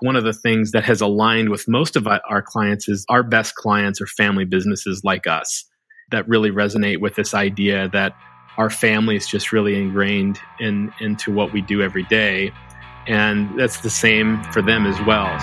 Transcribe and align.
one 0.00 0.14
of 0.14 0.22
the 0.22 0.32
things 0.32 0.70
that 0.70 0.84
has 0.84 1.00
aligned 1.00 1.48
with 1.48 1.66
most 1.66 1.96
of 1.96 2.06
our 2.06 2.42
clients 2.42 2.88
is 2.88 3.04
our 3.08 3.24
best 3.24 3.56
clients 3.56 4.00
are 4.00 4.06
family 4.06 4.44
businesses 4.44 5.02
like 5.02 5.26
us 5.26 5.64
that 6.12 6.28
really 6.28 6.50
resonate 6.50 7.00
with 7.00 7.16
this 7.16 7.34
idea 7.34 7.88
that 7.88 8.14
our 8.58 8.70
family 8.70 9.16
is 9.16 9.26
just 9.26 9.50
really 9.50 9.80
ingrained 9.80 10.38
in 10.60 10.92
into 11.00 11.32
what 11.32 11.52
we 11.52 11.60
do 11.60 11.82
every 11.82 12.04
day 12.04 12.52
and 13.08 13.58
that's 13.58 13.80
the 13.80 13.90
same 13.90 14.42
for 14.52 14.62
them 14.62 14.86
as 14.86 15.00
well 15.02 15.36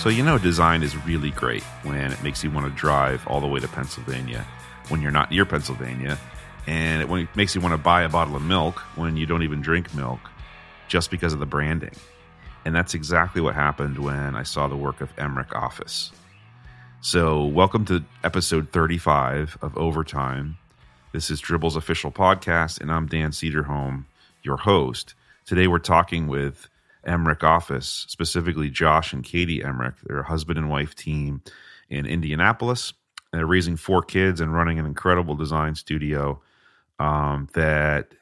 So, 0.00 0.08
you 0.08 0.22
know, 0.24 0.38
design 0.38 0.82
is 0.82 0.96
really 1.04 1.30
great 1.30 1.62
when 1.82 2.10
it 2.10 2.22
makes 2.22 2.42
you 2.42 2.50
want 2.50 2.64
to 2.64 2.72
drive 2.72 3.22
all 3.26 3.38
the 3.38 3.46
way 3.46 3.60
to 3.60 3.68
Pennsylvania 3.68 4.46
when 4.88 5.02
you're 5.02 5.10
not 5.10 5.30
near 5.30 5.44
Pennsylvania. 5.44 6.18
And 6.66 7.02
it 7.02 7.36
makes 7.36 7.54
you 7.54 7.60
want 7.60 7.72
to 7.72 7.78
buy 7.78 8.02
a 8.02 8.08
bottle 8.08 8.36
of 8.36 8.42
milk 8.42 8.78
when 8.96 9.16
you 9.16 9.26
don't 9.26 9.42
even 9.42 9.60
drink 9.60 9.94
milk 9.94 10.20
just 10.88 11.10
because 11.10 11.32
of 11.32 11.40
the 11.40 11.46
branding. 11.46 11.94
And 12.64 12.74
that's 12.74 12.94
exactly 12.94 13.40
what 13.40 13.54
happened 13.54 13.98
when 13.98 14.36
I 14.36 14.42
saw 14.42 14.68
the 14.68 14.76
work 14.76 15.00
of 15.00 15.14
Emrich 15.16 15.54
Office. 15.54 16.12
So, 17.00 17.46
welcome 17.46 17.86
to 17.86 18.04
episode 18.22 18.70
35 18.70 19.56
of 19.62 19.76
Overtime. 19.78 20.58
This 21.12 21.30
is 21.30 21.40
Dribbble's 21.40 21.76
official 21.76 22.12
podcast, 22.12 22.78
and 22.80 22.92
I'm 22.92 23.06
Dan 23.06 23.30
Cederholm, 23.30 24.04
your 24.42 24.58
host. 24.58 25.14
Today, 25.46 25.66
we're 25.66 25.78
talking 25.78 26.26
with 26.26 26.68
Emrich 27.06 27.42
office, 27.42 28.04
specifically 28.08 28.68
Josh 28.68 29.14
and 29.14 29.24
Katie 29.24 29.60
Emrich. 29.60 29.94
They're 30.04 30.20
a 30.20 30.28
husband 30.28 30.58
and 30.58 30.68
wife 30.68 30.94
team 30.94 31.40
in 31.88 32.04
Indianapolis. 32.04 32.92
They're 33.32 33.46
raising 33.46 33.76
four 33.76 34.02
kids 34.02 34.40
and 34.40 34.54
running 34.54 34.78
an 34.78 34.86
incredible 34.86 35.34
design 35.34 35.74
studio 35.76 36.40
um, 37.00 37.48
that 37.54 38.12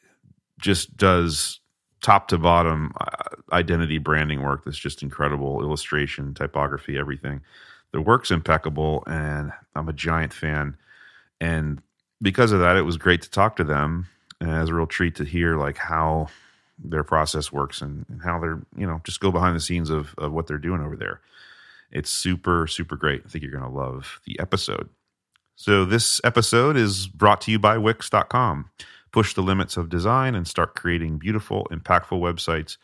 just 0.59 0.97
does 0.97 1.61
top 2.01 2.29
to 2.29 2.39
bottom 2.39 2.93
uh, 3.01 3.07
identity 3.53 3.99
branding 3.99 4.43
work 4.43 4.65
that's 4.65 4.79
just 4.79 5.03
incredible 5.03 5.61
illustration, 5.63 6.33
typography, 6.33 6.97
everything. 6.97 7.41
The 7.93 8.01
work's 8.01 8.31
impeccable, 8.31 9.03
and 9.07 9.53
I'm 9.75 9.89
a 9.89 9.93
giant 9.93 10.33
fan. 10.33 10.77
And 11.41 11.83
because 12.23 12.53
of 12.53 12.61
that, 12.61 12.77
it 12.77 12.83
was 12.83 12.97
great 12.97 13.23
to 13.23 13.31
talk 13.31 13.57
to 13.57 13.65
them. 13.65 14.07
And 14.41 14.51
it 14.51 14.61
was 14.61 14.71
a 14.71 14.75
real 14.75 14.87
treat 14.87 15.17
to 15.17 15.25
hear 15.25 15.57
like 15.57 15.77
how 15.77 16.29
their 16.83 17.03
process 17.03 17.53
works 17.53 17.83
and, 17.83 18.07
and, 18.09 18.23
how 18.23 18.39
they're 18.39 18.61
you 18.77 18.87
know 18.87 19.01
just 19.05 19.21
go 19.21 19.33
behind 19.33 19.57
the 19.57 19.61
scenes 19.61 19.91
of, 19.91 20.15
of 20.19 20.33
what 20.33 20.47
they're 20.47 20.59
doing 20.59 20.81
over 20.81 20.97
there 20.97 21.21
it's 21.91 22.11
super 22.11 22.67
super 22.69 22.95
great 22.95 23.23
i 23.25 23.29
think 23.29 23.43
you're 23.43 23.51
going 23.51 23.65
to 23.65 23.69
love 23.69 24.21
the 24.27 24.39
episode 24.39 24.89
so 25.59 25.85
this 25.85 26.21
episode 26.25 26.77
is 26.77 27.07
brought 27.07 27.41
to 27.43 27.51
you 27.51 27.59
by 27.59 27.77
wix.com 27.77 28.71
push 29.13 29.35
the 29.35 29.43
limits 29.43 29.77
of 29.77 29.89
design 29.89 30.35
and 30.35 30.47
start 30.47 30.75
creating 30.75 31.19
beautiful 31.19 31.67
impactful 31.71 32.21
websites 32.21 32.77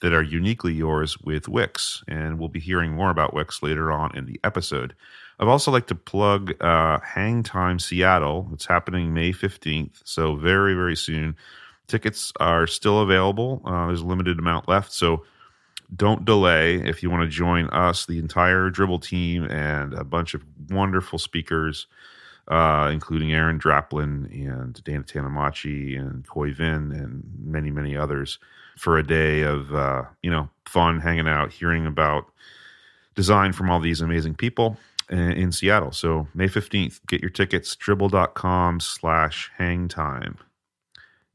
that 0.00 0.12
are 0.12 0.22
uniquely 0.22 0.72
yours 0.72 1.18
with 1.20 1.48
wix. 1.48 2.02
And 2.08 2.38
we'll 2.38 2.48
be 2.48 2.60
hearing 2.60 2.92
more 2.92 3.10
about 3.10 3.34
wix 3.34 3.62
later 3.62 3.92
on 3.92 4.16
in 4.16 4.26
the 4.26 4.40
episode. 4.44 4.94
I'd 5.38 5.48
also 5.48 5.70
like 5.70 5.86
to 5.88 5.94
plug 5.94 6.52
uh, 6.62 7.00
hang 7.00 7.42
time 7.42 7.78
seattle. 7.78 8.48
It's 8.52 8.66
happening 8.66 9.12
may 9.12 9.32
15th 9.32 10.00
so 10.04 10.36
very 10.36 10.74
very 10.74 10.96
soon. 10.96 11.36
Tickets 11.86 12.32
are 12.38 12.66
still 12.66 13.00
available. 13.00 13.62
Uh, 13.64 13.86
there's 13.86 14.02
a 14.02 14.06
limited 14.06 14.38
amount 14.38 14.68
left, 14.68 14.92
so 14.92 15.24
don't 15.96 16.24
delay. 16.24 16.76
If 16.76 17.02
you 17.02 17.10
want 17.10 17.24
to 17.24 17.28
join 17.28 17.68
us, 17.70 18.06
the 18.06 18.20
entire 18.20 18.70
dribbble 18.70 19.02
team, 19.02 19.44
and 19.50 19.92
a 19.94 20.04
bunch 20.04 20.34
of 20.34 20.44
wonderful 20.68 21.18
speakers, 21.18 21.88
uh, 22.48 22.90
including 22.92 23.32
Aaron 23.32 23.58
Draplin 23.58 24.30
and 24.30 24.82
Dana 24.84 25.04
Tanamachi 25.04 25.98
and 25.98 26.26
Khoi 26.26 26.52
Vinh 26.52 26.92
and 26.92 27.22
many, 27.44 27.70
many 27.70 27.96
others, 27.96 28.38
for 28.76 28.96
a 28.98 29.06
day 29.06 29.42
of 29.42 29.74
uh, 29.74 30.04
you 30.22 30.30
know 30.30 30.48
fun, 30.66 31.00
hanging 31.00 31.28
out, 31.28 31.52
hearing 31.52 31.86
about 31.86 32.26
design 33.14 33.52
from 33.52 33.70
all 33.70 33.80
these 33.80 34.00
amazing 34.00 34.34
people 34.34 34.76
in 35.10 35.50
Seattle. 35.50 35.90
So 35.90 36.28
May 36.34 36.46
15th, 36.46 37.00
get 37.08 37.20
your 37.20 37.30
tickets, 37.30 37.74
dribbble.com 37.76 38.80
slash 38.80 39.50
hang 39.56 39.88
time. 39.88 40.38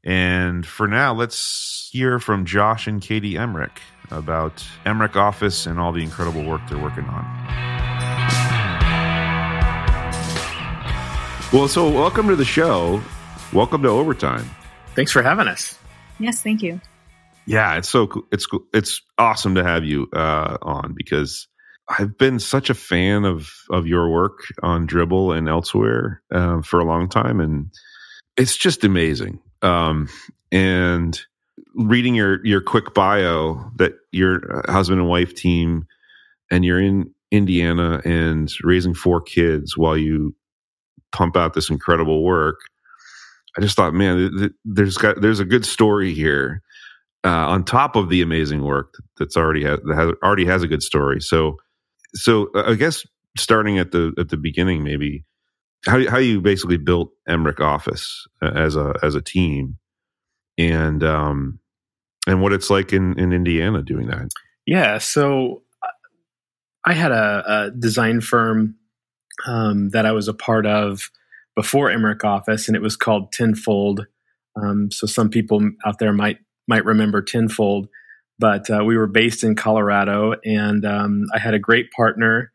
And 0.03 0.65
for 0.65 0.87
now, 0.87 1.13
let's 1.13 1.89
hear 1.91 2.19
from 2.19 2.45
Josh 2.45 2.87
and 2.87 3.01
Katie 3.01 3.33
Emrich 3.33 3.79
about 4.11 4.63
Emrich 4.85 5.15
Office 5.15 5.65
and 5.65 5.79
all 5.79 5.91
the 5.91 6.03
incredible 6.03 6.43
work 6.43 6.61
they're 6.69 6.77
working 6.77 7.05
on. 7.05 7.64
Well, 11.53 11.67
so 11.67 11.89
welcome 11.89 12.27
to 12.27 12.35
the 12.35 12.43
show. 12.43 13.01
Welcome 13.53 13.83
to 13.83 13.89
Overtime. 13.89 14.49
Thanks 14.95 15.11
for 15.11 15.21
having 15.21 15.47
us. 15.47 15.77
Yes, 16.19 16.41
thank 16.41 16.61
you. 16.61 16.81
Yeah, 17.45 17.77
it's 17.77 17.87
so 17.87 18.07
cool. 18.07 18.23
it's 18.31 18.47
it's 18.73 19.01
awesome 19.17 19.55
to 19.55 19.63
have 19.63 19.85
you 19.85 20.07
uh, 20.11 20.57
on 20.61 20.95
because 20.97 21.47
I've 21.87 22.17
been 22.17 22.39
such 22.39 22.69
a 22.69 22.73
fan 22.73 23.25
of 23.25 23.51
of 23.69 23.85
your 23.85 24.09
work 24.09 24.39
on 24.63 24.87
Dribbble 24.87 25.37
and 25.37 25.47
elsewhere 25.47 26.21
uh, 26.31 26.61
for 26.61 26.79
a 26.79 26.85
long 26.85 27.07
time, 27.07 27.39
and 27.39 27.71
it's 28.35 28.57
just 28.57 28.83
amazing. 28.83 29.39
Um, 29.61 30.09
and 30.51 31.19
reading 31.75 32.15
your 32.15 32.43
your 32.45 32.61
quick 32.61 32.93
bio 32.93 33.71
that 33.75 33.93
your 34.11 34.63
husband 34.67 34.99
and 34.99 35.09
wife 35.09 35.35
team, 35.35 35.85
and 36.49 36.65
you're 36.65 36.81
in 36.81 37.13
Indiana 37.31 38.01
and 38.03 38.51
raising 38.63 38.95
four 38.95 39.21
kids 39.21 39.77
while 39.77 39.97
you 39.97 40.35
pump 41.15 41.37
out 41.37 41.53
this 41.53 41.69
incredible 41.69 42.23
work. 42.23 42.59
I 43.57 43.61
just 43.61 43.75
thought, 43.77 43.93
man, 43.93 44.53
there's 44.65 44.97
got 44.97 45.21
there's 45.21 45.39
a 45.39 45.45
good 45.45 45.65
story 45.65 46.13
here 46.13 46.61
uh, 47.23 47.47
on 47.47 47.63
top 47.63 47.95
of 47.95 48.09
the 48.09 48.21
amazing 48.21 48.63
work 48.63 48.95
that's 49.17 49.37
already 49.37 49.63
has, 49.63 49.79
that 49.85 49.95
has, 49.95 50.11
already 50.21 50.45
has 50.45 50.61
a 50.61 50.67
good 50.67 50.83
story. 50.83 51.21
So, 51.21 51.57
so 52.13 52.49
uh, 52.53 52.71
I 52.71 52.75
guess 52.75 53.05
starting 53.37 53.79
at 53.79 53.91
the 53.91 54.13
at 54.19 54.29
the 54.29 54.37
beginning, 54.37 54.83
maybe 54.83 55.23
how 55.85 56.07
how 56.09 56.17
you 56.17 56.41
basically 56.41 56.77
built 56.77 57.11
Emrich 57.29 57.61
Office 57.61 58.27
uh, 58.41 58.51
as 58.53 58.75
a 58.75 58.93
as 59.01 59.15
a 59.15 59.21
team, 59.21 59.77
and 60.57 61.01
um, 61.01 61.59
and 62.27 62.41
what 62.41 62.51
it's 62.51 62.69
like 62.69 62.91
in 62.91 63.17
in 63.17 63.31
Indiana 63.31 63.81
doing 63.81 64.07
that. 64.07 64.29
Yeah, 64.65 64.97
so 64.97 65.63
uh, 65.81 65.87
I 66.85 66.93
had 66.93 67.11
a, 67.11 67.43
a 67.47 67.71
design 67.71 68.19
firm 68.19 68.75
um, 69.47 69.89
that 69.89 70.05
I 70.05 70.11
was 70.11 70.27
a 70.27 70.33
part 70.33 70.65
of 70.65 71.09
before 71.55 71.89
Emrich 71.89 72.23
Office, 72.23 72.67
and 72.67 72.75
it 72.75 72.81
was 72.81 72.95
called 72.95 73.31
Tenfold. 73.31 74.05
Um, 74.61 74.89
so 74.91 75.07
some 75.07 75.29
people 75.29 75.69
out 75.85 75.99
there 75.99 76.13
might 76.13 76.37
might 76.67 76.85
remember 76.85 77.21
Tenfold, 77.21 77.87
but 78.39 78.69
uh, 78.69 78.83
we 78.83 78.97
were 78.97 79.07
based 79.07 79.43
in 79.43 79.55
Colorado, 79.55 80.35
and 80.43 80.85
um, 80.85 81.25
I 81.33 81.39
had 81.39 81.53
a 81.53 81.59
great 81.59 81.91
partner, 81.91 82.51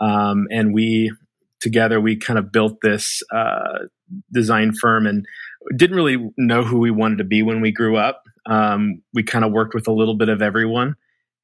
um, 0.00 0.46
and 0.50 0.74
we 0.74 1.12
together 1.60 2.00
we 2.00 2.14
kind 2.16 2.38
of 2.38 2.52
built 2.52 2.78
this 2.82 3.22
uh, 3.34 3.78
design 4.32 4.72
firm 4.74 5.06
and 5.06 5.24
didn't 5.76 5.96
really 5.96 6.30
know 6.36 6.62
who 6.62 6.78
we 6.78 6.90
wanted 6.90 7.18
to 7.18 7.24
be 7.24 7.42
when 7.42 7.60
we 7.62 7.72
grew 7.72 7.96
up 7.96 8.22
um, 8.46 9.02
we 9.14 9.22
kind 9.22 9.44
of 9.44 9.52
worked 9.52 9.74
with 9.74 9.88
a 9.88 9.92
little 9.92 10.14
bit 10.14 10.28
of 10.28 10.42
everyone 10.42 10.94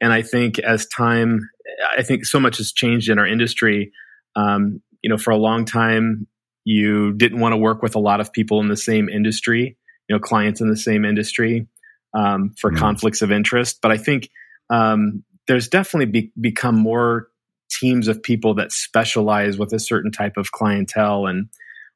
and 0.01 0.13
i 0.13 0.21
think 0.21 0.59
as 0.59 0.87
time 0.87 1.49
i 1.97 2.03
think 2.03 2.25
so 2.25 2.39
much 2.39 2.59
has 2.59 2.71
changed 2.71 3.09
in 3.09 3.19
our 3.19 3.27
industry 3.27 3.91
um, 4.37 4.81
you 5.03 5.11
know 5.11 5.19
for 5.19 5.31
a 5.31 5.37
long 5.37 5.65
time 5.65 6.27
you 6.65 7.13
didn't 7.15 7.41
want 7.41 7.53
to 7.53 7.57
work 7.57 7.83
with 7.83 7.95
a 7.95 8.01
lot 8.01 8.21
of 8.21 8.33
people 8.33 8.61
in 8.61 8.69
the 8.69 8.77
same 8.77 9.09
industry 9.09 9.77
you 10.09 10.17
know 10.17 10.21
clients 10.21 10.61
in 10.61 10.69
the 10.69 10.77
same 10.77 11.05
industry 11.05 11.67
um, 12.15 12.53
for 12.59 12.71
mm. 12.71 12.77
conflicts 12.79 13.23
of 13.23 13.31
interest 13.31 13.81
but 13.83 13.91
i 13.91 13.97
think 13.97 14.29
um, 14.71 15.25
there's 15.47 15.69
definitely 15.69 16.07
be- 16.07 16.33
become 16.41 16.77
more 16.77 17.29
teams 17.71 18.09
of 18.09 18.23
people 18.23 18.55
that 18.55 18.73
specialize 18.73 19.59
with 19.59 19.73
a 19.73 19.79
certain 19.79 20.13
type 20.13 20.37
of 20.37 20.53
clientele. 20.53 21.27
And 21.27 21.49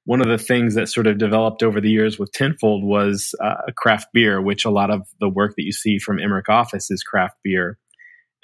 one 0.04 0.20
of 0.20 0.28
the 0.28 0.42
things 0.42 0.74
that 0.74 0.88
sort 0.88 1.06
of 1.06 1.18
developed 1.18 1.62
over 1.62 1.80
the 1.80 1.90
years 1.90 2.18
with 2.18 2.32
Tenfold 2.32 2.84
was 2.84 3.34
uh, 3.42 3.70
craft 3.76 4.08
beer, 4.12 4.40
which 4.40 4.64
a 4.64 4.70
lot 4.70 4.90
of 4.90 5.02
the 5.20 5.28
work 5.28 5.54
that 5.56 5.64
you 5.64 5.72
see 5.72 5.98
from 5.98 6.18
Emrich 6.18 6.48
Office 6.48 6.90
is 6.90 7.02
craft 7.02 7.36
beer. 7.42 7.78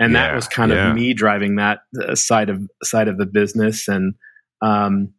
And 0.01 0.15
yeah, 0.15 0.29
that 0.29 0.35
was 0.35 0.49
kind 0.49 0.73
yeah. 0.73 0.89
of 0.89 0.95
me 0.97 1.13
driving 1.13 1.57
that 1.57 1.81
uh, 2.03 2.15
side 2.15 2.49
of 2.49 2.63
side 2.83 3.07
of 3.07 3.19
the 3.19 3.27
business. 3.27 3.87
And 3.87 4.15
um, 4.63 5.13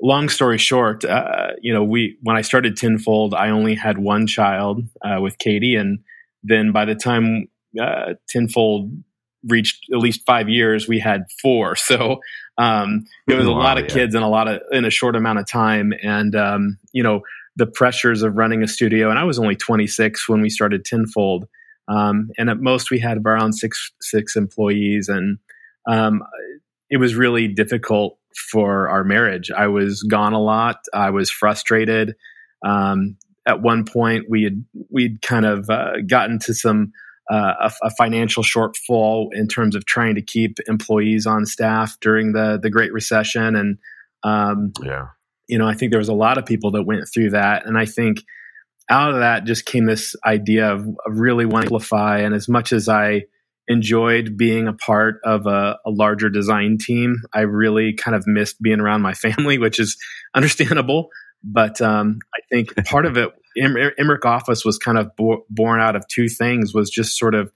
long 0.00 0.28
story 0.28 0.58
short, 0.58 1.04
uh, 1.04 1.52
you 1.62 1.72
know, 1.72 1.82
we 1.82 2.18
when 2.22 2.36
I 2.36 2.42
started 2.42 2.76
Tenfold, 2.76 3.34
I 3.34 3.48
only 3.48 3.74
had 3.74 3.98
one 3.98 4.26
child 4.26 4.82
uh, 5.02 5.20
with 5.20 5.38
Katie, 5.38 5.74
and 5.74 6.00
then 6.42 6.70
by 6.70 6.84
the 6.84 6.94
time 6.94 7.48
uh, 7.80 8.14
Tenfold 8.28 8.92
reached 9.48 9.86
at 9.92 9.98
least 9.98 10.22
five 10.26 10.48
years, 10.48 10.86
we 10.86 11.00
had 11.00 11.24
four. 11.42 11.74
So 11.88 12.20
um, 12.58 13.04
it 13.28 13.34
was 13.34 13.46
wow, 13.46 13.54
a 13.54 13.58
lot 13.58 13.78
of 13.78 13.84
yeah. 13.84 13.94
kids 13.94 14.14
and 14.16 14.24
a 14.24 14.28
lot 14.28 14.48
of 14.48 14.60
in 14.72 14.84
a 14.84 14.90
short 14.90 15.16
amount 15.16 15.38
of 15.38 15.46
time. 15.48 15.92
And 16.02 16.36
um, 16.36 16.78
you 16.92 17.02
know 17.02 17.22
the 17.58 17.66
pressures 17.66 18.22
of 18.22 18.36
running 18.36 18.62
a 18.62 18.68
studio. 18.68 19.10
And 19.10 19.18
I 19.18 19.24
was 19.24 19.38
only 19.38 19.56
26 19.56 20.28
when 20.28 20.40
we 20.40 20.48
started 20.48 20.84
Tenfold. 20.84 21.48
Um, 21.88 22.30
and 22.36 22.50
at 22.50 22.60
most 22.60 22.90
we 22.90 22.98
had 22.98 23.18
around 23.24 23.54
six 23.54 23.90
six 24.00 24.36
employees, 24.36 25.08
and 25.08 25.38
um, 25.88 26.22
it 26.90 26.98
was 26.98 27.14
really 27.14 27.48
difficult 27.48 28.18
for 28.50 28.88
our 28.88 29.04
marriage. 29.04 29.50
I 29.50 29.66
was 29.68 30.02
gone 30.02 30.32
a 30.32 30.42
lot. 30.42 30.80
I 30.92 31.10
was 31.10 31.30
frustrated. 31.30 32.14
Um, 32.64 33.16
at 33.46 33.62
one 33.62 33.84
point, 33.84 34.26
we 34.28 34.44
had 34.44 34.64
we'd 34.90 35.22
kind 35.22 35.46
of 35.46 35.70
uh, 35.70 36.00
gotten 36.06 36.38
to 36.40 36.54
some 36.54 36.92
uh, 37.30 37.54
a, 37.60 37.86
a, 37.86 37.90
financial 37.90 38.42
shortfall 38.42 39.28
in 39.32 39.48
terms 39.48 39.74
of 39.74 39.84
trying 39.84 40.14
to 40.14 40.22
keep 40.22 40.58
employees 40.66 41.26
on 41.26 41.46
staff 41.46 41.96
during 42.00 42.32
the 42.32 42.58
the 42.62 42.70
Great 42.70 42.92
Recession, 42.92 43.56
and 43.56 43.78
um, 44.22 44.72
yeah, 44.82 45.06
you 45.46 45.58
know, 45.58 45.66
I 45.66 45.74
think 45.74 45.90
there 45.90 45.98
was 45.98 46.08
a 46.08 46.14
lot 46.14 46.36
of 46.36 46.44
people 46.44 46.70
that 46.72 46.84
went 46.84 47.08
through 47.12 47.30
that, 47.30 47.66
and 47.66 47.78
I 47.78 47.86
think 47.86 48.22
out 48.90 49.12
of 49.12 49.20
that 49.20 49.44
just 49.44 49.66
came 49.66 49.86
this 49.86 50.14
idea 50.24 50.72
of, 50.72 50.80
of 50.80 51.18
really 51.18 51.44
wanting 51.44 51.68
to 51.68 51.74
amplify. 51.74 52.20
And 52.20 52.34
as 52.34 52.48
much 52.48 52.72
as 52.72 52.88
I 52.88 53.24
enjoyed 53.68 54.36
being 54.36 54.66
a 54.66 54.72
part 54.72 55.20
of 55.24 55.46
a, 55.46 55.78
a, 55.84 55.90
larger 55.90 56.30
design 56.30 56.78
team, 56.78 57.16
I 57.34 57.40
really 57.40 57.92
kind 57.92 58.16
of 58.16 58.26
missed 58.26 58.60
being 58.62 58.80
around 58.80 59.02
my 59.02 59.14
family, 59.14 59.58
which 59.58 59.78
is 59.78 59.96
understandable. 60.34 61.10
But 61.44 61.80
um, 61.80 62.18
I 62.34 62.40
think 62.50 62.74
part 62.86 63.06
of 63.06 63.16
it, 63.16 63.30
Emrich 63.56 64.24
Office 64.24 64.64
was 64.64 64.78
kind 64.78 64.98
of 64.98 65.14
bo- 65.16 65.44
born 65.50 65.80
out 65.80 65.96
of 65.96 66.06
two 66.08 66.28
things: 66.28 66.74
was 66.74 66.90
just 66.90 67.18
sort 67.18 67.34
of 67.34 67.52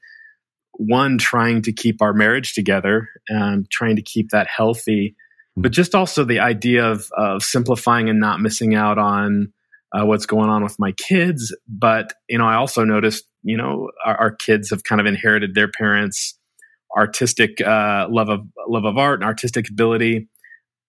one 0.72 1.18
trying 1.18 1.62
to 1.62 1.72
keep 1.72 2.02
our 2.02 2.12
marriage 2.12 2.54
together, 2.54 3.08
and 3.28 3.68
trying 3.70 3.96
to 3.96 4.02
keep 4.02 4.30
that 4.30 4.46
healthy, 4.48 5.16
but 5.56 5.70
hmm. 5.70 5.72
just 5.72 5.94
also 5.94 6.24
the 6.24 6.40
idea 6.40 6.84
of, 6.84 7.08
of 7.16 7.42
simplifying 7.42 8.08
and 8.08 8.20
not 8.20 8.40
missing 8.40 8.74
out 8.74 8.98
on 8.98 9.52
uh, 9.92 10.04
what's 10.06 10.26
going 10.26 10.50
on 10.50 10.62
with 10.62 10.76
my 10.78 10.92
kids. 10.92 11.54
But 11.68 12.12
you 12.28 12.38
know, 12.38 12.46
I 12.46 12.54
also 12.54 12.84
noticed, 12.84 13.24
you 13.42 13.56
know, 13.56 13.90
our, 14.04 14.16
our 14.16 14.30
kids 14.30 14.70
have 14.70 14.84
kind 14.84 15.00
of 15.00 15.06
inherited 15.06 15.54
their 15.54 15.68
parents' 15.68 16.38
artistic 16.96 17.60
uh, 17.60 18.06
love 18.10 18.28
of 18.28 18.46
love 18.68 18.84
of 18.84 18.98
art 18.98 19.20
and 19.20 19.24
artistic 19.24 19.68
ability. 19.68 20.28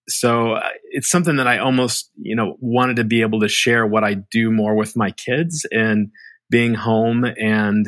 So 0.10 0.54
uh, 0.54 0.70
it's 0.92 1.10
something 1.10 1.38
that 1.38 1.48
I 1.48 1.60
almost, 1.60 2.12
you 2.18 2.36
know, 2.36 2.58
wanted 2.60 2.98
to 2.98 3.04
be 3.06 3.22
able 3.22 3.40
to 3.40 3.48
share 3.48 3.88
what 3.88 4.04
I 4.04 4.16
do 4.32 4.52
more 4.52 4.76
with 4.76 4.98
my 4.98 5.12
kids 5.12 5.66
and 5.72 6.10
being 6.50 6.74
home 6.74 7.24
and 7.24 7.88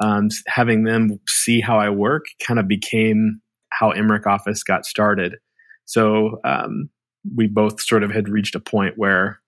um, 0.00 0.28
having 0.48 0.82
them 0.82 1.20
see 1.28 1.60
how 1.60 1.78
I 1.78 1.90
work 1.90 2.24
kind 2.44 2.58
of 2.58 2.66
became 2.66 3.40
how 3.70 3.92
Emrich 3.92 4.26
Office 4.26 4.62
got 4.64 4.84
started. 4.84 5.36
So 5.84 6.40
um, 6.44 6.90
we 7.34 7.46
both 7.46 7.80
sort 7.80 8.02
of 8.02 8.10
had 8.10 8.28
reached 8.28 8.54
a 8.54 8.60
point 8.60 8.94
where 8.96 9.40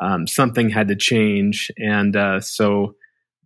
um, 0.00 0.26
something 0.26 0.68
had 0.68 0.88
to 0.88 0.96
change, 0.96 1.70
and 1.78 2.16
uh, 2.16 2.40
so 2.40 2.94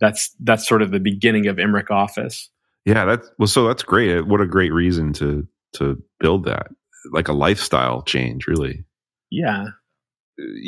that's 0.01 0.35
that's 0.41 0.67
sort 0.67 0.83
of 0.83 0.91
the 0.91 1.01
beginning 1.01 1.47
of 1.47 1.57
Emrich 1.57 1.91
Office. 1.91 2.51
Yeah, 2.85 3.05
that's 3.05 3.31
well. 3.39 3.47
So 3.47 3.67
that's 3.67 3.83
great. 3.83 4.27
What 4.27 4.41
a 4.41 4.47
great 4.47 4.73
reason 4.73 5.13
to 5.15 5.47
to 5.75 6.03
build 6.19 6.45
that, 6.45 6.69
like 7.13 7.29
a 7.29 7.33
lifestyle 7.33 8.03
change, 8.03 8.47
really. 8.47 8.85
Yeah. 9.31 9.67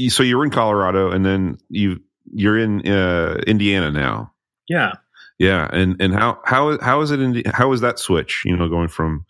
So 0.09 0.23
you 0.23 0.37
were 0.37 0.45
in 0.45 0.51
Colorado, 0.51 1.11
and 1.11 1.25
then 1.25 1.59
you 1.69 2.01
you're 2.33 2.59
in 2.59 2.87
uh, 2.87 3.41
Indiana 3.47 3.91
now. 3.91 4.33
Yeah. 4.69 4.93
Yeah, 5.39 5.69
and 5.73 6.01
and 6.01 6.15
how 6.15 6.39
how 6.45 6.79
how 6.81 7.01
is 7.01 7.11
it 7.11 7.21
in 7.21 7.43
how 7.47 7.73
is 7.73 7.81
that 7.81 7.99
switch? 7.99 8.43
You 8.45 8.57
know, 8.57 8.69
going 8.69 8.89
from 8.89 9.27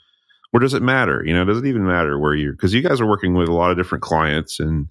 or 0.52 0.60
does 0.60 0.74
it 0.74 0.82
matter? 0.82 1.22
You 1.24 1.32
know, 1.32 1.44
does 1.44 1.58
it 1.58 1.66
even 1.66 1.86
matter 1.86 2.18
where 2.18 2.34
you're 2.34 2.52
because 2.52 2.74
you 2.74 2.82
guys 2.82 3.00
are 3.00 3.08
working 3.08 3.34
with 3.34 3.48
a 3.48 3.54
lot 3.54 3.70
of 3.70 3.76
different 3.76 4.02
clients 4.02 4.60
and 4.60 4.88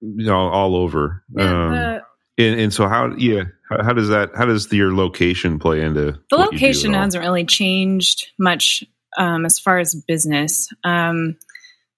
you 0.00 0.26
know, 0.26 0.48
all 0.48 0.76
over. 0.76 1.22
Yeah, 1.30 1.64
um, 1.66 1.72
uh, 1.72 1.98
and, 2.38 2.60
and, 2.60 2.74
so 2.74 2.88
how, 2.88 3.14
yeah, 3.16 3.44
how, 3.70 3.82
how, 3.82 3.92
does 3.92 4.08
that, 4.08 4.30
how 4.36 4.44
does 4.44 4.70
your 4.72 4.94
location 4.94 5.58
play 5.58 5.80
into 5.80 6.20
the 6.30 6.36
location 6.36 6.92
hasn't 6.92 7.22
really 7.22 7.44
changed 7.44 8.28
much 8.38 8.84
um, 9.16 9.46
as 9.46 9.58
far 9.58 9.78
as 9.78 9.94
business. 9.94 10.68
Um, 10.84 11.36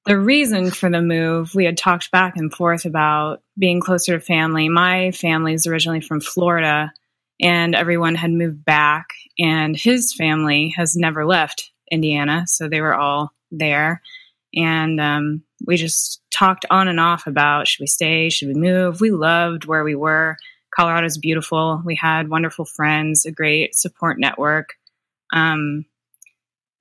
the 0.07 0.19
reason 0.19 0.71
for 0.71 0.89
the 0.89 1.03
move, 1.03 1.55
we 1.55 1.65
had 1.65 1.77
talked 1.77 2.11
back 2.11 2.37
and 2.37 2.53
forth 2.53 2.85
about 2.85 3.43
being 3.59 3.81
closer 3.81 4.19
to 4.19 4.25
family. 4.25 4.69
My 4.69 5.11
family 5.11 5.53
is 5.53 5.67
originally 5.67 6.01
from 6.01 6.21
Florida, 6.21 6.93
and 7.41 7.75
everyone 7.75 8.15
had 8.15 8.31
moved 8.31 8.65
back, 8.65 9.09
and 9.39 9.77
his 9.77 10.15
family 10.15 10.73
has 10.77 10.97
never 10.97 11.27
left 11.27 11.71
Indiana, 11.91 12.45
so 12.47 12.69
they 12.69 12.81
were 12.81 12.95
all 12.95 13.33
there. 13.51 14.01
And 14.55 15.01
um, 15.01 15.43
we 15.67 15.77
just 15.77 16.23
talked 16.31 16.65
on 16.71 16.89
and 16.89 17.01
off 17.01 17.27
about 17.27 17.69
should 17.69 17.83
we 17.83 17.87
stay, 17.87 18.31
should 18.31 18.49
we 18.49 18.55
move. 18.55 19.01
We 19.01 19.11
loved 19.11 19.65
where 19.65 19.85
we 19.85 19.95
were. 19.95 20.37
Colorado's 20.75 21.19
beautiful. 21.19 21.83
We 21.85 21.97
had 21.97 22.29
wonderful 22.29 22.65
friends, 22.65 23.27
a 23.27 23.33
great 23.33 23.75
support 23.75 24.19
network. 24.19 24.75
Um, 25.33 25.87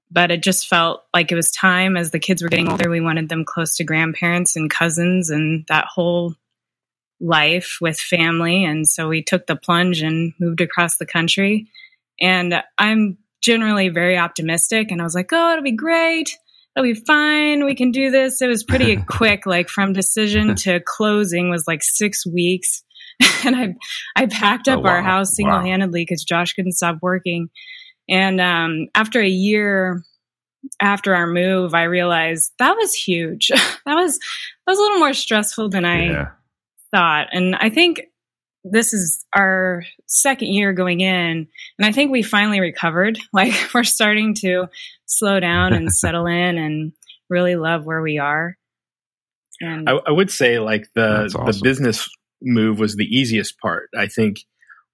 but 0.10 0.32
it 0.32 0.42
just 0.42 0.68
felt 0.68 1.04
like 1.14 1.32
it 1.32 1.36
was 1.36 1.52
time 1.52 1.98
as 1.98 2.12
the 2.12 2.20
kids 2.20 2.42
were 2.42 2.50
getting 2.50 2.70
older. 2.70 2.90
We 2.90 3.02
wanted 3.02 3.28
them 3.28 3.44
close 3.44 3.76
to 3.78 3.84
grandparents 3.84 4.56
and 4.56 4.70
cousins 4.70 5.30
and 5.30 5.66
that 5.68 5.86
whole 5.86 6.36
life 7.20 7.80
with 7.82 8.00
family. 8.00 8.64
And 8.64 8.88
so 8.88 9.10
we 9.10 9.22
took 9.22 9.48
the 9.48 9.56
plunge 9.56 10.02
and 10.02 10.34
moved 10.40 10.62
across 10.62 10.98
the 10.98 11.06
country. 11.06 11.68
And 12.22 12.64
I'm 12.78 13.18
generally 13.42 13.90
very 13.90 14.18
optimistic. 14.18 14.92
And 14.92 15.02
I 15.02 15.04
was 15.04 15.16
like, 15.16 15.32
oh, 15.34 15.52
it'll 15.52 15.64
be 15.64 15.72
great 15.72 16.38
it'll 16.78 16.94
be 16.94 16.94
fine. 16.94 17.66
We 17.66 17.74
can 17.74 17.92
do 17.92 18.12
this. 18.12 18.42
It 18.42 18.48
was 18.48 18.64
pretty 18.64 18.98
quick, 19.08 19.46
like 19.46 19.68
from 19.68 19.94
decision 19.94 20.56
to 20.58 20.80
closing 20.86 21.50
was 21.50 21.66
like 21.68 21.84
six 21.84 22.26
weeks. 22.26 22.84
and 23.44 23.56
I, 23.56 23.76
I 24.16 24.28
packed 24.28 24.68
up 24.68 24.80
oh, 24.80 24.82
wow. 24.84 24.90
our 24.92 25.02
house 25.02 25.36
single 25.36 25.60
handedly 25.60 26.04
because 26.04 26.26
wow. 26.30 26.38
Josh 26.38 26.54
couldn't 26.54 26.74
stop 26.74 26.98
working. 27.02 27.50
And 28.08 28.40
um, 28.40 28.88
after 28.94 29.20
a 29.20 29.28
year 29.28 30.04
after 30.80 31.16
our 31.16 31.28
move, 31.28 31.74
I 31.74 31.84
realized 31.84 32.52
that 32.60 32.74
was 32.74 32.94
huge. 32.94 33.48
that 33.48 33.96
was 33.96 34.20
that 34.20 34.72
was 34.72 34.78
a 34.78 34.82
little 34.82 35.00
more 35.00 35.14
stressful 35.14 35.70
than 35.70 35.84
I 35.84 36.06
yeah. 36.06 36.28
thought. 36.94 37.28
And 37.32 37.56
I 37.56 37.70
think 37.70 38.04
this 38.64 38.94
is 38.94 39.26
our 39.34 39.84
second 40.06 40.50
year 40.50 40.74
going 40.74 41.02
in, 41.02 41.48
and 41.78 41.86
I 41.86 41.92
think 41.92 42.12
we 42.12 42.24
finally 42.24 42.60
recovered. 42.60 43.20
Like 43.34 43.54
we're 43.74 43.84
starting 43.84 44.34
to 44.36 44.68
slow 45.06 45.40
down 45.40 45.74
and 45.74 45.92
settle 45.94 46.26
in 46.26 46.58
and 46.58 46.94
really 47.30 47.56
love 47.56 47.86
where 47.86 48.02
we 48.02 48.18
are. 48.18 48.58
And 49.62 49.90
I, 49.90 50.00
I 50.08 50.12
would 50.12 50.32
say 50.32 50.60
like 50.60 50.88
the 50.96 51.26
awesome. 51.26 51.46
the 51.46 51.60
business 51.64 52.08
move 52.42 52.80
was 52.80 52.96
the 52.96 53.06
easiest 53.06 53.60
part. 53.60 53.90
I 53.98 54.08
think 54.08 54.38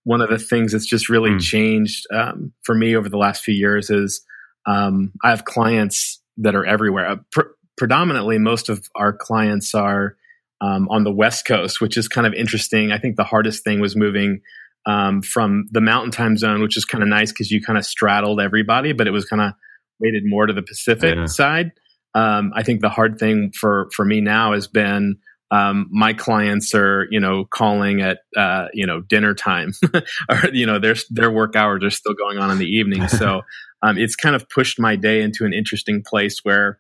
one 0.04 0.22
of 0.22 0.30
the 0.30 0.40
things 0.40 0.72
that's 0.72 0.86
just 0.86 1.10
really 1.10 1.32
mm. 1.32 1.42
changed 1.42 2.06
um, 2.14 2.52
for 2.64 2.76
me 2.76 2.96
over 2.96 3.10
the 3.10 3.18
last 3.18 3.44
few 3.44 3.54
years 3.54 3.90
is 3.90 4.24
um, 4.66 5.12
I 5.24 5.30
have 5.30 5.46
clients 5.46 6.22
that 6.38 6.56
are 6.56 6.66
everywhere. 6.66 7.08
Uh, 7.08 7.16
Pre- 7.32 7.46
predominantly, 7.78 8.38
most 8.38 8.70
of 8.70 8.88
our 8.96 9.14
clients 9.14 9.74
are 9.74 10.16
um, 10.64 10.88
on 10.90 11.04
the 11.04 11.12
West 11.12 11.46
Coast, 11.46 11.82
which 11.82 11.98
is 11.98 12.08
kind 12.08 12.26
of 12.26 12.34
interesting. 12.34 12.92
I 12.92 12.98
think 12.98 13.18
the 13.18 13.24
hardest 13.24 13.64
thing 13.64 13.82
was 13.82 13.96
moving 13.96 14.42
um, 14.86 15.22
from 15.22 15.66
the 15.72 15.82
Mountain 15.82 16.12
Time 16.12 16.38
Zone, 16.38 16.62
which 16.62 16.78
is 16.78 16.86
kind 16.86 17.04
of 17.04 17.10
nice 17.10 17.32
because 17.32 17.52
you 17.52 17.62
kind 17.62 17.78
of 17.78 17.86
straddled 17.86 18.40
everybody, 18.40 18.94
but 18.94 19.08
it 19.08 19.12
was 19.12 19.26
kind 19.26 19.42
of 19.42 19.54
weighted 20.00 20.24
more 20.26 20.46
to 20.46 20.54
the 20.54 20.62
Pacific 20.62 21.16
yeah. 21.16 21.26
side. 21.26 21.72
Um, 22.16 22.52
I 22.56 22.64
think 22.64 22.82
the 22.82 22.90
hard 22.90 23.20
thing 23.20 23.52
for 23.52 23.90
for 23.94 24.06
me 24.06 24.22
now 24.22 24.54
has 24.54 24.68
been 24.68 25.18
um, 25.52 25.88
my 25.92 26.14
clients 26.14 26.74
are 26.74 27.08
you 27.12 27.20
know 27.20 27.46
calling 27.46 28.02
at 28.02 28.20
uh, 28.38 28.68
you 28.74 28.86
know 28.86 29.02
dinner 29.02 29.34
time, 29.34 29.74
or 30.30 30.50
you 30.54 30.66
know 30.66 30.80
their 30.80 30.96
their 31.10 31.32
work 31.32 31.56
hours 31.56 31.84
are 31.84 31.90
still 31.90 32.14
going 32.14 32.38
on 32.38 32.52
in 32.52 32.58
the 32.58 32.68
evening. 32.70 33.08
So 33.14 33.42
um, 33.82 33.98
it's 33.98 34.16
kind 34.16 34.36
of 34.36 34.48
pushed 34.50 34.80
my 34.80 34.96
day 34.96 35.22
into 35.22 35.46
an 35.46 35.54
interesting 35.54 36.04
place 36.06 36.40
where 36.44 36.80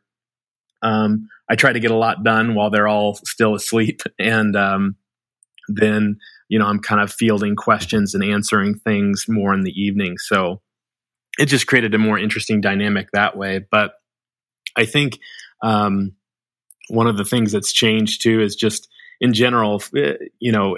um, 0.84 1.30
I 1.50 1.56
try 1.56 1.74
to 1.74 1.80
get 1.80 1.92
a 1.92 1.98
lot 1.98 2.24
done 2.24 2.54
while 2.54 2.70
they're 2.70 2.88
all 2.88 3.16
still 3.16 3.56
asleep, 3.56 4.02
and 4.20 4.56
um, 4.56 4.96
then 5.68 6.18
you 6.50 6.60
know 6.60 6.68
I'm 6.68 6.80
kind 6.80 7.02
of 7.02 7.12
fielding 7.12 7.56
questions 7.56 8.14
and 8.14 8.24
answering 8.24 8.76
things 8.76 9.26
more 9.28 9.54
in 9.54 9.64
the 9.64 9.72
evening. 9.72 10.18
So 10.18 10.62
it 11.40 11.48
just 11.48 11.68
created 11.68 11.96
a 11.96 11.98
more 11.98 12.20
interesting 12.20 12.62
dynamic 12.62 13.10
that 13.14 13.36
way. 13.36 13.66
But 13.72 13.94
I 14.76 14.86
think 14.86 15.18
um, 15.64 16.12
one 16.90 17.08
of 17.08 17.18
the 17.18 17.26
things 17.26 17.52
that's 17.52 17.74
changed 17.74 18.22
too 18.22 18.40
is 18.42 18.56
just 18.56 18.88
in 19.20 19.34
general, 19.34 19.82
eh, 19.96 20.14
you 20.40 20.52
know, 20.52 20.78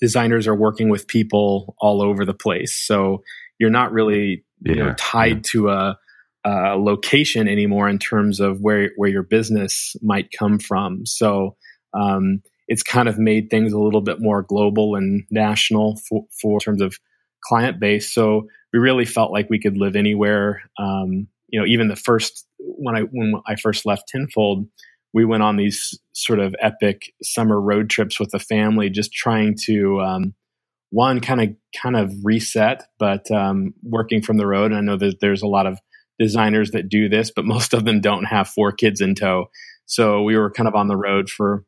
designers 0.00 0.46
are 0.46 0.54
working 0.54 0.88
with 0.88 1.06
people 1.06 1.74
all 1.78 2.00
over 2.00 2.24
the 2.24 2.34
place. 2.34 2.74
So 2.74 3.22
you're 3.58 3.70
not 3.70 3.92
really 3.92 4.44
you 4.62 4.74
yeah, 4.74 4.84
know 4.84 4.94
tied 4.96 5.36
yeah. 5.36 5.42
to 5.44 5.68
a, 5.70 5.98
a, 6.44 6.76
location 6.76 7.48
anymore 7.48 7.88
in 7.88 7.98
terms 7.98 8.40
of 8.40 8.60
where 8.60 8.90
where 8.96 9.10
your 9.10 9.22
business 9.22 9.96
might 10.02 10.30
come 10.36 10.58
from. 10.58 11.06
So 11.06 11.56
um, 11.92 12.42
it's 12.68 12.82
kind 12.82 13.08
of 13.08 13.18
made 13.18 13.50
things 13.50 13.72
a 13.72 13.78
little 13.78 14.00
bit 14.00 14.20
more 14.20 14.42
global 14.42 14.96
and 14.96 15.24
national 15.30 15.96
for, 16.08 16.26
for 16.40 16.60
terms 16.60 16.82
of 16.82 16.98
client 17.44 17.78
base. 17.78 18.12
So 18.12 18.48
we 18.72 18.78
really 18.78 19.04
felt 19.04 19.32
like 19.32 19.50
we 19.50 19.60
could 19.60 19.76
live 19.76 19.96
anywhere. 19.96 20.62
Um, 20.78 21.28
you 21.48 21.60
know, 21.60 21.66
even 21.66 21.88
the 21.88 21.96
first 21.96 22.46
when 22.58 22.96
I 22.96 23.02
when 23.02 23.34
I 23.46 23.56
first 23.56 23.86
left 23.86 24.08
Tenfold, 24.08 24.66
we 25.12 25.24
went 25.24 25.42
on 25.42 25.56
these 25.56 25.98
sort 26.12 26.40
of 26.40 26.56
epic 26.60 27.12
summer 27.22 27.60
road 27.60 27.88
trips 27.88 28.18
with 28.18 28.30
the 28.30 28.38
family, 28.38 28.90
just 28.90 29.12
trying 29.12 29.56
to 29.66 30.00
um, 30.00 30.34
one 30.90 31.20
kind 31.20 31.40
of 31.40 31.48
kind 31.80 31.96
of 31.96 32.12
reset, 32.24 32.84
but 32.98 33.30
um, 33.30 33.74
working 33.82 34.22
from 34.22 34.36
the 34.36 34.46
road. 34.46 34.72
And 34.72 34.76
I 34.76 34.80
know 34.80 34.96
that 34.96 35.20
there's 35.20 35.42
a 35.42 35.46
lot 35.46 35.66
of 35.66 35.78
designers 36.18 36.72
that 36.72 36.88
do 36.88 37.08
this, 37.08 37.30
but 37.34 37.44
most 37.44 37.74
of 37.74 37.84
them 37.84 38.00
don't 38.00 38.24
have 38.24 38.48
four 38.48 38.72
kids 38.72 39.00
in 39.00 39.14
tow. 39.14 39.46
So 39.86 40.22
we 40.22 40.36
were 40.36 40.50
kind 40.50 40.68
of 40.68 40.74
on 40.74 40.88
the 40.88 40.96
road 40.96 41.28
for 41.28 41.64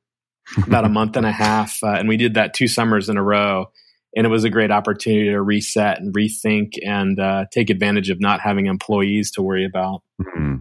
about 0.67 0.85
a 0.85 0.89
month 0.91 1.17
and 1.17 1.27
a 1.27 1.33
half, 1.33 1.83
uh, 1.83 1.89
and 1.89 2.09
we 2.09 2.17
did 2.17 2.35
that 2.35 2.55
two 2.55 2.69
summers 2.69 3.09
in 3.09 3.17
a 3.17 3.23
row. 3.23 3.71
And 4.15 4.27
it 4.27 4.31
was 4.31 4.45
a 4.45 4.51
great 4.51 4.71
opportunity 4.71 5.29
to 5.29 5.43
reset 5.43 6.01
and 6.01 6.15
rethink 6.15 6.79
and 6.83 7.21
uh, 7.21 7.45
take 7.53 7.69
advantage 7.69 8.09
of 8.09 8.19
not 8.19 8.41
having 8.41 8.65
employees 8.65 9.31
to 9.33 9.43
worry 9.43 9.67
about. 9.67 10.03
Mm-hmm. 10.23 10.57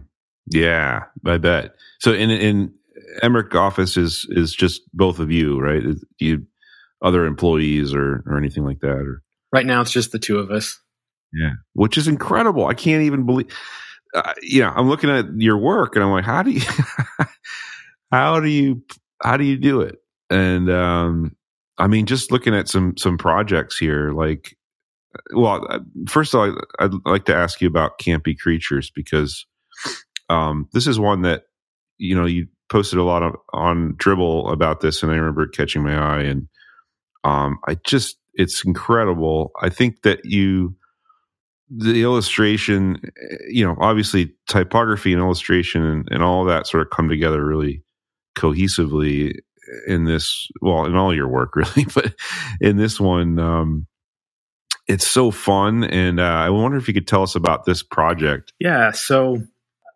Yeah, 0.48 1.04
I 1.24 1.38
bet. 1.38 1.74
So 1.98 2.12
in 2.12 2.30
in 2.30 2.74
Emrich 3.22 3.54
office 3.54 3.96
is 3.96 4.26
is 4.30 4.54
just 4.54 4.82
both 4.92 5.18
of 5.20 5.30
you, 5.30 5.58
right? 5.58 5.82
Do 5.82 5.98
you 6.18 6.46
other 7.02 7.24
employees 7.24 7.94
or 7.94 8.22
or 8.26 8.36
anything 8.36 8.64
like 8.64 8.80
that? 8.80 8.88
Or 8.88 9.22
right 9.52 9.66
now, 9.66 9.80
it's 9.80 9.90
just 9.90 10.12
the 10.12 10.18
two 10.18 10.38
of 10.38 10.50
us. 10.50 10.78
Yeah, 11.32 11.52
which 11.74 11.98
is 11.98 12.08
incredible. 12.08 12.66
I 12.66 12.74
can't 12.74 13.02
even 13.02 13.26
believe. 13.26 13.46
Uh, 14.14 14.32
you 14.42 14.62
know, 14.62 14.72
I'm 14.74 14.88
looking 14.88 15.10
at 15.10 15.26
your 15.36 15.58
work 15.58 15.94
and 15.94 16.04
I'm 16.04 16.10
like, 16.10 16.24
how 16.24 16.42
do 16.42 16.50
you, 16.50 16.62
how 18.12 18.40
do 18.40 18.48
you, 18.48 18.82
how 19.22 19.36
do 19.36 19.44
you 19.44 19.56
do 19.58 19.80
it? 19.82 19.96
And 20.30 20.70
um, 20.70 21.36
I 21.78 21.86
mean, 21.86 22.06
just 22.06 22.32
looking 22.32 22.54
at 22.54 22.68
some 22.68 22.96
some 22.96 23.18
projects 23.18 23.76
here, 23.76 24.12
like, 24.12 24.56
well, 25.34 25.66
uh, 25.68 25.80
first 26.08 26.34
of 26.34 26.40
all, 26.40 26.56
I'd 26.78 26.92
like 27.04 27.24
to 27.26 27.36
ask 27.36 27.60
you 27.60 27.68
about 27.68 27.98
Campy 27.98 28.38
Creatures 28.38 28.90
because 28.90 29.46
um, 30.28 30.68
this 30.72 30.86
is 30.86 30.98
one 30.98 31.22
that 31.22 31.44
you 31.98 32.14
know 32.14 32.26
you 32.26 32.46
posted 32.68 32.98
a 32.98 33.04
lot 33.04 33.22
of, 33.22 33.34
on 33.52 33.92
Dribbble 33.94 34.52
about 34.52 34.80
this, 34.80 35.02
and 35.02 35.12
I 35.12 35.16
remember 35.16 35.46
catching 35.46 35.82
my 35.82 35.96
eye, 35.96 36.22
and 36.22 36.48
um, 37.24 37.58
I 37.68 37.76
just 37.84 38.18
it's 38.34 38.64
incredible. 38.64 39.52
I 39.60 39.68
think 39.68 40.02
that 40.02 40.24
you 40.24 40.74
the 41.68 42.02
illustration, 42.02 43.00
you 43.48 43.64
know, 43.64 43.76
obviously 43.80 44.32
typography 44.48 45.12
and 45.12 45.20
illustration 45.20 45.82
and, 45.82 46.08
and 46.10 46.22
all 46.22 46.44
that 46.44 46.66
sort 46.66 46.82
of 46.82 46.90
come 46.90 47.08
together 47.08 47.44
really 47.44 47.82
cohesively 48.36 49.38
in 49.86 50.04
this. 50.04 50.48
Well, 50.60 50.84
in 50.84 50.94
all 50.94 51.14
your 51.14 51.28
work, 51.28 51.56
really, 51.56 51.86
but 51.94 52.14
in 52.60 52.76
this 52.76 53.00
one, 53.00 53.38
um, 53.38 53.86
it's 54.86 55.06
so 55.06 55.30
fun. 55.30 55.84
And 55.84 56.20
uh, 56.20 56.24
I 56.24 56.50
wonder 56.50 56.76
if 56.76 56.86
you 56.86 56.94
could 56.94 57.08
tell 57.08 57.22
us 57.22 57.34
about 57.34 57.64
this 57.64 57.82
project. 57.82 58.52
Yeah. 58.60 58.92
So 58.92 59.42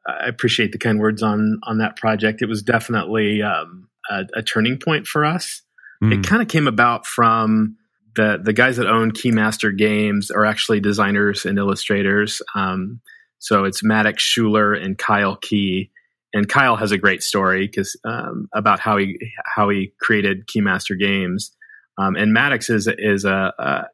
I 0.06 0.26
appreciate 0.26 0.72
the 0.72 0.78
kind 0.78 0.98
words 0.98 1.22
on 1.22 1.60
on 1.64 1.78
that 1.78 1.96
project. 1.96 2.42
It 2.42 2.46
was 2.46 2.62
definitely 2.62 3.42
um, 3.42 3.88
a, 4.10 4.26
a, 4.34 4.42
turning 4.42 4.78
point 4.78 5.06
for 5.06 5.24
us. 5.24 5.62
Mm. 6.02 6.18
It 6.18 6.26
kind 6.26 6.42
of 6.42 6.48
came 6.48 6.66
about 6.66 7.06
from 7.06 7.76
the 8.16 8.40
the 8.42 8.52
guys 8.52 8.76
that 8.76 8.86
own 8.86 9.12
Keymaster 9.12 9.76
Games 9.76 10.30
are 10.30 10.44
actually 10.44 10.80
designers 10.80 11.44
and 11.44 11.58
illustrators. 11.58 12.42
Um, 12.54 13.00
so 13.38 13.64
it's 13.64 13.82
Mattox 13.82 14.22
Shuler 14.22 14.80
and 14.80 14.98
Kyle 14.98 15.36
Key, 15.36 15.90
and 16.32 16.48
Kyle 16.48 16.76
has 16.76 16.92
a 16.92 16.98
great 16.98 17.22
story 17.22 17.66
because 17.66 17.98
um, 18.04 18.48
about 18.54 18.80
how 18.80 18.96
he 18.96 19.18
how 19.44 19.68
he 19.68 19.92
created 20.00 20.46
Keymaster 20.46 20.98
Games. 20.98 21.54
Um, 21.98 22.16
and 22.16 22.32
Maddox 22.32 22.70
is 22.70 22.88
is 22.98 23.24
a, 23.24 23.52
a, 23.58 23.84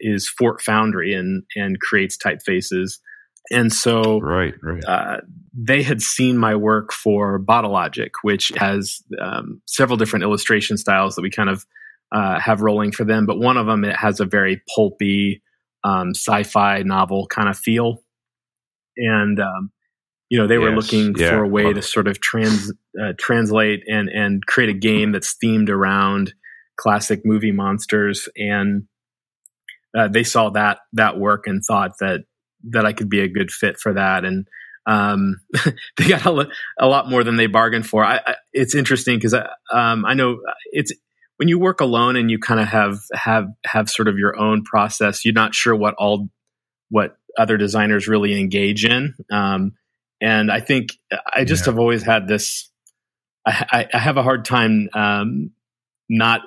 is 0.00 0.28
Fort 0.28 0.60
Foundry 0.62 1.14
and 1.14 1.44
and 1.56 1.80
creates 1.80 2.16
typefaces. 2.16 2.98
And 3.50 3.72
so, 3.72 4.20
right, 4.20 4.54
right. 4.62 4.84
Uh, 4.84 5.20
they 5.54 5.82
had 5.82 6.02
seen 6.02 6.36
my 6.36 6.54
work 6.54 6.92
for 6.92 7.38
Bottle 7.38 7.72
Logic, 7.72 8.12
which 8.22 8.52
has 8.56 9.02
um, 9.18 9.62
several 9.66 9.96
different 9.96 10.24
illustration 10.24 10.76
styles 10.76 11.14
that 11.14 11.22
we 11.22 11.30
kind 11.30 11.48
of 11.48 11.64
uh, 12.12 12.38
have 12.38 12.60
rolling 12.60 12.92
for 12.92 13.04
them. 13.04 13.26
But 13.26 13.38
one 13.38 13.56
of 13.56 13.66
them 13.66 13.84
it 13.84 13.96
has 13.96 14.20
a 14.20 14.24
very 14.24 14.62
pulpy 14.74 15.42
um, 15.84 16.10
sci-fi 16.10 16.82
novel 16.82 17.26
kind 17.26 17.48
of 17.48 17.56
feel, 17.58 18.02
and 18.96 19.40
um, 19.40 19.70
you 20.28 20.38
know 20.38 20.46
they 20.46 20.58
were 20.58 20.72
looking 20.72 21.14
yeah. 21.16 21.30
for 21.30 21.44
a 21.44 21.48
way 21.48 21.72
to 21.72 21.82
sort 21.82 22.08
of 22.08 22.20
trans 22.20 22.72
uh, 23.00 23.12
translate 23.18 23.82
and 23.88 24.08
and 24.08 24.44
create 24.46 24.70
a 24.70 24.78
game 24.78 25.12
that's 25.12 25.36
themed 25.42 25.68
around 25.68 26.34
classic 26.76 27.22
movie 27.24 27.50
monsters 27.50 28.28
and 28.36 28.84
uh, 29.96 30.06
they 30.06 30.22
saw 30.22 30.50
that 30.50 30.78
that 30.92 31.18
work 31.18 31.46
and 31.46 31.62
thought 31.64 31.92
that 32.00 32.20
that 32.62 32.86
I 32.86 32.92
could 32.92 33.08
be 33.08 33.20
a 33.20 33.28
good 33.28 33.50
fit 33.50 33.78
for 33.78 33.94
that 33.94 34.24
and 34.24 34.46
um, 34.86 35.40
they 35.96 36.08
got 36.08 36.24
a, 36.24 36.48
a, 36.80 36.86
lot 36.86 37.10
more 37.10 37.22
than 37.22 37.36
they 37.36 37.46
bargained 37.46 37.86
for. 37.86 38.02
I, 38.02 38.20
I, 38.26 38.34
it's 38.54 38.74
interesting 38.74 39.18
because 39.18 39.34
I, 39.34 39.46
um, 39.70 40.06
I 40.06 40.14
know 40.14 40.38
it's 40.72 40.92
when 41.38 41.48
you 41.48 41.58
work 41.58 41.80
alone 41.80 42.16
and 42.16 42.30
you 42.30 42.38
kind 42.38 42.60
of 42.60 42.66
have 42.66 42.98
have 43.14 43.46
have 43.64 43.88
sort 43.88 44.08
of 44.08 44.18
your 44.18 44.38
own 44.38 44.62
process. 44.64 45.24
You're 45.24 45.34
not 45.34 45.54
sure 45.54 45.74
what 45.74 45.94
all 45.94 46.28
what 46.90 47.16
other 47.38 47.56
designers 47.56 48.08
really 48.08 48.38
engage 48.38 48.84
in. 48.84 49.14
Um, 49.30 49.72
and 50.20 50.50
I 50.50 50.60
think 50.60 50.90
I 51.32 51.44
just 51.44 51.64
yeah. 51.64 51.72
have 51.72 51.78
always 51.78 52.02
had 52.02 52.28
this. 52.28 52.70
I, 53.46 53.86
I 53.94 53.98
have 53.98 54.16
a 54.16 54.22
hard 54.22 54.44
time 54.44 54.88
um, 54.94 55.52
not 56.08 56.40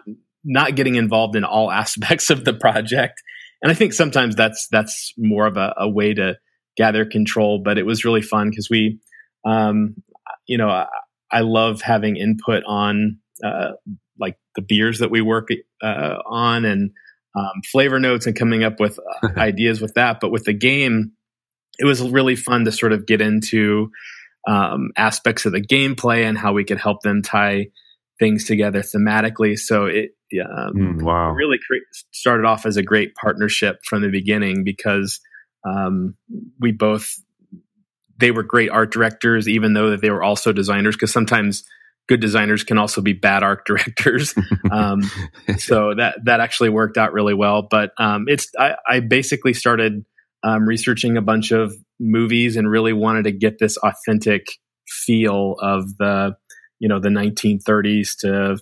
not 0.43 0.75
getting 0.75 0.95
involved 0.95 1.35
in 1.35 1.43
all 1.43 1.71
aspects 1.71 2.29
of 2.29 2.43
the 2.43 2.53
project, 2.53 3.21
and 3.61 3.71
I 3.71 3.75
think 3.75 3.93
sometimes 3.93 4.35
that's 4.35 4.67
that's 4.71 5.13
more 5.17 5.47
of 5.47 5.57
a, 5.57 5.73
a 5.77 5.89
way 5.89 6.13
to 6.13 6.37
gather 6.75 7.05
control. 7.05 7.61
But 7.63 7.77
it 7.77 7.85
was 7.85 8.03
really 8.03 8.21
fun 8.21 8.49
because 8.49 8.69
we, 8.69 8.99
um, 9.45 9.95
you 10.47 10.57
know, 10.57 10.69
I, 10.69 10.87
I, 11.31 11.41
love 11.41 11.81
having 11.81 12.17
input 12.17 12.63
on 12.65 13.19
uh, 13.43 13.71
like 14.21 14.37
the 14.55 14.61
beers 14.61 14.99
that 14.99 15.11
we 15.11 15.21
work 15.21 15.49
uh, 15.83 16.15
on 16.25 16.63
and 16.63 16.91
um, 17.35 17.61
flavor 17.71 17.99
notes 17.99 18.27
and 18.27 18.35
coming 18.35 18.63
up 18.63 18.79
with 18.79 18.99
uh, 18.99 19.27
ideas 19.37 19.81
with 19.81 19.93
that. 19.95 20.19
But 20.21 20.31
with 20.31 20.45
the 20.45 20.53
game, 20.53 21.13
it 21.79 21.85
was 21.85 22.01
really 22.01 22.35
fun 22.35 22.65
to 22.65 22.71
sort 22.71 22.93
of 22.93 23.05
get 23.05 23.21
into 23.21 23.91
um, 24.47 24.91
aspects 24.97 25.45
of 25.45 25.51
the 25.51 25.61
gameplay 25.61 26.23
and 26.23 26.37
how 26.37 26.53
we 26.53 26.63
could 26.63 26.79
help 26.79 27.01
them 27.01 27.21
tie 27.21 27.67
things 28.19 28.45
together 28.45 28.81
thematically. 28.81 29.57
So 29.57 29.85
it 29.85 30.11
um, 30.39 30.73
mm, 30.73 31.01
wow. 31.01 31.31
really 31.31 31.57
cre- 31.57 31.83
started 32.11 32.45
off 32.45 32.65
as 32.65 32.77
a 32.77 32.83
great 32.83 33.15
partnership 33.15 33.79
from 33.83 34.01
the 34.01 34.09
beginning 34.09 34.63
because 34.63 35.19
um, 35.67 36.15
we 36.59 36.71
both 36.71 37.15
they 38.17 38.31
were 38.31 38.43
great 38.43 38.69
art 38.69 38.91
directors, 38.91 39.49
even 39.49 39.73
though 39.73 39.89
that 39.89 40.01
they 40.01 40.11
were 40.11 40.23
also 40.23 40.53
designers. 40.53 40.95
Because 40.95 41.11
sometimes 41.11 41.63
good 42.11 42.19
designers 42.19 42.65
can 42.65 42.77
also 42.77 42.99
be 42.99 43.13
bad 43.13 43.41
art 43.41 43.65
directors. 43.65 44.35
Um, 44.71 45.01
so 45.57 45.93
that 45.95 46.17
that 46.23 46.39
actually 46.39 46.69
worked 46.69 46.97
out 46.97 47.11
really 47.11 47.33
well. 47.33 47.67
But 47.69 47.91
um, 47.97 48.25
it's 48.27 48.49
I, 48.57 48.75
I, 48.87 48.99
basically 49.01 49.53
started 49.53 50.05
um, 50.43 50.65
researching 50.65 51.17
a 51.17 51.21
bunch 51.21 51.51
of 51.51 51.73
movies 51.99 52.55
and 52.55 52.69
really 52.69 52.93
wanted 52.93 53.23
to 53.23 53.31
get 53.31 53.59
this 53.59 53.75
authentic 53.77 54.47
feel 54.87 55.57
of 55.61 55.97
the 55.97 56.37
you 56.79 56.87
know 56.87 56.99
the 56.99 57.09
1930s 57.09 58.17
to 58.19 58.59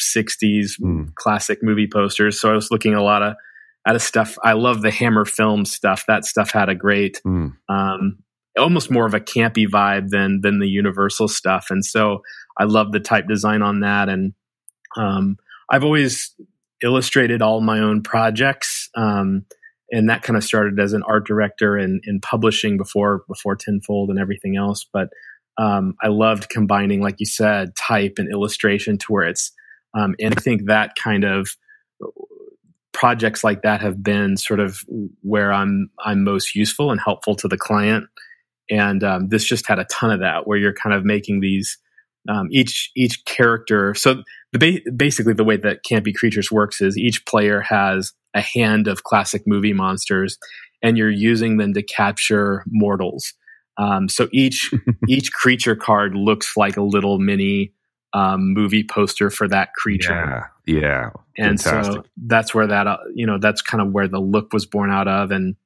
60s 0.00 0.70
mm. 0.80 1.14
classic 1.14 1.62
movie 1.62 1.88
posters. 1.92 2.40
So 2.40 2.50
I 2.50 2.54
was 2.54 2.72
looking 2.72 2.94
a 2.94 3.02
lot 3.02 3.22
of 3.22 3.34
at 3.86 3.94
a 3.94 4.00
stuff. 4.00 4.36
I 4.42 4.54
love 4.54 4.82
the 4.82 4.90
Hammer 4.90 5.24
film 5.24 5.64
stuff. 5.64 6.04
That 6.08 6.24
stuff 6.24 6.50
had 6.50 6.68
a 6.68 6.74
great 6.74 7.20
mm. 7.24 7.52
um, 7.68 8.18
almost 8.58 8.90
more 8.90 9.06
of 9.06 9.14
a 9.14 9.20
campy 9.20 9.66
vibe 9.66 10.08
than 10.08 10.40
than 10.42 10.58
the 10.58 10.68
Universal 10.68 11.28
stuff. 11.28 11.66
And 11.70 11.84
so 11.84 12.22
I 12.58 12.64
love 12.64 12.92
the 12.92 13.00
type 13.00 13.26
design 13.28 13.62
on 13.62 13.80
that. 13.80 14.08
And 14.08 14.34
um, 14.96 15.36
I've 15.70 15.84
always 15.84 16.34
illustrated 16.82 17.42
all 17.42 17.60
my 17.60 17.78
own 17.78 18.02
projects. 18.02 18.90
Um, 18.94 19.46
and 19.90 20.08
that 20.08 20.22
kind 20.22 20.36
of 20.36 20.44
started 20.44 20.80
as 20.80 20.92
an 20.92 21.02
art 21.06 21.26
director 21.26 21.76
and 21.76 22.02
in 22.04 22.20
publishing 22.20 22.76
before 22.76 23.24
before 23.28 23.56
Tenfold 23.56 24.10
and 24.10 24.18
everything 24.18 24.56
else. 24.56 24.86
But 24.90 25.08
um, 25.58 25.94
I 26.02 26.08
loved 26.08 26.48
combining, 26.48 27.02
like 27.02 27.16
you 27.18 27.26
said, 27.26 27.76
type 27.76 28.14
and 28.16 28.30
illustration 28.30 28.98
to 28.98 29.06
where 29.08 29.24
it's. 29.24 29.52
Um, 29.94 30.14
and 30.18 30.34
I 30.34 30.40
think 30.40 30.66
that 30.66 30.94
kind 30.96 31.24
of 31.24 31.50
projects 32.92 33.42
like 33.42 33.62
that 33.62 33.80
have 33.80 34.02
been 34.02 34.36
sort 34.36 34.60
of 34.60 34.80
where 35.22 35.52
I'm 35.52 35.90
I'm 35.98 36.24
most 36.24 36.54
useful 36.54 36.90
and 36.90 37.00
helpful 37.00 37.34
to 37.36 37.48
the 37.48 37.58
client 37.58 38.06
and 38.70 39.02
um, 39.04 39.28
this 39.28 39.44
just 39.44 39.66
had 39.66 39.78
a 39.78 39.84
ton 39.84 40.10
of 40.10 40.20
that 40.20 40.46
where 40.46 40.58
you're 40.58 40.72
kind 40.72 40.94
of 40.94 41.04
making 41.04 41.40
these 41.40 41.78
um, 42.28 42.48
each 42.50 42.90
each 42.94 43.24
character 43.24 43.94
so 43.94 44.22
the 44.52 44.58
ba- 44.58 44.90
basically 44.92 45.32
the 45.32 45.44
way 45.44 45.56
that 45.56 45.84
campy 45.88 46.14
creatures 46.14 46.50
works 46.52 46.80
is 46.80 46.96
each 46.96 47.24
player 47.26 47.60
has 47.60 48.12
a 48.34 48.40
hand 48.40 48.86
of 48.86 49.04
classic 49.04 49.42
movie 49.46 49.72
monsters 49.72 50.38
and 50.82 50.96
you're 50.96 51.10
using 51.10 51.58
them 51.58 51.74
to 51.74 51.82
capture 51.82 52.64
mortals. 52.66 53.34
Um, 53.78 54.08
so 54.08 54.28
each 54.32 54.72
each 55.08 55.32
creature 55.32 55.76
card 55.76 56.14
looks 56.14 56.56
like 56.56 56.76
a 56.76 56.82
little 56.82 57.18
mini 57.18 57.72
um, 58.12 58.52
movie 58.52 58.84
poster 58.84 59.30
for 59.30 59.48
that 59.48 59.72
creature. 59.74 60.12
Yeah 60.12 60.46
yeah. 60.66 61.10
And 61.36 61.60
Fantastic. 61.60 61.94
so 61.94 62.04
that's 62.16 62.54
where 62.54 62.66
that 62.66 62.86
uh, 62.86 62.98
you 63.14 63.26
know 63.26 63.38
that's 63.38 63.62
kind 63.62 63.80
of 63.80 63.92
where 63.92 64.08
the 64.08 64.20
look 64.20 64.52
was 64.52 64.66
born 64.66 64.90
out 64.90 65.08
of. 65.08 65.30
And 65.30 65.56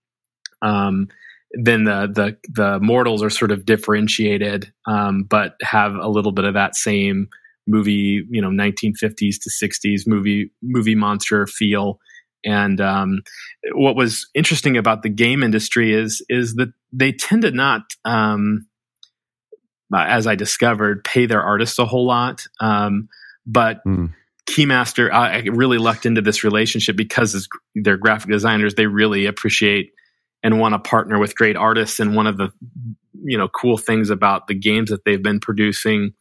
um, 0.63 1.09
then 1.53 1.85
the 1.85 2.09
the 2.13 2.37
the 2.53 2.81
mortals 2.81 3.23
are 3.23 3.31
sort 3.31 3.51
of 3.51 3.65
differentiated, 3.65 4.73
um, 4.87 5.25
but 5.25 5.55
have 5.63 5.95
a 5.95 6.09
little 6.09 6.33
bit 6.33 6.45
of 6.45 6.55
that 6.55 6.77
same 6.77 7.29
movie, 7.67 8.25
you 8.31 8.41
know, 8.41 8.49
1950s 8.49 9.37
to 9.43 9.51
60s 9.51 10.07
movie 10.07 10.51
movie 10.63 10.95
monster 10.95 11.47
feel. 11.47 11.99
And 12.45 12.81
um, 12.81 13.23
what 13.73 13.97
was 13.97 14.29
interesting 14.35 14.77
about 14.77 15.03
the 15.03 15.09
game 15.09 15.43
industry 15.43 15.93
is 15.93 16.25
is 16.29 16.55
that 16.55 16.73
they 16.93 17.13
tend 17.13 17.43
to 17.43 17.51
not, 17.51 17.83
um, 18.05 18.67
as 19.95 20.27
I 20.27 20.37
discovered, 20.37 21.05
pay 21.05 21.27
their 21.27 21.43
artists 21.43 21.79
a 21.79 21.87
whole 21.87 22.07
lot. 22.07 22.45
Um, 22.61 23.09
but 23.47 23.81
mm. 23.87 24.13
Keymaster, 24.49 25.13
I 25.13 25.41
really 25.49 25.79
lucked 25.79 26.07
into 26.07 26.23
this 26.23 26.45
relationship 26.45 26.97
because 26.97 27.49
they're 27.75 27.97
graphic 27.97 28.31
designers. 28.31 28.75
They 28.75 28.87
really 28.87 29.27
appreciate 29.27 29.91
and 30.43 30.61
want 30.61 30.75
to 30.75 30.79
partner 30.79 31.19
with 31.19 31.37
great 31.37 31.57
artists. 31.57 32.01
And 32.01 32.15
one 32.15 32.27
of 32.27 32.37
the 32.37 32.51
you 33.25 33.39
know 33.39 33.49
cool 33.49 33.79
things 33.79 34.11
about 34.11 34.47
the 34.47 34.55
games 34.55 34.91
that 34.91 35.05
they've 35.05 35.23
been 35.23 35.41
producing 35.41 36.13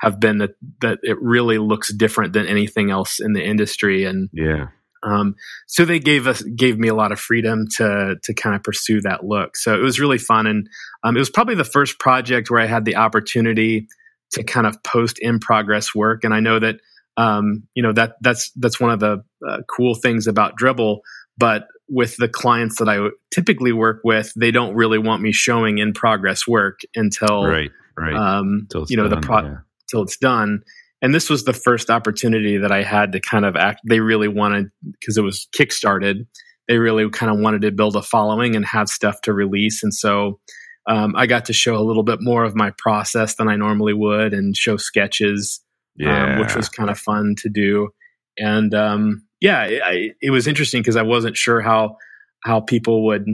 have 0.00 0.18
been 0.18 0.38
that 0.38 0.50
that 0.80 0.98
it 1.02 1.20
really 1.20 1.58
looks 1.58 1.92
different 1.92 2.32
than 2.32 2.46
anything 2.46 2.90
else 2.90 3.20
in 3.20 3.32
the 3.32 3.44
industry. 3.44 4.04
And 4.04 4.28
yeah, 4.32 4.68
um, 5.02 5.34
so 5.66 5.84
they 5.84 5.98
gave 5.98 6.26
us 6.26 6.42
gave 6.42 6.78
me 6.78 6.88
a 6.88 6.94
lot 6.94 7.12
of 7.12 7.20
freedom 7.20 7.66
to 7.76 8.16
to 8.22 8.34
kind 8.34 8.56
of 8.56 8.62
pursue 8.62 9.00
that 9.02 9.24
look. 9.24 9.56
So 9.56 9.74
it 9.74 9.82
was 9.82 10.00
really 10.00 10.18
fun, 10.18 10.46
and 10.46 10.68
um, 11.02 11.16
it 11.16 11.20
was 11.20 11.30
probably 11.30 11.54
the 11.54 11.64
first 11.64 11.98
project 11.98 12.50
where 12.50 12.60
I 12.60 12.66
had 12.66 12.84
the 12.84 12.96
opportunity 12.96 13.88
to 14.32 14.44
kind 14.44 14.66
of 14.66 14.82
post 14.82 15.18
in 15.18 15.38
progress 15.38 15.94
work. 15.94 16.24
And 16.24 16.32
I 16.32 16.40
know 16.40 16.58
that 16.58 16.76
um, 17.16 17.64
you 17.74 17.82
know 17.82 17.92
that 17.92 18.14
that's 18.20 18.50
that's 18.52 18.80
one 18.80 18.90
of 18.90 19.00
the 19.00 19.22
uh, 19.46 19.58
cool 19.68 19.94
things 19.94 20.26
about 20.26 20.58
Dribbble. 20.58 21.00
But 21.38 21.68
with 21.90 22.16
the 22.16 22.28
clients 22.28 22.78
that 22.78 22.88
I 22.88 23.08
typically 23.32 23.72
work 23.72 24.00
with, 24.04 24.32
they 24.36 24.50
don't 24.50 24.74
really 24.74 24.98
want 24.98 25.22
me 25.22 25.32
showing 25.32 25.78
in 25.78 25.92
progress 25.92 26.46
work 26.46 26.80
until 26.94 27.44
right, 27.44 27.70
right, 27.96 28.14
um, 28.14 28.68
you 28.88 28.96
know 28.96 29.08
done, 29.08 29.20
the 29.20 29.26
pro 29.26 29.42
yeah. 29.42 29.56
till 29.90 30.02
it's 30.02 30.16
done. 30.16 30.62
And 31.02 31.14
this 31.14 31.30
was 31.30 31.44
the 31.44 31.52
first 31.52 31.90
opportunity 31.90 32.58
that 32.58 32.70
I 32.70 32.82
had 32.82 33.12
to 33.12 33.20
kind 33.20 33.44
of 33.44 33.56
act. 33.56 33.80
They 33.88 34.00
really 34.00 34.28
wanted 34.28 34.70
because 35.00 35.16
it 35.16 35.22
was 35.22 35.48
kickstarted. 35.58 36.26
They 36.68 36.78
really 36.78 37.08
kind 37.10 37.32
of 37.32 37.40
wanted 37.40 37.62
to 37.62 37.72
build 37.72 37.96
a 37.96 38.02
following 38.02 38.54
and 38.54 38.64
have 38.64 38.88
stuff 38.88 39.20
to 39.22 39.32
release, 39.32 39.82
and 39.82 39.92
so 39.92 40.40
um, 40.86 41.14
I 41.16 41.26
got 41.26 41.46
to 41.46 41.52
show 41.52 41.76
a 41.76 41.84
little 41.84 42.04
bit 42.04 42.20
more 42.20 42.44
of 42.44 42.54
my 42.54 42.72
process 42.78 43.34
than 43.34 43.48
I 43.48 43.56
normally 43.56 43.94
would, 43.94 44.32
and 44.32 44.56
show 44.56 44.76
sketches 44.76 45.60
yeah. 46.00 46.34
um, 46.34 46.40
which 46.40 46.54
was 46.56 46.68
kind 46.68 46.90
of 46.90 46.98
fun 46.98 47.34
to 47.38 47.48
do. 47.48 47.90
And 48.38 48.74
um, 48.74 49.26
yeah, 49.40 49.64
it, 49.64 50.16
it 50.20 50.30
was 50.30 50.46
interesting 50.46 50.82
because 50.82 50.96
I 50.96 51.02
wasn't 51.02 51.36
sure 51.36 51.60
how 51.60 51.96
how 52.44 52.60
people 52.60 53.06
would 53.06 53.26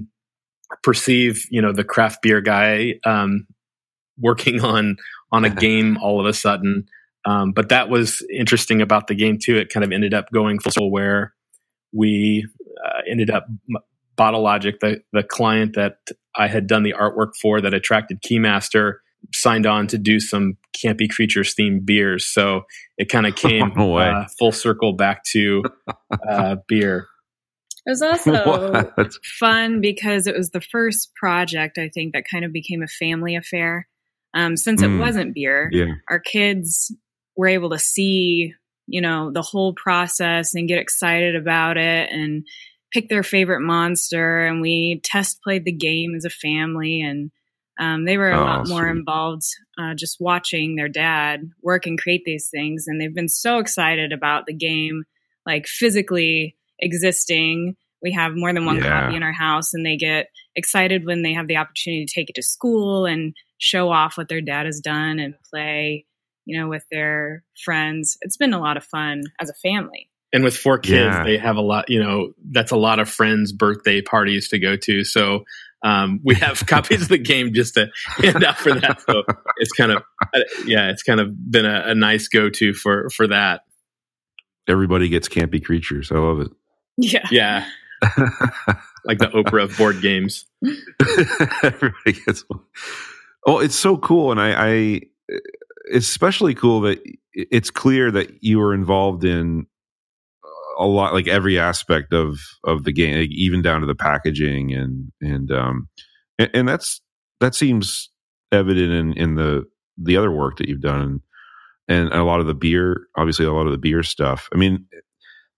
perceive, 0.82 1.46
you 1.50 1.62
know, 1.62 1.72
the 1.72 1.84
craft 1.84 2.22
beer 2.22 2.40
guy 2.40 2.94
um, 3.04 3.46
working 4.18 4.62
on 4.62 4.96
on 5.32 5.44
a 5.44 5.50
game 5.54 5.98
all 5.98 6.20
of 6.20 6.26
a 6.26 6.32
sudden. 6.32 6.86
Um, 7.24 7.52
but 7.52 7.70
that 7.70 7.88
was 7.88 8.24
interesting 8.32 8.80
about 8.80 9.08
the 9.08 9.14
game 9.14 9.38
too. 9.42 9.56
It 9.56 9.68
kind 9.68 9.84
of 9.84 9.90
ended 9.90 10.14
up 10.14 10.30
going 10.32 10.60
full 10.60 10.90
where 10.90 11.34
we 11.92 12.46
uh, 12.84 13.00
ended 13.08 13.30
up 13.30 13.46
Bottle 14.16 14.42
Logic, 14.42 14.78
the 14.80 15.02
the 15.12 15.22
client 15.22 15.74
that 15.74 15.98
I 16.36 16.46
had 16.46 16.66
done 16.66 16.82
the 16.82 16.94
artwork 16.98 17.32
for 17.40 17.60
that 17.60 17.74
attracted 17.74 18.22
Keymaster, 18.22 18.94
signed 19.32 19.66
on 19.66 19.86
to 19.88 19.98
do 19.98 20.20
some 20.20 20.56
campy 20.76 21.08
creatures 21.08 21.54
themed 21.54 21.84
beers. 21.84 22.26
So 22.26 22.62
it 22.98 23.08
kind 23.08 23.26
of 23.26 23.36
came 23.36 23.72
no 23.76 23.96
uh, 23.96 24.26
full 24.38 24.52
circle 24.52 24.92
back 24.92 25.24
to 25.32 25.62
uh, 26.28 26.56
beer. 26.68 27.08
It 27.86 27.90
was 27.90 28.02
also 28.02 28.90
fun 29.38 29.80
because 29.80 30.26
it 30.26 30.36
was 30.36 30.50
the 30.50 30.60
first 30.60 31.14
project 31.14 31.78
I 31.78 31.88
think 31.88 32.14
that 32.14 32.24
kind 32.28 32.44
of 32.44 32.52
became 32.52 32.82
a 32.82 32.88
family 32.88 33.36
affair. 33.36 33.86
Um, 34.34 34.56
since 34.56 34.82
it 34.82 34.90
mm, 34.90 34.98
wasn't 34.98 35.34
beer, 35.34 35.70
yeah. 35.72 35.94
our 36.10 36.18
kids 36.18 36.92
were 37.36 37.46
able 37.46 37.70
to 37.70 37.78
see, 37.78 38.52
you 38.86 39.00
know, 39.00 39.30
the 39.30 39.40
whole 39.40 39.72
process 39.72 40.54
and 40.54 40.68
get 40.68 40.80
excited 40.80 41.36
about 41.36 41.76
it 41.78 42.10
and 42.10 42.44
pick 42.92 43.08
their 43.08 43.22
favorite 43.22 43.60
monster. 43.60 44.44
And 44.44 44.60
we 44.60 45.00
test 45.04 45.40
played 45.42 45.64
the 45.64 45.72
game 45.72 46.14
as 46.16 46.24
a 46.24 46.30
family 46.30 47.00
and 47.00 47.30
um, 47.78 48.04
they 48.04 48.16
were 48.16 48.30
a 48.30 48.40
oh, 48.40 48.44
lot 48.44 48.68
more 48.68 48.82
sweet. 48.82 48.98
involved 48.98 49.42
uh, 49.78 49.94
just 49.94 50.16
watching 50.20 50.76
their 50.76 50.88
dad 50.88 51.50
work 51.62 51.86
and 51.86 51.98
create 51.98 52.22
these 52.24 52.48
things. 52.48 52.86
And 52.86 53.00
they've 53.00 53.14
been 53.14 53.28
so 53.28 53.58
excited 53.58 54.12
about 54.12 54.46
the 54.46 54.54
game, 54.54 55.04
like 55.44 55.66
physically 55.66 56.56
existing. 56.78 57.76
We 58.02 58.12
have 58.12 58.32
more 58.34 58.52
than 58.52 58.66
one 58.66 58.76
yeah. 58.76 59.02
copy 59.02 59.16
in 59.16 59.22
our 59.22 59.32
house, 59.32 59.74
and 59.74 59.84
they 59.84 59.96
get 59.96 60.28
excited 60.54 61.04
when 61.04 61.22
they 61.22 61.34
have 61.34 61.48
the 61.48 61.56
opportunity 61.56 62.06
to 62.06 62.14
take 62.14 62.30
it 62.30 62.36
to 62.36 62.42
school 62.42 63.04
and 63.04 63.34
show 63.58 63.90
off 63.90 64.16
what 64.16 64.28
their 64.28 64.40
dad 64.40 64.66
has 64.66 64.80
done 64.80 65.18
and 65.18 65.34
play, 65.50 66.06
you 66.44 66.58
know, 66.58 66.68
with 66.68 66.84
their 66.90 67.42
friends. 67.64 68.16
It's 68.22 68.36
been 68.36 68.54
a 68.54 68.60
lot 68.60 68.76
of 68.76 68.84
fun 68.84 69.22
as 69.40 69.50
a 69.50 69.54
family. 69.54 70.08
And 70.32 70.44
with 70.44 70.56
four 70.56 70.78
kids, 70.78 71.14
yeah. 71.14 71.24
they 71.24 71.38
have 71.38 71.56
a 71.56 71.62
lot, 71.62 71.88
you 71.88 72.02
know, 72.02 72.32
that's 72.50 72.72
a 72.72 72.76
lot 72.76 72.98
of 72.98 73.08
friends' 73.08 73.52
birthday 73.52 74.02
parties 74.02 74.48
to 74.48 74.58
go 74.58 74.76
to. 74.76 75.04
So 75.04 75.44
um, 75.84 76.20
we 76.24 76.34
have 76.36 76.58
copies 76.66 77.02
of 77.02 77.08
the 77.08 77.18
game 77.18 77.52
just 77.52 77.74
to 77.74 77.88
hand 78.18 78.44
out 78.44 78.58
for 78.58 78.74
that. 78.74 79.00
So 79.02 79.22
it's 79.58 79.72
kind 79.72 79.92
of, 79.92 80.02
uh, 80.34 80.40
yeah, 80.64 80.90
it's 80.90 81.02
kind 81.02 81.20
of 81.20 81.50
been 81.50 81.66
a, 81.66 81.82
a 81.86 81.94
nice 81.94 82.28
go 82.28 82.50
to 82.50 82.74
for 82.74 83.10
for 83.10 83.26
that. 83.28 83.62
Everybody 84.68 85.08
gets 85.08 85.28
campy 85.28 85.62
creatures. 85.62 86.10
I 86.10 86.16
love 86.16 86.40
it. 86.40 86.50
Yeah, 86.98 87.26
yeah, 87.30 87.68
like 89.04 89.18
the 89.18 89.30
Oprah 89.34 89.64
of 89.64 89.76
board 89.76 90.00
games. 90.00 90.46
Everybody 91.62 92.12
gets 92.24 92.44
one. 92.48 92.60
Oh, 93.46 93.60
it's 93.60 93.76
so 93.76 93.96
cool, 93.96 94.32
and 94.32 94.40
I, 94.40 94.54
I 94.56 95.00
especially 95.92 96.54
cool 96.54 96.80
that 96.80 97.00
it's 97.32 97.70
clear 97.70 98.10
that 98.10 98.42
you 98.42 98.58
were 98.58 98.74
involved 98.74 99.24
in 99.24 99.66
a 100.78 100.86
lot 100.86 101.12
like 101.12 101.28
every 101.28 101.58
aspect 101.58 102.12
of 102.12 102.38
of 102.64 102.84
the 102.84 102.92
game 102.92 103.18
like 103.18 103.30
even 103.30 103.62
down 103.62 103.80
to 103.80 103.86
the 103.86 103.94
packaging 103.94 104.72
and 104.72 105.12
and 105.20 105.50
um 105.50 105.88
and, 106.38 106.50
and, 106.52 106.68
that's 106.68 107.00
that 107.40 107.54
seems 107.54 108.10
evident 108.52 108.92
in 108.92 109.12
in 109.14 109.34
the 109.36 109.64
the 109.96 110.16
other 110.16 110.30
work 110.30 110.58
that 110.58 110.68
you've 110.68 110.80
done 110.80 111.20
and 111.88 112.12
a 112.12 112.24
lot 112.24 112.40
of 112.40 112.46
the 112.46 112.54
beer 112.54 113.06
obviously 113.16 113.46
a 113.46 113.52
lot 113.52 113.66
of 113.66 113.72
the 113.72 113.78
beer 113.78 114.02
stuff. 114.02 114.48
I 114.52 114.56
mean 114.56 114.86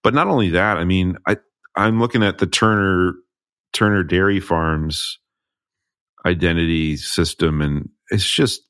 but 0.03 0.15
not 0.15 0.29
only 0.29 0.51
that 0.51 0.77
i 0.77 0.85
mean 0.85 1.17
i 1.27 1.37
i'm 1.77 2.01
looking 2.01 2.23
at 2.23 2.39
the 2.39 2.47
turner 2.47 3.15
turner 3.73 4.03
dairy 4.03 4.41
farms 4.41 5.19
identity 6.27 6.97
system 6.97 7.61
and 7.61 7.89
it's 8.11 8.29
just 8.29 8.63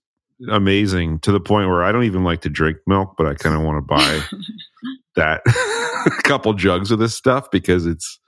amazing 0.50 1.18
to 1.20 1.32
the 1.32 1.40
point 1.40 1.68
where 1.68 1.82
i 1.82 1.92
don't 1.92 2.04
even 2.04 2.24
like 2.24 2.42
to 2.42 2.48
drink 2.48 2.78
milk 2.86 3.14
but 3.16 3.26
i 3.26 3.34
kind 3.34 3.54
of 3.54 3.62
want 3.62 3.76
to 3.76 3.82
buy 3.82 4.20
that 5.18 5.42
a 5.46 6.10
couple 6.22 6.52
jugs 6.54 6.90
of 6.90 6.98
this 6.98 7.14
stuff 7.14 7.50
because 7.50 7.86
it's 7.86 8.18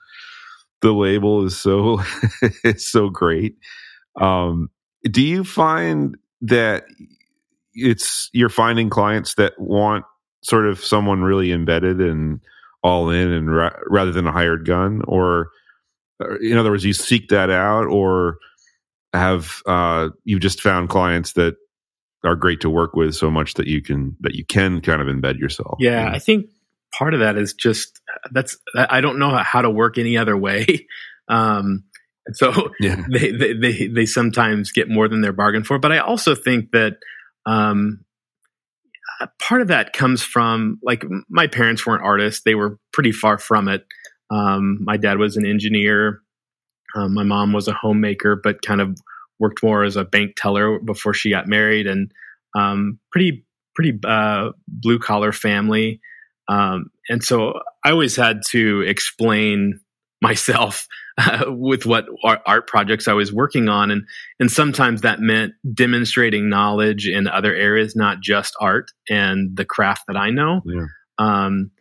the 0.81 0.91
label 0.91 1.45
is 1.45 1.57
so 1.57 2.01
it's 2.63 2.89
so 2.89 3.09
great. 3.09 3.55
Um, 4.19 4.69
do 5.03 5.21
you 5.21 5.43
find 5.43 6.17
that 6.41 6.83
it's 7.73 8.29
you're 8.33 8.49
finding 8.49 8.89
clients 8.89 9.35
that 9.35 9.53
want 9.57 10.05
sort 10.43 10.67
of 10.67 10.83
someone 10.83 11.21
really 11.21 11.51
embedded 11.51 12.01
and 12.01 12.41
all 12.83 13.09
in 13.09 13.31
and 13.31 13.55
ra- 13.55 13.77
rather 13.87 14.11
than 14.11 14.27
a 14.27 14.31
hired 14.31 14.65
gun 14.65 15.01
or 15.07 15.49
in 16.41 16.57
other 16.57 16.71
words 16.71 16.83
you 16.83 16.93
seek 16.93 17.29
that 17.29 17.49
out 17.49 17.85
or 17.85 18.37
have 19.13 19.61
uh, 19.65 20.09
you 20.23 20.39
just 20.39 20.61
found 20.61 20.89
clients 20.89 21.33
that 21.33 21.55
are 22.23 22.35
great 22.35 22.61
to 22.61 22.69
work 22.69 22.95
with 22.95 23.15
so 23.15 23.29
much 23.31 23.55
that 23.55 23.67
you 23.67 23.81
can 23.81 24.15
that 24.19 24.35
you 24.35 24.45
can 24.45 24.81
kind 24.81 25.01
of 25.01 25.07
embed 25.07 25.39
yourself 25.39 25.77
yeah 25.79 26.09
i 26.11 26.19
think 26.19 26.47
part 26.97 27.13
of 27.13 27.19
that 27.19 27.37
is 27.37 27.53
just 27.53 27.99
that's 28.31 28.57
I 28.75 29.01
don't 29.01 29.19
know 29.19 29.35
how 29.37 29.61
to 29.61 29.69
work 29.69 29.97
any 29.97 30.17
other 30.17 30.37
way. 30.37 30.87
Um, 31.29 31.85
so 32.33 32.71
yeah. 32.79 33.03
they, 33.11 33.31
they, 33.31 33.53
they 33.53 33.87
they 33.87 34.05
sometimes 34.05 34.71
get 34.71 34.89
more 34.89 35.07
than 35.07 35.21
they're 35.21 35.33
bargained 35.33 35.67
for. 35.67 35.79
But 35.79 35.91
I 35.91 35.99
also 35.99 36.35
think 36.35 36.71
that 36.71 36.97
um, 37.45 38.03
part 39.39 39.61
of 39.61 39.69
that 39.69 39.93
comes 39.93 40.21
from 40.21 40.79
like 40.83 41.03
my 41.29 41.47
parents 41.47 41.85
weren't 41.85 42.03
artists; 42.03 42.43
they 42.43 42.55
were 42.55 42.77
pretty 42.93 43.11
far 43.11 43.37
from 43.37 43.67
it. 43.67 43.85
Um, 44.29 44.79
my 44.81 44.97
dad 44.97 45.17
was 45.17 45.37
an 45.37 45.45
engineer. 45.45 46.21
Um, 46.95 47.13
my 47.13 47.23
mom 47.23 47.53
was 47.53 47.67
a 47.67 47.73
homemaker, 47.73 48.39
but 48.41 48.61
kind 48.61 48.81
of 48.81 48.97
worked 49.39 49.63
more 49.63 49.83
as 49.83 49.95
a 49.95 50.03
bank 50.03 50.33
teller 50.37 50.79
before 50.79 51.13
she 51.13 51.29
got 51.29 51.47
married, 51.47 51.87
and 51.87 52.11
um, 52.57 52.99
pretty 53.11 53.45
pretty 53.75 53.97
uh, 54.05 54.51
blue 54.67 54.99
collar 54.99 55.31
family. 55.31 55.99
Um, 56.51 56.91
and 57.07 57.23
so 57.23 57.59
I 57.83 57.91
always 57.91 58.15
had 58.15 58.41
to 58.49 58.81
explain 58.81 59.79
myself 60.21 60.87
uh, 61.17 61.45
with 61.47 61.85
what 61.87 62.05
art 62.23 62.67
projects 62.67 63.07
I 63.07 63.13
was 63.13 63.33
working 63.33 63.69
on. 63.69 63.89
And, 63.89 64.03
and 64.39 64.51
sometimes 64.51 65.01
that 65.01 65.19
meant 65.19 65.53
demonstrating 65.73 66.47
knowledge 66.47 67.07
in 67.07 67.27
other 67.27 67.55
areas, 67.55 67.95
not 67.95 68.19
just 68.21 68.53
art 68.59 68.91
and 69.09 69.57
the 69.57 69.65
craft 69.65 70.03
that 70.07 70.17
I 70.17 70.29
know. 70.29 70.61
Yeah. 70.63 70.85
Um, 71.17 71.71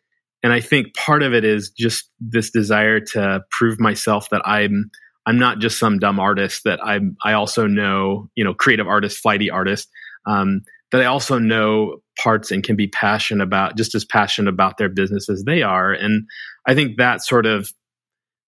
and 0.42 0.54
I 0.54 0.60
think 0.60 0.94
part 0.94 1.22
of 1.22 1.34
it 1.34 1.44
is 1.44 1.70
just 1.70 2.08
this 2.18 2.50
desire 2.50 3.00
to 3.00 3.42
prove 3.50 3.78
myself 3.78 4.30
that 4.30 4.42
I'm 4.46 4.90
I'm 5.26 5.38
not 5.38 5.58
just 5.58 5.78
some 5.78 5.98
dumb 5.98 6.18
artist. 6.18 6.64
That 6.64 6.80
I 6.82 7.00
I 7.22 7.34
also 7.34 7.66
know 7.66 8.30
you 8.36 8.44
know 8.44 8.54
creative 8.54 8.88
artist, 8.88 9.18
flighty 9.18 9.50
artist. 9.50 9.90
Um, 10.26 10.62
that 10.92 11.02
I 11.02 11.04
also 11.04 11.38
know 11.38 12.02
parts 12.22 12.50
and 12.50 12.62
can 12.62 12.76
be 12.76 12.88
passionate 12.88 13.44
about 13.44 13.76
just 13.76 13.94
as 13.94 14.04
passionate 14.04 14.50
about 14.50 14.76
their 14.76 14.88
business 14.88 15.28
as 15.30 15.44
they 15.44 15.62
are. 15.62 15.92
And 15.92 16.28
I 16.66 16.74
think 16.74 16.98
that 16.98 17.24
sort 17.24 17.46
of 17.46 17.70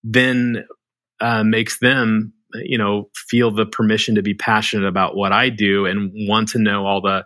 then 0.05 0.65
uh, 1.21 1.45
makes 1.45 1.79
them, 1.79 2.33
you 2.55 2.77
know, 2.77 3.09
feel 3.15 3.51
the 3.51 3.65
permission 3.65 4.17
to 4.17 4.23
be 4.23 4.35
passionate 4.35 4.87
about 4.87 5.17
what 5.17 5.33
I 5.33 5.49
do 5.49 5.87
and 5.87 6.13
want 6.29 6.49
to 6.51 6.59
know 6.59 6.85
all 6.87 7.01
the 7.01 7.25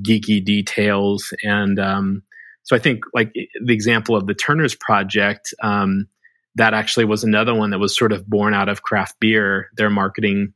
geeky 0.00 0.44
details. 0.44 1.32
And 1.42 1.80
um, 1.80 2.22
so 2.62 2.76
I 2.76 2.78
think 2.78 3.00
like 3.14 3.32
the 3.32 3.74
example 3.74 4.14
of 4.14 4.26
the 4.26 4.34
Turner's 4.34 4.76
project, 4.76 5.52
um, 5.62 6.06
that 6.54 6.74
actually 6.74 7.06
was 7.06 7.24
another 7.24 7.54
one 7.54 7.70
that 7.70 7.78
was 7.78 7.96
sort 7.96 8.12
of 8.12 8.28
born 8.28 8.54
out 8.54 8.68
of 8.68 8.82
craft 8.82 9.16
beer. 9.20 9.70
Their 9.76 9.90
marketing 9.90 10.52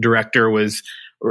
director 0.00 0.50
was, 0.50 0.82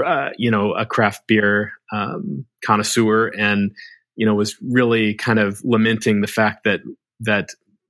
uh, 0.06 0.30
you 0.38 0.52
know, 0.52 0.73
a 0.73 0.86
craft 0.86 1.23
beer 1.28 1.73
um, 1.91 2.45
connoisseur, 2.65 3.28
and 3.28 3.71
you 4.15 4.25
know 4.25 4.36
was 4.36 4.56
really 4.62 5.13
kind 5.13 5.39
of 5.39 5.62
lamenting 5.63 6.21
the 6.21 6.28
fact 6.28 6.63
that 6.65 6.82
that 7.21 7.49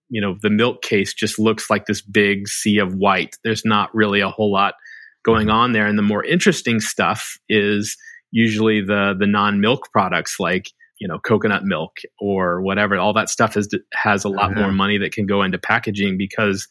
you 0.09 0.21
know 0.21 0.37
the 0.41 0.49
milk 0.49 0.81
case 0.81 1.13
just 1.13 1.39
looks 1.39 1.69
like 1.69 1.85
this 1.85 2.01
big 2.01 2.47
sea 2.47 2.79
of 2.79 2.95
white. 2.95 3.35
There's 3.43 3.65
not 3.65 3.93
really 3.93 4.21
a 4.21 4.29
whole 4.29 4.51
lot 4.51 4.75
going 5.23 5.49
on 5.49 5.73
there, 5.73 5.87
and 5.87 5.97
the 5.97 6.03
more 6.03 6.23
interesting 6.23 6.79
stuff 6.79 7.37
is 7.49 7.97
usually 8.31 8.81
the 8.81 9.15
the 9.17 9.27
non 9.27 9.59
milk 9.59 9.89
products 9.91 10.39
like 10.39 10.69
you 10.99 11.07
know 11.07 11.19
coconut 11.19 11.63
milk 11.63 11.97
or 12.19 12.61
whatever. 12.61 12.97
All 12.97 13.13
that 13.13 13.29
stuff 13.29 13.55
has 13.55 13.67
has 13.93 14.23
a 14.23 14.29
lot 14.29 14.55
more 14.55 14.71
money 14.71 14.97
that 14.99 15.11
can 15.11 15.25
go 15.25 15.43
into 15.43 15.57
packaging 15.57 16.17
because 16.17 16.67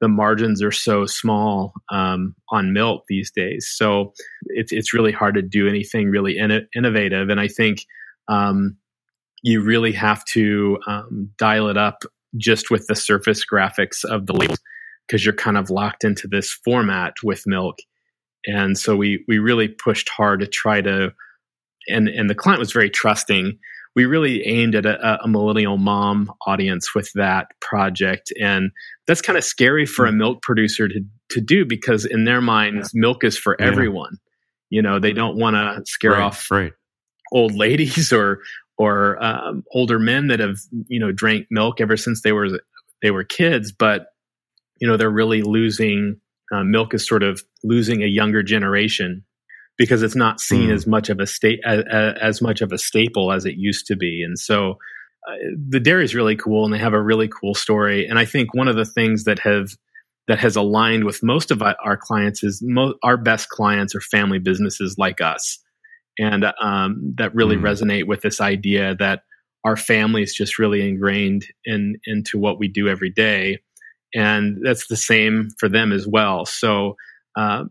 the 0.00 0.08
margins 0.08 0.62
are 0.62 0.72
so 0.72 1.06
small 1.06 1.72
um, 1.90 2.34
on 2.50 2.72
milk 2.72 3.04
these 3.08 3.30
days 3.30 3.70
so 3.74 4.12
it's 4.46 4.72
it's 4.72 4.94
really 4.94 5.12
hard 5.12 5.34
to 5.34 5.42
do 5.42 5.68
anything 5.68 6.08
really 6.08 6.36
in- 6.36 6.66
innovative 6.74 7.28
and 7.28 7.40
i 7.40 7.48
think 7.48 7.84
um, 8.28 8.76
you 9.42 9.62
really 9.62 9.92
have 9.92 10.24
to 10.26 10.78
um, 10.86 11.30
dial 11.38 11.68
it 11.68 11.76
up 11.76 12.02
just 12.36 12.70
with 12.70 12.86
the 12.88 12.94
surface 12.94 13.44
graphics 13.50 14.04
of 14.04 14.26
the 14.26 14.34
labels 14.34 14.58
because 15.06 15.24
you're 15.24 15.34
kind 15.34 15.56
of 15.56 15.70
locked 15.70 16.04
into 16.04 16.28
this 16.28 16.52
format 16.64 17.14
with 17.22 17.42
milk 17.46 17.78
and 18.46 18.78
so 18.78 18.96
we 18.96 19.24
we 19.28 19.38
really 19.38 19.68
pushed 19.68 20.08
hard 20.08 20.40
to 20.40 20.46
try 20.46 20.80
to 20.80 21.12
and 21.88 22.08
and 22.08 22.28
the 22.28 22.34
client 22.34 22.58
was 22.58 22.72
very 22.72 22.90
trusting. 22.90 23.58
We 23.98 24.06
really 24.06 24.46
aimed 24.46 24.76
at 24.76 24.86
a, 24.86 25.24
a 25.24 25.26
millennial 25.26 25.76
mom 25.76 26.32
audience 26.46 26.94
with 26.94 27.10
that 27.16 27.48
project, 27.60 28.32
and 28.40 28.70
that's 29.08 29.20
kind 29.20 29.36
of 29.36 29.42
scary 29.42 29.86
for 29.86 30.06
a 30.06 30.12
mm. 30.12 30.18
milk 30.18 30.40
producer 30.40 30.86
to 30.86 31.00
to 31.30 31.40
do 31.40 31.64
because 31.64 32.04
in 32.04 32.22
their 32.22 32.40
minds, 32.40 32.92
yeah. 32.94 33.00
milk 33.00 33.24
is 33.24 33.36
for 33.36 33.56
yeah. 33.58 33.66
everyone. 33.66 34.18
You 34.70 34.82
know, 34.82 35.00
they 35.00 35.12
don't 35.12 35.36
want 35.36 35.56
to 35.56 35.82
scare 35.90 36.12
right, 36.12 36.22
off 36.22 36.48
right. 36.48 36.70
old 37.32 37.56
ladies 37.56 38.12
or 38.12 38.38
or 38.76 39.20
um, 39.20 39.64
older 39.72 39.98
men 39.98 40.28
that 40.28 40.38
have 40.38 40.58
you 40.86 41.00
know 41.00 41.10
drank 41.10 41.48
milk 41.50 41.80
ever 41.80 41.96
since 41.96 42.22
they 42.22 42.30
were 42.30 42.60
they 43.02 43.10
were 43.10 43.24
kids, 43.24 43.72
but 43.72 44.06
you 44.80 44.86
know 44.86 44.96
they're 44.96 45.10
really 45.10 45.42
losing 45.42 46.20
uh, 46.52 46.62
milk 46.62 46.94
is 46.94 47.04
sort 47.04 47.24
of 47.24 47.42
losing 47.64 48.04
a 48.04 48.06
younger 48.06 48.44
generation 48.44 49.24
because 49.78 50.02
it's 50.02 50.16
not 50.16 50.40
seen 50.40 50.68
mm. 50.68 50.74
as 50.74 50.86
much 50.86 51.08
of 51.08 51.20
a 51.20 51.26
state 51.26 51.60
as, 51.64 51.84
as, 52.20 52.42
much 52.42 52.60
of 52.60 52.72
a 52.72 52.78
staple 52.78 53.32
as 53.32 53.46
it 53.46 53.54
used 53.56 53.86
to 53.86 53.96
be. 53.96 54.22
And 54.22 54.38
so 54.38 54.72
uh, 55.26 55.36
the 55.68 55.80
dairy 55.80 56.04
is 56.04 56.14
really 56.14 56.36
cool 56.36 56.64
and 56.64 56.74
they 56.74 56.78
have 56.78 56.92
a 56.92 57.02
really 57.02 57.28
cool 57.28 57.54
story. 57.54 58.06
And 58.06 58.18
i 58.18 58.24
think 58.24 58.52
one 58.52 58.68
of 58.68 58.76
the 58.76 58.84
things 58.84 59.24
that 59.24 59.38
have 59.38 59.70
that 60.26 60.38
has 60.38 60.56
aligned 60.56 61.04
with 61.04 61.22
most 61.22 61.50
of 61.50 61.62
our 61.62 61.96
clients 61.96 62.44
is 62.44 62.60
mo- 62.62 62.96
our 63.02 63.16
best 63.16 63.48
clients 63.48 63.94
are 63.94 64.00
family 64.00 64.38
businesses 64.38 64.96
like 64.98 65.22
us. 65.22 65.58
And 66.18 66.44
um, 66.60 67.14
that 67.16 67.34
really 67.34 67.56
mm. 67.56 67.62
resonate 67.62 68.06
with 68.06 68.20
this 68.20 68.40
idea 68.40 68.94
that 68.96 69.22
our 69.64 69.76
family 69.76 70.22
is 70.22 70.34
just 70.34 70.58
really 70.58 70.86
ingrained 70.86 71.46
in 71.64 71.96
into 72.04 72.38
what 72.38 72.58
we 72.58 72.68
do 72.68 72.88
every 72.88 73.10
day. 73.10 73.58
And 74.14 74.58
that's 74.62 74.86
the 74.88 74.96
same 74.96 75.48
for 75.58 75.68
them 75.68 75.92
as 75.92 76.06
well. 76.06 76.44
So 76.44 76.96
um, 77.36 77.70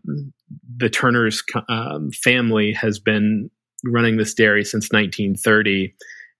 the 0.76 0.88
Turner's 0.88 1.42
um, 1.68 2.10
family 2.10 2.72
has 2.72 2.98
been 2.98 3.50
running 3.84 4.16
this 4.16 4.34
dairy 4.34 4.64
since 4.64 4.90
1930, 4.90 5.94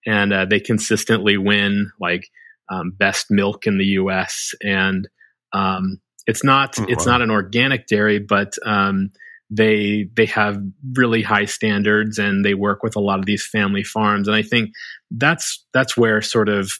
and 0.07 0.33
uh, 0.33 0.45
they 0.45 0.61
consistently 0.61 1.37
win 1.37 1.91
like 2.01 2.29
um, 2.71 2.93
best 2.97 3.27
milk 3.31 3.67
in 3.67 3.79
the 3.79 3.85
U.S. 3.85 4.55
And 4.63 5.09
um, 5.53 6.01
it's 6.27 6.45
not 6.45 6.79
oh, 6.79 6.87
it's 6.89 7.07
wow. 7.07 7.13
not 7.13 7.23
an 7.23 7.31
organic 7.31 7.87
dairy, 7.87 8.19
but 8.19 8.55
um, 8.65 9.11
they 9.51 10.09
they 10.15 10.27
have 10.27 10.63
really 10.97 11.23
high 11.23 11.47
standards, 11.47 12.19
and 12.19 12.45
they 12.45 12.55
work 12.55 12.83
with 12.83 12.97
a 12.97 13.01
lot 13.01 13.19
of 13.19 13.27
these 13.27 13.47
family 13.47 13.85
farms. 13.85 14.29
And 14.29 14.37
I 14.37 14.43
think 14.43 14.71
that's 15.11 15.65
that's 15.73 15.97
where 15.97 16.21
sort 16.23 16.49
of 16.49 16.73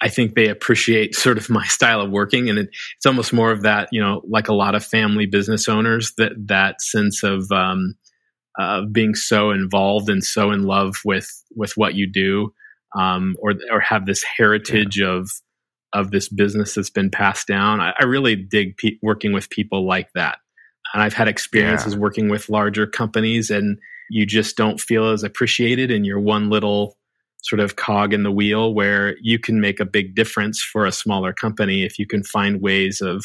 I 0.00 0.08
think 0.08 0.34
they 0.34 0.48
appreciate 0.48 1.14
sort 1.14 1.38
of 1.38 1.50
my 1.50 1.64
style 1.66 2.00
of 2.00 2.10
working, 2.10 2.48
and 2.48 2.58
it, 2.58 2.68
it's 2.96 3.06
almost 3.06 3.32
more 3.32 3.50
of 3.50 3.62
that, 3.62 3.88
you 3.92 4.00
know, 4.00 4.22
like 4.28 4.48
a 4.48 4.54
lot 4.54 4.74
of 4.74 4.84
family 4.84 5.26
business 5.26 5.68
owners 5.68 6.12
that 6.18 6.32
that 6.46 6.80
sense 6.80 7.22
of 7.22 7.50
um, 7.50 7.94
uh, 8.58 8.82
being 8.90 9.14
so 9.14 9.50
involved 9.50 10.08
and 10.08 10.24
so 10.24 10.50
in 10.50 10.64
love 10.64 10.96
with 11.04 11.30
with 11.54 11.76
what 11.76 11.94
you 11.94 12.10
do, 12.10 12.52
um, 12.98 13.36
or 13.40 13.54
or 13.72 13.80
have 13.80 14.06
this 14.06 14.22
heritage 14.22 14.98
yeah. 14.98 15.08
of 15.08 15.30
of 15.94 16.10
this 16.10 16.28
business 16.28 16.74
that's 16.74 16.90
been 16.90 17.10
passed 17.10 17.46
down. 17.46 17.80
I, 17.80 17.94
I 17.98 18.04
really 18.04 18.36
dig 18.36 18.76
pe- 18.76 18.98
working 19.02 19.32
with 19.32 19.50
people 19.50 19.86
like 19.86 20.12
that, 20.14 20.38
and 20.92 21.02
I've 21.02 21.14
had 21.14 21.28
experiences 21.28 21.94
yeah. 21.94 22.00
working 22.00 22.28
with 22.28 22.48
larger 22.48 22.86
companies, 22.86 23.50
and 23.50 23.78
you 24.10 24.26
just 24.26 24.56
don't 24.56 24.80
feel 24.80 25.10
as 25.10 25.22
appreciated 25.22 25.90
in 25.90 26.04
your 26.04 26.20
one 26.20 26.50
little 26.50 26.97
sort 27.42 27.60
of 27.60 27.76
cog 27.76 28.12
in 28.12 28.22
the 28.22 28.32
wheel 28.32 28.74
where 28.74 29.16
you 29.20 29.38
can 29.38 29.60
make 29.60 29.80
a 29.80 29.84
big 29.84 30.14
difference 30.14 30.62
for 30.62 30.84
a 30.86 30.92
smaller 30.92 31.32
company 31.32 31.84
if 31.84 31.98
you 31.98 32.06
can 32.06 32.22
find 32.22 32.60
ways 32.60 33.00
of 33.00 33.24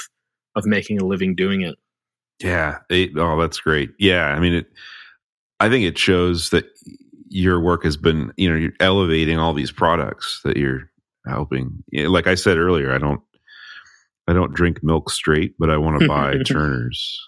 of 0.55 0.65
making 0.65 1.01
a 1.01 1.05
living 1.05 1.35
doing 1.35 1.61
it. 1.61 1.75
Yeah. 2.39 2.79
It, 2.89 3.11
oh, 3.17 3.39
that's 3.39 3.59
great. 3.59 3.91
Yeah. 3.97 4.27
I 4.27 4.39
mean, 4.39 4.53
it, 4.53 4.67
I 5.59 5.69
think 5.69 5.85
it 5.85 5.97
shows 5.97 6.49
that 6.51 6.65
your 7.29 7.59
work 7.59 7.83
has 7.83 7.97
been, 7.97 8.31
you 8.37 8.49
know, 8.49 8.55
you're 8.55 8.73
elevating 8.79 9.39
all 9.39 9.53
these 9.53 9.71
products 9.71 10.41
that 10.43 10.57
you're 10.57 10.91
helping. 11.25 11.83
Like 11.91 12.27
I 12.27 12.35
said 12.35 12.57
earlier, 12.57 12.93
I 12.93 12.97
don't, 12.97 13.21
I 14.27 14.33
don't 14.33 14.53
drink 14.53 14.81
milk 14.83 15.09
straight, 15.09 15.55
but 15.59 15.69
I 15.69 15.77
want 15.77 15.99
to 15.99 16.07
buy 16.07 16.35
Turners. 16.47 17.19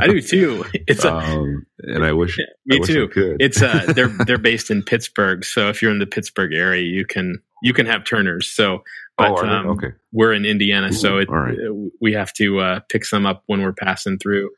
I 0.00 0.06
do 0.06 0.20
too. 0.20 0.64
It's 0.86 1.04
a, 1.04 1.14
um, 1.14 1.64
and 1.78 2.04
I 2.04 2.12
wish 2.12 2.36
me 2.66 2.76
I 2.76 2.80
wish 2.80 2.88
too. 2.88 3.08
It's 3.40 3.62
uh, 3.62 3.92
they're 3.94 4.08
they're 4.08 4.38
based 4.38 4.70
in 4.70 4.82
Pittsburgh, 4.82 5.44
so 5.44 5.68
if 5.68 5.80
you're 5.80 5.90
in 5.90 5.98
the 5.98 6.06
Pittsburgh 6.06 6.52
area, 6.52 6.82
you 6.82 7.06
can 7.06 7.40
you 7.62 7.72
can 7.72 7.86
have 7.86 8.04
Turners. 8.04 8.50
So, 8.50 8.82
but 9.16 9.30
oh, 9.30 9.46
um, 9.46 9.66
okay. 9.70 9.92
we're 10.12 10.32
in 10.32 10.44
Indiana, 10.44 10.88
Ooh, 10.88 10.92
so 10.92 11.18
it, 11.18 11.30
right. 11.30 11.56
we 12.00 12.12
have 12.12 12.32
to 12.34 12.58
uh, 12.58 12.80
pick 12.90 13.04
some 13.04 13.24
up 13.24 13.44
when 13.46 13.62
we're 13.62 13.72
passing 13.72 14.18
through. 14.18 14.50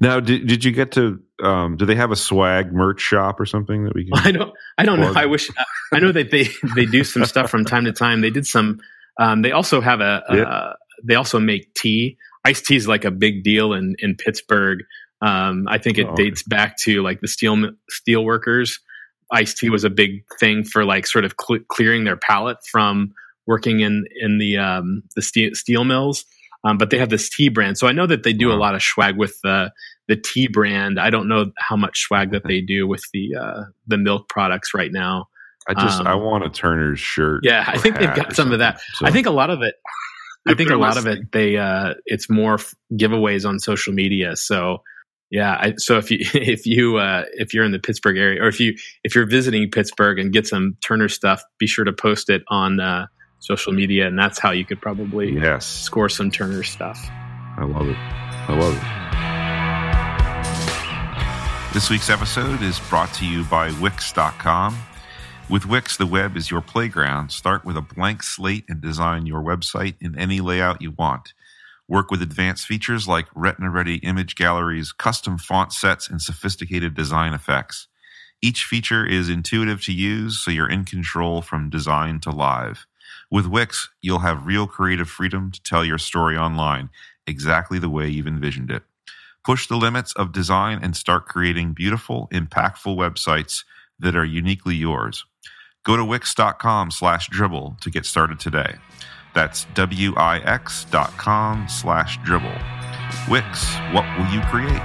now, 0.00 0.20
did, 0.20 0.46
did 0.46 0.64
you 0.64 0.70
get 0.70 0.92
to? 0.92 1.20
Um, 1.42 1.76
do 1.76 1.84
they 1.86 1.96
have 1.96 2.12
a 2.12 2.16
swag 2.16 2.72
merch 2.72 3.00
shop 3.00 3.40
or 3.40 3.46
something 3.46 3.84
that 3.84 3.94
we 3.94 4.04
can? 4.04 4.12
I 4.14 4.30
don't. 4.30 4.52
I 4.78 4.84
don't 4.84 4.98
plug? 4.98 5.14
know. 5.14 5.20
I 5.20 5.26
wish. 5.26 5.50
I 5.92 5.98
know 5.98 6.12
that 6.12 6.30
they 6.30 6.48
they 6.76 6.86
do 6.86 7.02
some 7.02 7.24
stuff 7.24 7.50
from 7.50 7.64
time 7.64 7.86
to 7.86 7.92
time. 7.92 8.20
They 8.20 8.30
did 8.30 8.46
some 8.46 8.80
um, 9.18 9.42
they 9.42 9.52
also 9.52 9.80
have 9.80 10.00
a, 10.00 10.22
a 10.28 10.76
they 11.04 11.14
also 11.14 11.38
make 11.38 11.74
tea. 11.74 12.16
Iced 12.44 12.66
tea 12.66 12.76
is 12.76 12.88
like 12.88 13.04
a 13.04 13.10
big 13.10 13.42
deal 13.42 13.72
in 13.72 13.94
in 13.98 14.16
Pittsburgh. 14.16 14.80
Um, 15.20 15.66
I 15.68 15.78
think 15.78 15.98
it 15.98 16.08
oh, 16.08 16.16
dates 16.16 16.42
okay. 16.42 16.56
back 16.56 16.76
to 16.78 17.02
like 17.02 17.20
the 17.20 17.28
steel 17.28 17.70
steel 17.88 18.24
workers. 18.24 18.80
Iced 19.30 19.58
tea 19.58 19.70
was 19.70 19.84
a 19.84 19.90
big 19.90 20.24
thing 20.40 20.64
for 20.64 20.84
like 20.84 21.06
sort 21.06 21.24
of 21.24 21.34
cl- 21.40 21.64
clearing 21.68 22.04
their 22.04 22.16
palate 22.16 22.58
from 22.70 23.12
working 23.46 23.80
in 23.80 24.04
in 24.20 24.38
the 24.38 24.58
um, 24.58 25.02
the 25.14 25.22
steel, 25.22 25.50
steel 25.54 25.84
mills. 25.84 26.24
Um, 26.64 26.78
but 26.78 26.90
they 26.90 26.98
have 26.98 27.10
this 27.10 27.28
tea 27.28 27.48
brand, 27.48 27.76
so 27.76 27.88
I 27.88 27.92
know 27.92 28.06
that 28.06 28.22
they 28.22 28.32
do 28.32 28.48
wow. 28.48 28.54
a 28.54 28.58
lot 28.58 28.74
of 28.74 28.82
swag 28.82 29.16
with 29.16 29.36
the 29.42 29.72
the 30.08 30.16
tea 30.16 30.48
brand. 30.48 30.98
I 30.98 31.10
don't 31.10 31.28
know 31.28 31.52
how 31.58 31.76
much 31.76 32.00
swag 32.00 32.32
that 32.32 32.44
they 32.46 32.60
do 32.60 32.86
with 32.86 33.04
the 33.12 33.36
uh, 33.36 33.62
the 33.86 33.96
milk 33.96 34.28
products 34.28 34.74
right 34.74 34.92
now. 34.92 35.26
I 35.68 35.74
just 35.74 36.00
um, 36.00 36.06
I 36.06 36.14
want 36.14 36.44
a 36.44 36.50
Turner's 36.50 36.98
shirt. 36.98 37.44
Yeah, 37.44 37.64
I 37.66 37.78
think 37.78 37.98
they've 37.98 38.14
got 38.14 38.34
some 38.34 38.52
of 38.52 38.58
that. 38.58 38.80
So. 38.94 39.06
I 39.06 39.10
think 39.10 39.26
a 39.26 39.30
lot 39.30 39.50
of 39.50 39.62
it. 39.62 39.74
I 40.46 40.54
think 40.54 40.70
a 40.70 40.76
lot 40.76 40.96
of 40.96 41.06
it 41.06 41.30
they 41.30 41.56
uh 41.56 41.94
it's 42.04 42.28
more 42.28 42.54
f- 42.54 42.74
giveaways 42.92 43.48
on 43.48 43.60
social 43.60 43.92
media. 43.92 44.34
So 44.34 44.82
yeah, 45.30 45.56
I, 45.58 45.74
so 45.76 45.98
if 45.98 46.10
you 46.10 46.18
if 46.34 46.66
you 46.66 46.96
uh 46.96 47.24
if 47.34 47.54
you're 47.54 47.64
in 47.64 47.70
the 47.72 47.78
Pittsburgh 47.78 48.18
area 48.18 48.42
or 48.42 48.48
if 48.48 48.58
you 48.58 48.74
if 49.04 49.14
you're 49.14 49.26
visiting 49.26 49.70
Pittsburgh 49.70 50.18
and 50.18 50.32
get 50.32 50.46
some 50.46 50.76
Turner 50.84 51.08
stuff, 51.08 51.42
be 51.58 51.68
sure 51.68 51.84
to 51.84 51.92
post 51.92 52.28
it 52.28 52.42
on 52.48 52.80
uh 52.80 53.06
social 53.38 53.72
media 53.72 54.06
and 54.06 54.18
that's 54.18 54.38
how 54.38 54.50
you 54.50 54.64
could 54.64 54.80
probably 54.80 55.32
yes. 55.32 55.66
score 55.66 56.08
some 56.08 56.30
Turner 56.30 56.62
stuff. 56.64 56.98
I 57.56 57.64
love 57.64 57.88
it. 57.88 57.96
I 57.98 58.56
love 58.58 58.76
it. 58.76 58.82
This 61.72 61.88
week's 61.88 62.10
episode 62.10 62.60
is 62.62 62.78
brought 62.80 63.14
to 63.14 63.26
you 63.26 63.44
by 63.44 63.70
Wix.com. 63.80 64.76
With 65.50 65.66
Wix, 65.66 65.96
the 65.96 66.06
web 66.06 66.36
is 66.36 66.50
your 66.50 66.62
playground. 66.62 67.30
Start 67.30 67.64
with 67.64 67.76
a 67.76 67.82
blank 67.82 68.22
slate 68.22 68.64
and 68.68 68.80
design 68.80 69.26
your 69.26 69.42
website 69.42 69.96
in 70.00 70.18
any 70.18 70.40
layout 70.40 70.80
you 70.80 70.92
want. 70.92 71.34
Work 71.88 72.10
with 72.10 72.22
advanced 72.22 72.66
features 72.66 73.06
like 73.06 73.26
retina 73.34 73.68
ready 73.70 73.96
image 73.96 74.34
galleries, 74.34 74.92
custom 74.92 75.36
font 75.36 75.72
sets, 75.72 76.08
and 76.08 76.22
sophisticated 76.22 76.94
design 76.94 77.34
effects. 77.34 77.88
Each 78.40 78.64
feature 78.64 79.04
is 79.04 79.28
intuitive 79.28 79.82
to 79.84 79.92
use, 79.92 80.42
so 80.42 80.50
you're 80.50 80.70
in 80.70 80.84
control 80.84 81.42
from 81.42 81.68
design 81.68 82.20
to 82.20 82.30
live. 82.30 82.86
With 83.30 83.46
Wix, 83.46 83.90
you'll 84.00 84.20
have 84.20 84.46
real 84.46 84.66
creative 84.66 85.10
freedom 85.10 85.50
to 85.50 85.62
tell 85.62 85.84
your 85.84 85.98
story 85.98 86.36
online 86.36 86.88
exactly 87.26 87.78
the 87.78 87.90
way 87.90 88.08
you've 88.08 88.26
envisioned 88.26 88.70
it. 88.70 88.84
Push 89.44 89.66
the 89.66 89.76
limits 89.76 90.12
of 90.14 90.32
design 90.32 90.78
and 90.82 90.96
start 90.96 91.26
creating 91.26 91.72
beautiful, 91.72 92.28
impactful 92.32 92.96
websites 92.96 93.64
that 94.02 94.14
are 94.16 94.24
uniquely 94.24 94.74
yours. 94.74 95.24
Go 95.84 95.96
to 95.96 96.04
wix.com 96.04 96.90
slash 96.90 97.28
dribbble 97.30 97.80
to 97.80 97.90
get 97.90 98.04
started 98.06 98.38
today. 98.38 98.74
That's 99.34 99.64
W-I-X 99.74 100.84
dot 100.90 101.10
com 101.16 101.66
slash 101.68 102.18
dribbble. 102.20 102.60
Wix, 103.30 103.74
what 103.92 104.04
will 104.18 104.26
you 104.32 104.40
create? 104.42 104.82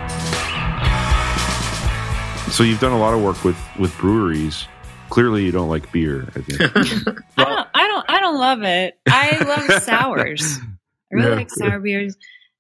So 2.52 2.64
you've 2.64 2.80
done 2.80 2.94
a 2.94 2.98
lot 2.98 3.14
of 3.14 3.22
work 3.22 3.44
with, 3.44 3.58
with 3.78 3.96
breweries. 3.98 4.66
Clearly 5.10 5.46
you 5.46 5.52
don't 5.52 5.70
like 5.70 5.92
beer, 5.92 6.28
I 6.36 6.40
think. 6.42 6.62
I 7.38 7.44
don't 7.44 7.68
I 7.74 7.88
don't 7.88 8.06
I 8.10 8.20
don't 8.20 8.38
love 8.40 8.64
it. 8.64 8.98
I 9.08 9.38
love 9.44 9.84
sours. 9.84 10.58
I 11.12 11.16
really 11.16 11.30
Yeah. 11.30 11.36
like 11.36 11.50
sour 11.52 11.80
beers 11.80 12.16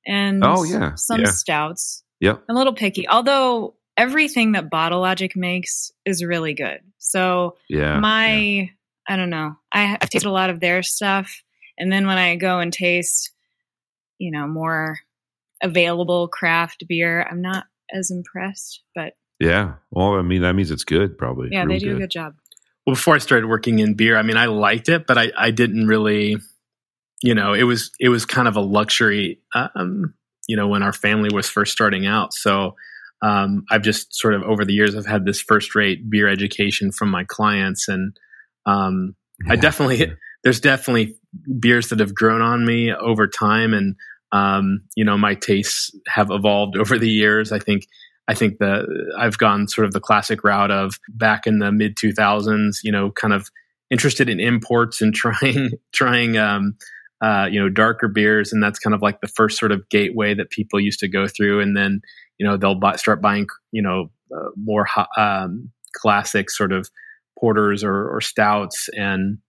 and 0.06 0.44
Oh, 0.44 0.64
yeah. 0.64 0.96
some 0.96 1.22
Yeah. 1.22 1.32
stouts. 1.32 2.04
yep. 2.20 2.44
I'm 2.50 2.56
a 2.56 2.60
little 2.60 2.74
picky. 2.74 3.08
Although 3.08 3.76
everything 3.98 4.54
that 4.54 4.70
Bottle 4.70 5.02
Logic 5.02 5.36
makes 5.36 5.92
is 6.06 6.24
really 6.24 6.54
good. 6.54 6.80
So 6.98 7.58
Yeah. 7.70 8.00
my 8.00 8.36
yeah. 8.38 8.66
I 9.10 9.16
don't 9.16 9.30
know. 9.30 9.56
I, 9.74 9.98
I've 10.02 10.10
tasted 10.10 10.28
a 10.28 10.32
lot 10.32 10.50
of 10.50 10.60
their 10.60 10.84
stuff, 10.84 11.42
and 11.78 11.92
then 11.92 12.08
when 12.08 12.18
I 12.18 12.36
go 12.36 12.60
and 12.60 12.74
taste, 12.74 13.32
you 14.18 14.32
know, 14.32 14.48
more 14.48 15.00
available 15.64 16.28
craft 16.28 16.84
beer, 16.88 17.26
I'm 17.30 17.42
not 17.42 17.66
as 17.94 18.12
impressed. 18.12 18.82
But 18.94 19.14
Yeah. 19.40 19.76
Well, 19.92 20.16
I 20.16 20.24
mean, 20.24 20.42
that 20.42 20.54
means 20.54 20.72
it's 20.72 20.84
good, 20.84 21.18
probably. 21.18 21.50
yeah, 21.52 21.64
Real 21.64 21.70
they 21.70 21.80
do 21.80 21.96
a 21.96 22.00
good 22.00 22.12
job. 22.12 22.36
Well, 22.86 22.96
before 22.96 23.16
I 23.16 23.20
started 23.20 23.48
working 23.48 23.80
in 23.80 23.94
beer, 23.96 24.18
I 24.18 24.24
mean, 24.24 24.38
I 24.38 24.46
liked 24.48 24.90
it, 24.90 25.08
but 25.08 25.18
I, 25.18 25.32
I 25.38 25.52
didn't 25.52 25.88
really, 25.88 26.38
you 27.24 27.34
know, 27.34 27.54
it 27.54 27.64
was 27.64 27.92
it 28.00 28.10
was 28.10 28.26
kind 28.26 28.48
of 28.48 28.56
a 28.58 28.62
luxury, 28.62 29.40
um, 29.56 30.14
you 30.50 30.56
know, 30.58 30.68
when 30.68 30.84
our 30.84 30.94
family 30.94 31.30
was 31.34 31.50
first 31.50 31.72
starting 31.72 32.06
out. 32.06 32.34
So 32.34 32.76
um, 33.22 33.64
I've 33.70 33.82
just 33.82 34.14
sort 34.16 34.34
of 34.34 34.44
over 34.44 34.64
the 34.66 34.74
years, 34.74 34.96
I've 34.96 35.06
had 35.06 35.26
this 35.26 35.42
first 35.42 35.76
rate 35.76 36.10
beer 36.10 36.28
education 36.28 36.92
from 36.92 37.10
my 37.10 37.24
clients, 37.24 37.88
and 37.88 38.16
um, 38.66 39.16
I 39.50 39.56
definitely 39.56 40.00
Yeah. 40.00 40.14
there's 40.44 40.60
definitely 40.60 41.16
beers 41.60 41.90
that 41.90 42.00
have 42.00 42.16
grown 42.16 42.42
on 42.42 42.66
me 42.66 42.94
over 42.94 43.28
time, 43.28 43.74
and 43.74 43.96
um, 44.32 44.82
you 44.96 45.04
know, 45.06 45.18
my 45.18 45.36
tastes 45.36 45.92
have 46.08 46.30
evolved 46.32 46.78
over 46.78 46.98
the 47.00 47.10
years. 47.10 47.52
I 47.52 47.60
think 47.60 47.88
I 48.28 48.34
think 48.34 48.60
the 48.60 49.14
I've 49.18 49.38
gone 49.38 49.68
sort 49.68 49.86
of 49.86 49.94
the 49.94 50.00
classic 50.02 50.44
route 50.44 50.72
of 50.72 50.96
back 51.10 51.48
in 51.48 51.60
the 51.60 51.72
mid 51.72 51.96
2000s, 51.96 52.78
you 52.84 52.92
know, 52.92 53.12
kind 53.12 53.34
of 53.34 53.50
interested 53.90 54.28
in 54.30 54.40
imports 54.40 55.02
and 55.02 55.14
trying 55.16 55.72
trying 55.94 56.38
um, 56.38 56.76
uh, 57.22 57.48
you 57.52 57.60
know 57.60 57.70
darker 57.70 58.08
beers, 58.08 58.54
and 58.54 58.62
that's 58.62 58.80
kind 58.80 58.94
of 58.94 59.02
like 59.02 59.22
the 59.22 59.28
first 59.28 59.58
sort 59.58 59.72
of 59.72 59.88
gateway 59.90 60.34
that 60.34 60.50
people 60.50 60.80
used 60.80 61.00
to 61.00 61.08
go 61.08 61.28
through, 61.28 61.60
and 61.62 61.76
then 61.76 62.02
you 62.38 62.46
know 62.46 62.58
they'll 62.58 62.80
buy, 62.80 62.96
start 62.96 63.22
buying 63.22 63.48
you 63.72 63.82
know 63.82 64.12
uh, 64.36 64.50
more 64.56 64.88
um, 65.18 65.72
classic 65.94 66.50
sort 66.50 66.72
of 66.72 66.90
porters 67.40 67.84
or, 67.84 68.10
or 68.10 68.22
stouts, 68.22 68.90
and 68.94 69.40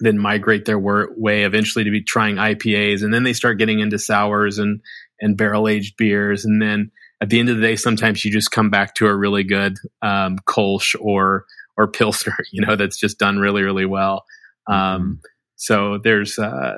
then 0.00 0.18
migrate 0.18 0.64
their 0.64 0.78
wor- 0.78 1.10
way 1.16 1.44
eventually 1.44 1.84
to 1.84 1.90
be 1.90 2.02
trying 2.02 2.36
IPAs, 2.36 3.02
and 3.02 3.14
then 3.14 3.22
they 3.22 3.32
start 3.32 3.58
getting 3.58 3.80
into 3.80 3.98
sours 3.98 4.58
and 4.58 4.80
and 5.20 5.36
barrel 5.36 5.68
aged 5.68 5.96
beers, 5.96 6.44
and 6.44 6.60
then 6.60 6.90
at 7.20 7.30
the 7.30 7.38
end 7.38 7.48
of 7.48 7.56
the 7.56 7.62
day, 7.62 7.76
sometimes 7.76 8.24
you 8.24 8.32
just 8.32 8.50
come 8.50 8.70
back 8.70 8.94
to 8.96 9.06
a 9.06 9.16
really 9.16 9.44
good 9.44 9.78
um, 10.02 10.38
Kolsch 10.46 10.94
or 11.00 11.44
or 11.76 11.88
Pilsner, 11.88 12.36
you 12.52 12.64
know, 12.64 12.76
that's 12.76 12.98
just 12.98 13.18
done 13.18 13.38
really 13.38 13.62
really 13.62 13.86
well. 13.86 14.24
Um, 14.66 15.20
so 15.64 15.98
there's 16.04 16.38
uh, 16.38 16.76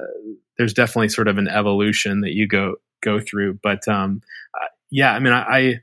there's 0.59 0.73
definitely 0.75 1.09
sort 1.09 1.29
of 1.29 1.39
an 1.39 1.49
evolution 1.49 2.21
that 2.21 2.35
you 2.35 2.47
go 2.47 2.77
go 3.03 3.19
through, 3.21 3.59
but 3.63 3.87
um, 3.89 4.21
uh, 4.55 4.67
yeah, 4.91 5.13
I 5.13 5.19
mean, 5.19 5.33
I, 5.33 5.59
I 5.59 5.81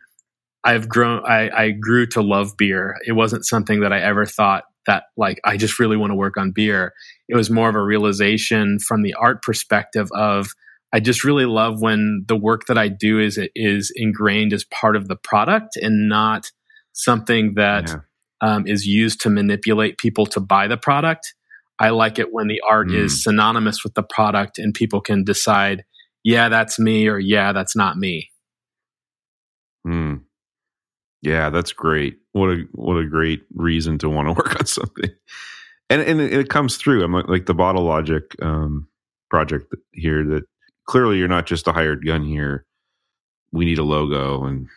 I've 0.65 0.87
grown, 0.87 1.21
I, 1.25 1.49
I 1.49 1.71
grew 1.71 2.05
to 2.07 2.21
love 2.21 2.55
beer. 2.57 2.95
It 3.05 3.11
wasn't 3.11 3.45
something 3.45 3.81
that 3.81 3.91
I 3.91 3.99
ever 3.99 4.25
thought 4.25 4.63
that 4.87 5.03
like 5.17 5.39
I 5.43 5.57
just 5.57 5.79
really 5.79 5.97
want 5.97 6.11
to 6.11 6.15
work 6.15 6.37
on 6.37 6.51
beer. 6.51 6.93
It 7.27 7.35
was 7.35 7.49
more 7.49 7.67
of 7.69 7.75
a 7.75 7.81
realization 7.83 8.79
from 8.79 9.01
the 9.01 9.13
art 9.15 9.41
perspective 9.41 10.07
of 10.13 10.47
I 10.93 10.99
just 11.01 11.23
really 11.25 11.45
love 11.45 11.81
when 11.81 12.23
the 12.27 12.37
work 12.37 12.67
that 12.67 12.77
I 12.77 12.87
do 12.87 13.19
is 13.19 13.37
is 13.55 13.91
ingrained 13.95 14.53
as 14.53 14.63
part 14.63 14.95
of 14.95 15.07
the 15.09 15.17
product 15.17 15.75
and 15.75 16.07
not 16.07 16.51
something 16.93 17.55
that 17.55 17.89
Yeah. 17.89 17.99
um, 18.41 18.67
is 18.67 18.85
used 18.85 19.19
to 19.21 19.29
manipulate 19.29 19.97
people 19.97 20.25
to 20.27 20.39
buy 20.39 20.67
the 20.67 20.77
product. 20.77 21.33
I 21.83 21.89
like 21.89 22.17
it 22.19 22.31
when 22.31 22.47
the 22.47 22.61
art 22.67 22.87
Mm. 22.87 22.95
is 23.05 23.23
synonymous 23.23 23.83
with 23.83 23.93
the 23.93 24.03
product 24.03 24.57
and 24.57 24.73
people 24.73 25.01
can 25.01 25.23
decide, 25.25 25.83
yeah, 26.23 26.47
that's 26.49 26.79
me 26.79 27.07
or 27.09 27.19
yeah, 27.19 27.51
that's 27.51 27.75
not 27.75 27.97
me. 27.97 28.29
Hmm. 29.85 30.15
Yeah, 31.21 31.49
that's 31.49 31.73
great. 31.73 32.17
What 32.31 32.49
a 32.49 32.55
what 32.71 32.97
a 32.97 33.05
great 33.05 33.43
reason 33.53 33.97
to 33.99 34.09
want 34.09 34.27
to 34.29 34.33
work 34.41 34.59
on 34.59 34.65
something, 34.65 35.09
and 35.89 36.01
and 36.01 36.21
it, 36.21 36.33
it 36.33 36.49
comes 36.49 36.77
through. 36.77 37.03
I'm 37.03 37.13
like, 37.13 37.27
like 37.27 37.45
the 37.45 37.53
Bottle 37.53 37.83
Logic 37.83 38.23
um, 38.41 38.87
project 39.29 39.73
here. 39.93 40.23
That 40.25 40.43
clearly 40.87 41.17
you're 41.17 41.27
not 41.27 41.45
just 41.45 41.67
a 41.67 41.73
hired 41.73 42.05
gun 42.05 42.23
here. 42.25 42.65
We 43.51 43.65
need 43.65 43.77
a 43.79 43.83
logo 43.83 44.45
and 44.45 44.67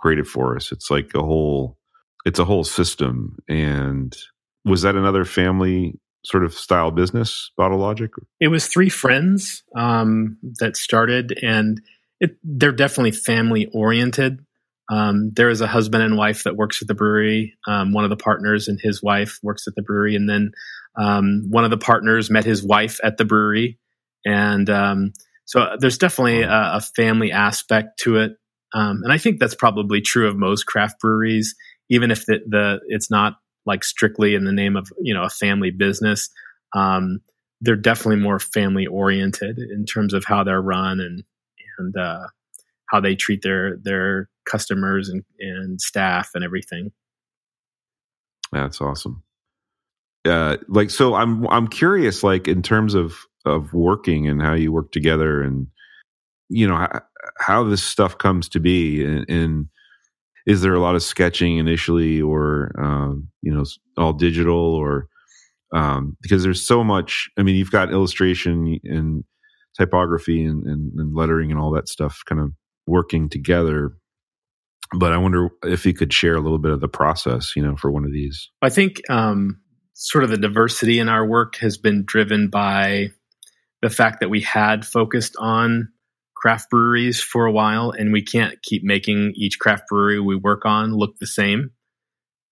create 0.00 0.18
it 0.20 0.26
for 0.26 0.56
us. 0.56 0.72
It's 0.72 0.90
like 0.90 1.10
a 1.14 1.22
whole. 1.22 1.78
It's 2.24 2.38
a 2.38 2.44
whole 2.44 2.64
system. 2.64 3.36
And 3.48 4.16
was 4.64 4.82
that 4.82 4.96
another 4.96 5.24
family 5.24 5.98
sort 6.24 6.44
of 6.44 6.54
style 6.54 6.90
business, 6.90 7.50
Bottle 7.56 7.78
Logic? 7.78 8.10
It 8.40 8.48
was 8.48 8.66
three 8.66 8.88
friends 8.88 9.62
um, 9.76 10.38
that 10.58 10.76
started, 10.76 11.38
and 11.42 11.80
it, 12.20 12.36
they're 12.42 12.72
definitely 12.72 13.12
family 13.12 13.66
oriented. 13.72 14.44
Um, 14.90 15.30
there 15.32 15.48
is 15.48 15.60
a 15.60 15.66
husband 15.66 16.02
and 16.02 16.16
wife 16.16 16.44
that 16.44 16.56
works 16.56 16.82
at 16.82 16.88
the 16.88 16.94
brewery. 16.94 17.54
Um, 17.66 17.92
one 17.92 18.04
of 18.04 18.10
the 18.10 18.16
partners 18.16 18.68
and 18.68 18.78
his 18.80 19.02
wife 19.02 19.38
works 19.42 19.66
at 19.66 19.74
the 19.74 19.82
brewery, 19.82 20.16
and 20.16 20.28
then 20.28 20.52
um, 20.96 21.44
one 21.48 21.64
of 21.64 21.70
the 21.70 21.78
partners 21.78 22.30
met 22.30 22.44
his 22.44 22.62
wife 22.62 23.00
at 23.02 23.16
the 23.16 23.24
brewery, 23.24 23.78
and 24.24 24.68
um, 24.70 25.12
so 25.44 25.76
there's 25.78 25.98
definitely 25.98 26.42
a, 26.42 26.76
a 26.76 26.80
family 26.80 27.32
aspect 27.32 27.98
to 28.00 28.16
it. 28.16 28.32
Um, 28.74 29.02
and 29.04 29.12
I 29.12 29.18
think 29.18 29.38
that's 29.38 29.54
probably 29.54 30.00
true 30.00 30.28
of 30.28 30.36
most 30.36 30.64
craft 30.64 31.00
breweries, 31.00 31.54
even 31.90 32.10
if 32.10 32.26
the, 32.26 32.40
the 32.46 32.80
it's 32.88 33.10
not 33.10 33.34
like 33.66 33.84
strictly 33.84 34.34
in 34.34 34.44
the 34.44 34.52
name 34.52 34.76
of 34.76 34.92
you 35.00 35.14
know 35.14 35.24
a 35.24 35.30
family 35.30 35.70
business. 35.70 36.28
Um, 36.74 37.20
they're 37.60 37.76
definitely 37.76 38.22
more 38.22 38.38
family 38.38 38.86
oriented 38.86 39.58
in 39.58 39.86
terms 39.86 40.12
of 40.12 40.24
how 40.24 40.44
they're 40.44 40.60
run 40.60 41.00
and 41.00 41.22
and 41.78 41.96
uh, 41.96 42.26
how 42.90 43.00
they 43.00 43.14
treat 43.14 43.42
their 43.42 43.76
their 43.76 44.28
customers 44.44 45.08
and, 45.08 45.24
and 45.40 45.80
staff 45.80 46.30
and 46.34 46.44
everything. 46.44 46.92
That's 48.52 48.80
awesome. 48.80 49.22
Uh, 50.24 50.56
like 50.68 50.90
so, 50.90 51.14
I'm 51.14 51.46
I'm 51.48 51.68
curious, 51.68 52.22
like 52.22 52.48
in 52.48 52.62
terms 52.62 52.94
of 52.94 53.16
of 53.44 53.72
working 53.74 54.26
and 54.26 54.40
how 54.40 54.54
you 54.54 54.72
work 54.72 54.90
together, 54.90 55.42
and 55.42 55.66
you 56.48 56.66
know 56.66 56.76
how, 56.76 57.02
how 57.38 57.64
this 57.64 57.82
stuff 57.82 58.16
comes 58.18 58.48
to 58.50 58.60
be, 58.60 59.04
and, 59.04 59.28
and 59.28 59.68
is 60.46 60.60
there 60.60 60.74
a 60.74 60.80
lot 60.80 60.94
of 60.94 61.02
sketching 61.02 61.58
initially, 61.58 62.20
or 62.20 62.72
um, 62.78 63.28
you 63.42 63.52
know, 63.52 63.64
all 63.96 64.12
digital, 64.12 64.56
or 64.56 65.08
um, 65.72 66.16
because 66.20 66.42
there's 66.42 66.66
so 66.66 66.84
much. 66.84 67.30
I 67.38 67.42
mean, 67.42 67.56
you've 67.56 67.70
got 67.70 67.92
illustration 67.92 68.78
and 68.84 69.24
typography 69.76 70.44
and, 70.44 70.64
and, 70.64 70.92
and 70.98 71.14
lettering 71.14 71.50
and 71.50 71.58
all 71.58 71.72
that 71.72 71.88
stuff, 71.88 72.22
kind 72.26 72.40
of 72.40 72.52
working 72.86 73.28
together. 73.28 73.92
But 74.96 75.12
I 75.12 75.16
wonder 75.16 75.48
if 75.64 75.86
you 75.86 75.94
could 75.94 76.12
share 76.12 76.36
a 76.36 76.40
little 76.40 76.58
bit 76.58 76.70
of 76.70 76.80
the 76.80 76.88
process, 76.88 77.56
you 77.56 77.62
know, 77.62 77.76
for 77.76 77.90
one 77.90 78.04
of 78.04 78.12
these. 78.12 78.50
I 78.62 78.68
think 78.68 79.00
um, 79.10 79.60
sort 79.94 80.24
of 80.24 80.30
the 80.30 80.36
diversity 80.36 80.98
in 80.98 81.08
our 81.08 81.26
work 81.26 81.56
has 81.56 81.78
been 81.78 82.04
driven 82.04 82.48
by 82.48 83.08
the 83.82 83.90
fact 83.90 84.20
that 84.20 84.30
we 84.30 84.40
had 84.40 84.86
focused 84.86 85.36
on 85.38 85.88
craft 86.44 86.68
breweries 86.68 87.22
for 87.22 87.46
a 87.46 87.52
while, 87.52 87.90
and 87.90 88.12
we 88.12 88.20
can't 88.20 88.60
keep 88.62 88.84
making 88.84 89.32
each 89.34 89.58
craft 89.58 89.84
brewery 89.88 90.20
we 90.20 90.36
work 90.36 90.66
on 90.66 90.94
look 90.94 91.16
the 91.18 91.26
same. 91.26 91.70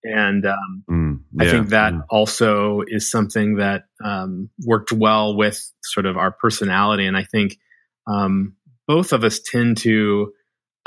And 0.03 0.43
um, 0.47 0.83
Mm, 0.89 1.19
I 1.39 1.45
think 1.49 1.69
that 1.69 1.93
mm. 1.93 2.03
also 2.09 2.81
is 2.87 3.09
something 3.09 3.57
that 3.57 3.83
um, 4.03 4.49
worked 4.65 4.91
well 4.91 5.37
with 5.37 5.61
sort 5.83 6.07
of 6.07 6.17
our 6.17 6.31
personality. 6.31 7.05
And 7.05 7.15
I 7.15 7.23
think 7.23 7.59
um, 8.07 8.55
both 8.87 9.13
of 9.13 9.23
us 9.23 9.39
tend 9.39 9.77
to 9.77 10.33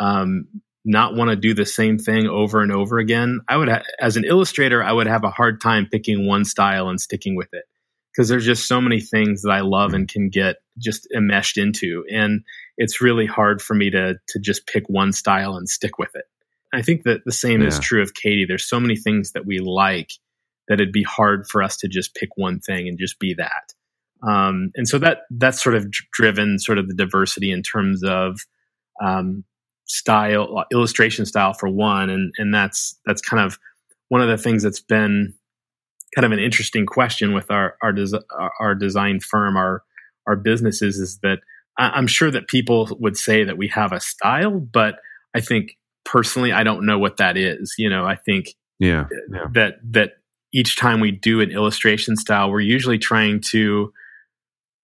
um, 0.01 0.49
not 0.85 1.14
want 1.14 1.31
to 1.31 1.37
do 1.37 1.55
the 1.55 1.64
same 1.64 1.99
thing 1.99 2.27
over 2.27 2.61
and 2.61 2.73
over 2.73 2.99
again. 2.99 3.40
I 3.49 3.57
would, 3.57 3.69
ha- 3.69 3.85
as 4.01 4.16
an 4.16 4.25
illustrator, 4.25 4.83
I 4.83 4.92
would 4.92 5.07
have 5.07 5.23
a 5.23 5.31
hard 5.31 5.61
time 5.61 5.87
picking 5.90 6.27
one 6.27 6.45
style 6.45 6.88
and 6.88 7.01
sticking 7.01 7.37
with 7.37 7.55
it 7.55 7.64
because 8.16 8.29
there's 8.29 8.46
just 8.46 8.66
so 8.66 8.81
many 8.81 9.00
things 9.00 9.42
that 9.42 9.50
I 9.50 9.61
love 9.61 9.92
and 9.92 10.09
can 10.09 10.31
get 10.31 10.57
just 10.79 11.07
enmeshed 11.14 11.59
into, 11.59 12.05
and 12.11 12.42
it's 12.79 13.00
really 13.00 13.26
hard 13.26 13.61
for 13.61 13.74
me 13.74 13.90
to 13.90 14.14
to 14.29 14.38
just 14.40 14.66
pick 14.66 14.88
one 14.88 15.12
style 15.12 15.57
and 15.57 15.68
stick 15.68 15.98
with 15.98 16.14
it. 16.14 16.24
I 16.72 16.83
think 16.83 17.05
that 17.05 17.22
the 17.24 17.33
same 17.33 17.62
is 17.62 17.79
true 17.79 18.02
of 18.02 18.14
Katie. 18.14 18.44
There's 18.44 18.68
so 18.68 18.81
many 18.81 18.96
things 18.96 19.33
that 19.33 19.46
we 19.46 19.59
like 19.61 20.11
that 20.68 20.74
it'd 20.74 20.92
be 20.92 21.05
hard 21.05 21.46
for 21.46 21.62
us 21.62 21.76
to 21.79 21.88
just 21.88 22.14
pick 22.14 22.31
one 22.37 22.59
thing 22.59 22.88
and 22.88 22.98
just 22.98 23.18
be 23.18 23.35
that. 23.35 23.72
Um, 24.26 24.70
and 24.74 24.88
so 24.88 24.98
that 24.98 25.20
that's 25.31 25.62
sort 25.62 25.76
of 25.76 25.90
driven 26.12 26.59
sort 26.59 26.79
of 26.79 26.88
the 26.88 26.94
diversity 26.94 27.50
in 27.50 27.62
terms 27.62 28.02
of 28.02 28.40
um, 29.02 29.44
style, 29.85 30.64
illustration 30.72 31.26
style 31.26 31.52
for 31.52 31.68
one, 31.68 32.11
and 32.11 32.33
and 32.38 32.52
that's 32.52 32.98
that's 33.05 33.20
kind 33.20 33.44
of 33.44 33.59
one 34.09 34.22
of 34.22 34.29
the 34.29 34.38
things 34.38 34.62
that's 34.62 34.81
been 34.81 35.35
kind 36.16 36.24
of 36.24 36.33
an 36.33 36.38
interesting 36.38 36.87
question 36.87 37.35
with 37.35 37.50
our 37.50 37.76
our, 37.83 37.92
des- 37.92 38.24
our 38.59 38.74
design 38.74 39.20
firm, 39.20 39.57
our 39.57 39.83
our 40.26 40.35
businesses, 40.35 40.96
is 40.98 41.18
that 41.22 41.38
I'm 41.79 42.07
sure 42.07 42.31
that 42.31 42.48
people 42.48 42.88
would 42.98 43.16
say 43.16 43.44
that 43.44 43.59
we 43.59 43.68
have 43.68 43.92
a 43.92 44.00
style, 44.00 44.59
but 44.59 44.96
I 45.35 45.40
think 45.40 45.76
personally, 46.05 46.52
I 46.52 46.62
don't 46.62 46.87
know 46.87 46.98
what 46.98 47.18
that 47.18 47.37
is. 47.37 47.74
You 47.76 47.90
know, 47.90 48.07
I 48.07 48.16
think 48.16 48.55
yeah, 48.79 49.07
yeah. 49.31 49.46
that 49.52 49.74
that 49.92 50.12
each 50.52 50.76
time 50.76 51.00
we 51.00 51.11
do 51.11 51.40
an 51.40 51.50
illustration 51.50 52.16
style, 52.16 52.50
we're 52.50 52.61
usually 52.61 52.98
trying 52.98 53.40
to, 53.40 53.92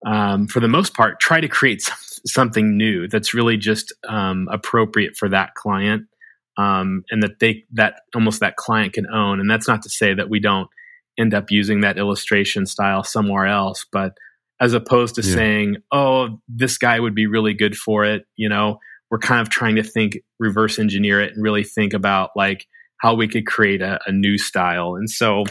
um, 0.05 0.47
for 0.49 0.61
the 0.61 0.69
most 0.69 0.93
part, 0.93 1.19
try 1.19 1.41
to 1.41 1.49
create 1.49 1.83
something 2.27 2.77
new 2.77 3.09
that's 3.09 3.33
really 3.33 3.57
just 3.57 3.93
um, 4.07 4.49
appropriate 4.53 5.17
for 5.17 5.31
that 5.31 5.55
client, 5.55 6.05
um, 6.59 7.05
and 7.11 7.23
that 7.23 7.39
they 7.41 7.65
that 7.73 8.03
almost 8.15 8.41
that 8.41 8.57
client 8.57 8.93
can 8.93 9.07
own. 9.07 9.41
And 9.41 9.51
that's 9.51 9.67
not 9.67 9.81
to 9.83 9.89
say 9.89 10.13
that 10.13 10.29
we 10.29 10.41
don't 10.41 10.69
end 11.19 11.35
up 11.35 11.51
using 11.51 11.81
that 11.81 11.99
illustration 11.99 12.67
style 12.67 13.05
somewhere 13.05 13.47
else, 13.47 13.87
but 13.93 14.15
as 14.61 14.73
opposed 14.73 15.17
to 15.17 15.23
yeah. 15.23 15.35
saying, 15.35 15.77
"Oh, 15.91 16.41
this 16.49 16.79
guy 16.79 17.01
would 17.01 17.15
be 17.15 17.27
really 17.27 17.55
good 17.55 17.77
for 17.77 18.05
it," 18.05 18.25
you 18.37 18.49
know, 18.49 18.79
we're 19.13 19.19
kind 19.19 19.43
of 19.43 19.51
trying 19.51 19.77
to 19.77 19.83
think 19.83 20.19
reverse 20.39 20.79
engineer 20.79 21.21
it 21.21 21.35
and 21.35 21.43
really 21.43 21.65
think 21.65 21.93
about 21.93 22.31
like 22.35 22.67
how 22.97 23.15
we 23.15 23.29
could 23.29 23.47
create 23.47 23.83
a, 23.83 24.01
a 24.07 24.11
new 24.11 24.39
style. 24.39 24.95
And 24.95 25.11
so 25.11 25.45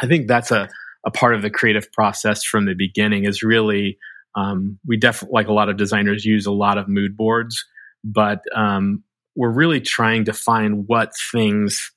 I 0.00 0.08
think 0.08 0.26
that's 0.26 0.50
a, 0.50 0.68
a 1.06 1.10
part 1.12 1.36
of 1.36 1.42
the 1.42 1.50
creative 1.50 1.92
process 1.92 2.42
from 2.42 2.64
the 2.64 2.74
beginning 2.74 3.24
is 3.24 3.42
really 3.42 3.98
um, 4.34 4.80
we 4.84 4.96
definitely 4.96 5.34
like 5.34 5.46
a 5.46 5.52
lot 5.52 5.68
of 5.68 5.76
designers 5.76 6.24
use 6.24 6.44
a 6.44 6.52
lot 6.52 6.76
of 6.76 6.88
mood 6.88 7.16
boards, 7.16 7.64
but 8.02 8.40
um, 8.54 9.04
we're 9.36 9.48
really 9.48 9.80
trying 9.80 10.24
to 10.24 10.32
find 10.32 10.88
what 10.88 11.12
things 11.30 11.92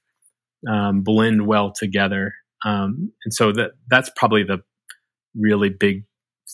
um, 0.69 1.01
blend 1.01 1.47
well 1.47 1.71
together. 1.71 2.35
Um, 2.65 3.11
and 3.25 3.33
so 3.33 3.51
that 3.53 3.71
that's 3.89 4.11
probably 4.15 4.43
the 4.43 4.59
really 5.35 5.69
big 5.69 6.03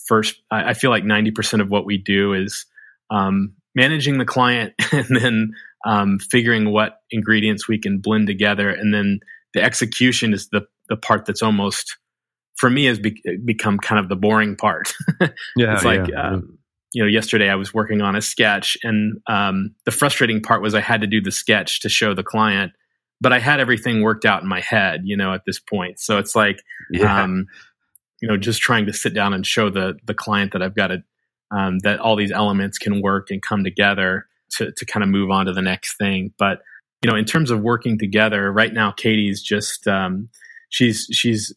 first. 0.06 0.40
I, 0.50 0.70
I 0.70 0.74
feel 0.74 0.90
like 0.90 1.04
ninety 1.04 1.30
percent 1.30 1.62
of 1.62 1.70
what 1.70 1.84
we 1.84 1.98
do 1.98 2.32
is 2.34 2.66
um, 3.10 3.54
managing 3.74 4.18
the 4.18 4.24
client 4.24 4.74
and 4.92 5.16
then 5.16 5.52
um, 5.86 6.18
figuring 6.18 6.72
what 6.72 7.00
ingredients 7.10 7.68
we 7.68 7.78
can 7.78 7.98
blend 7.98 8.26
together, 8.26 8.70
and 8.70 8.92
then 8.92 9.20
the 9.54 9.62
execution 9.62 10.32
is 10.32 10.48
the 10.48 10.66
the 10.88 10.96
part 10.96 11.26
that's 11.26 11.42
almost 11.42 11.96
for 12.56 12.68
me 12.68 12.86
has 12.86 12.98
be- 12.98 13.22
become 13.44 13.78
kind 13.78 14.00
of 14.00 14.08
the 14.08 14.16
boring 14.16 14.56
part. 14.56 14.92
yeah, 15.56 15.74
it's 15.74 15.84
like 15.84 16.08
yeah, 16.08 16.32
um, 16.32 16.58
you 16.92 17.02
know, 17.02 17.08
yesterday 17.08 17.48
I 17.48 17.54
was 17.54 17.72
working 17.72 18.00
on 18.00 18.16
a 18.16 18.22
sketch, 18.22 18.76
and 18.82 19.20
um, 19.28 19.74
the 19.84 19.90
frustrating 19.90 20.42
part 20.42 20.62
was 20.62 20.74
I 20.74 20.80
had 20.80 21.02
to 21.02 21.06
do 21.06 21.20
the 21.20 21.30
sketch 21.30 21.80
to 21.80 21.88
show 21.88 22.14
the 22.14 22.22
client, 22.22 22.72
but 23.20 23.32
I 23.32 23.38
had 23.38 23.60
everything 23.60 24.02
worked 24.02 24.24
out 24.24 24.42
in 24.42 24.48
my 24.48 24.60
head, 24.60 25.02
you 25.04 25.16
know, 25.16 25.32
at 25.32 25.44
this 25.44 25.58
point. 25.58 25.98
So 25.98 26.18
it's 26.18 26.36
like, 26.36 26.62
yeah. 26.90 27.22
um, 27.22 27.46
you 28.20 28.28
know, 28.28 28.36
just 28.36 28.60
trying 28.60 28.86
to 28.86 28.92
sit 28.92 29.14
down 29.14 29.32
and 29.32 29.46
show 29.46 29.70
the 29.70 29.98
the 30.04 30.14
client 30.14 30.52
that 30.52 30.62
I've 30.62 30.74
got 30.74 30.90
it, 30.90 31.02
um, 31.50 31.78
that 31.80 32.00
all 32.00 32.16
these 32.16 32.32
elements 32.32 32.78
can 32.78 33.02
work 33.02 33.30
and 33.30 33.42
come 33.42 33.64
together 33.64 34.26
to 34.56 34.72
to 34.72 34.86
kind 34.86 35.02
of 35.02 35.08
move 35.08 35.30
on 35.30 35.46
to 35.46 35.52
the 35.52 35.62
next 35.62 35.96
thing. 35.96 36.32
But 36.38 36.62
you 37.02 37.10
know, 37.10 37.16
in 37.16 37.24
terms 37.24 37.50
of 37.50 37.60
working 37.60 37.98
together, 37.98 38.52
right 38.52 38.72
now 38.72 38.92
Katie's 38.92 39.42
just 39.42 39.86
um, 39.86 40.28
she's 40.68 41.06
she's 41.12 41.54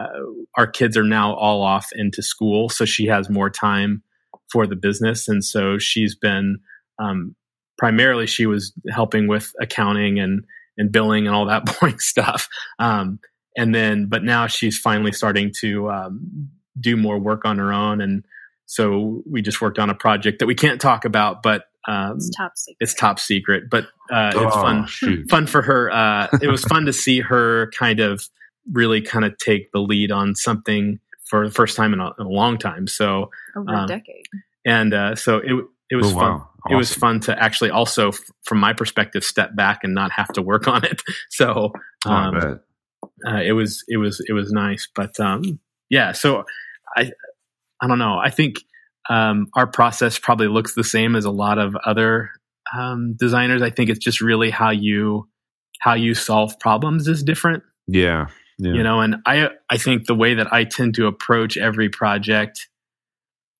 uh, 0.00 0.20
our 0.56 0.66
kids 0.66 0.96
are 0.96 1.04
now 1.04 1.34
all 1.34 1.62
off 1.62 1.88
into 1.94 2.22
school, 2.22 2.68
so 2.68 2.84
she 2.84 3.06
has 3.06 3.28
more 3.28 3.50
time 3.50 4.02
for 4.50 4.66
the 4.66 4.76
business, 4.76 5.28
and 5.28 5.44
so 5.44 5.78
she's 5.78 6.14
been 6.14 6.58
um, 6.98 7.34
primarily 7.78 8.26
she 8.26 8.46
was 8.46 8.72
helping 8.90 9.28
with 9.28 9.52
accounting 9.60 10.18
and 10.18 10.44
and 10.76 10.92
billing 10.92 11.26
and 11.26 11.34
all 11.34 11.46
that 11.46 11.64
boring 11.80 11.98
stuff. 11.98 12.48
Um, 12.78 13.20
and 13.56 13.74
then, 13.74 14.06
but 14.06 14.22
now 14.22 14.46
she's 14.46 14.78
finally 14.78 15.12
starting 15.12 15.52
to 15.60 15.90
um, 15.90 16.48
do 16.78 16.96
more 16.96 17.18
work 17.18 17.44
on 17.44 17.58
her 17.58 17.72
own, 17.72 18.00
and 18.00 18.24
so 18.66 19.22
we 19.28 19.42
just 19.42 19.60
worked 19.60 19.80
on 19.80 19.90
a 19.90 19.94
project 19.94 20.38
that 20.38 20.46
we 20.46 20.54
can't 20.54 20.80
talk 20.80 21.04
about, 21.04 21.42
but 21.42 21.64
um, 21.88 22.16
it's 22.16 22.30
top 22.30 22.52
secret. 22.54 22.76
It's 22.80 22.94
top 22.94 23.18
secret, 23.18 23.64
but 23.70 23.84
uh, 24.12 24.30
it's 24.34 24.36
oh, 24.36 24.62
fun. 24.62 24.86
Shoot. 24.86 25.28
Fun 25.28 25.46
for 25.46 25.62
her. 25.62 25.90
Uh, 25.90 26.28
it 26.40 26.48
was 26.48 26.62
fun 26.64 26.86
to 26.86 26.92
see 26.92 27.20
her 27.20 27.70
kind 27.76 28.00
of 28.00 28.28
really 28.72 29.00
kind 29.00 29.24
of 29.24 29.36
take 29.38 29.72
the 29.72 29.80
lead 29.80 30.12
on 30.12 30.34
something 30.34 31.00
for 31.24 31.48
the 31.48 31.54
first 31.54 31.76
time 31.76 31.92
in 31.92 32.00
a, 32.00 32.10
in 32.18 32.26
a 32.26 32.28
long 32.28 32.58
time. 32.58 32.86
So 32.86 33.30
over 33.56 33.70
um, 33.70 33.84
a 33.84 33.86
decade. 33.86 34.26
And 34.64 34.92
uh, 34.92 35.14
so 35.14 35.38
it 35.38 35.64
it 35.90 35.96
was 35.96 36.12
oh, 36.12 36.14
fun. 36.14 36.32
Wow. 36.32 36.49
Awesome. 36.66 36.74
It 36.74 36.76
was 36.76 36.94
fun 36.94 37.20
to 37.20 37.42
actually 37.42 37.70
also, 37.70 38.12
from 38.44 38.58
my 38.58 38.72
perspective, 38.72 39.24
step 39.24 39.56
back 39.56 39.80
and 39.82 39.94
not 39.94 40.12
have 40.12 40.28
to 40.34 40.42
work 40.42 40.68
on 40.68 40.84
it. 40.84 41.02
So 41.30 41.72
oh, 42.06 42.10
um, 42.10 42.60
uh, 43.26 43.40
it 43.42 43.52
was 43.52 43.84
it 43.88 43.96
was 43.96 44.22
it 44.28 44.32
was 44.32 44.52
nice. 44.52 44.88
But 44.94 45.18
um, 45.20 45.60
yeah, 45.88 46.12
so 46.12 46.44
I 46.96 47.12
I 47.80 47.86
don't 47.86 47.98
know. 47.98 48.18
I 48.18 48.30
think 48.30 48.56
um, 49.08 49.48
our 49.54 49.66
process 49.66 50.18
probably 50.18 50.48
looks 50.48 50.74
the 50.74 50.84
same 50.84 51.16
as 51.16 51.24
a 51.24 51.30
lot 51.30 51.58
of 51.58 51.76
other 51.84 52.30
um, 52.76 53.14
designers. 53.18 53.62
I 53.62 53.70
think 53.70 53.90
it's 53.90 54.04
just 54.04 54.20
really 54.20 54.50
how 54.50 54.70
you 54.70 55.28
how 55.80 55.94
you 55.94 56.14
solve 56.14 56.58
problems 56.60 57.08
is 57.08 57.22
different. 57.22 57.62
Yeah, 57.86 58.26
yeah. 58.58 58.72
You 58.72 58.82
know, 58.82 59.00
and 59.00 59.16
I 59.26 59.48
I 59.70 59.78
think 59.78 60.06
the 60.06 60.14
way 60.14 60.34
that 60.34 60.52
I 60.52 60.64
tend 60.64 60.94
to 60.96 61.06
approach 61.06 61.56
every 61.56 61.88
project 61.88 62.68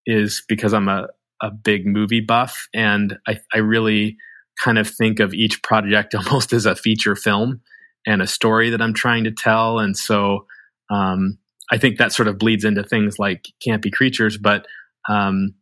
is 0.06 0.42
because 0.48 0.72
I'm 0.72 0.88
a 0.88 1.08
a 1.42 1.50
big 1.50 1.86
movie 1.86 2.20
buff, 2.20 2.68
and 2.74 3.18
I 3.26 3.40
I 3.52 3.58
really 3.58 4.16
kind 4.62 4.78
of 4.78 4.88
think 4.88 5.20
of 5.20 5.32
each 5.34 5.62
project 5.62 6.14
almost 6.14 6.52
as 6.52 6.66
a 6.66 6.74
feature 6.74 7.16
film 7.16 7.60
and 8.06 8.22
a 8.22 8.26
story 8.26 8.70
that 8.70 8.82
I'm 8.82 8.94
trying 8.94 9.24
to 9.24 9.32
tell, 9.32 9.78
and 9.78 9.96
so 9.96 10.46
um, 10.90 11.38
I 11.70 11.78
think 11.78 11.98
that 11.98 12.12
sort 12.12 12.28
of 12.28 12.38
bleeds 12.38 12.64
into 12.64 12.82
things 12.82 13.18
like 13.18 13.46
campy 13.66 13.92
creatures, 13.92 14.36
but 14.36 14.66
um, 15.08 15.54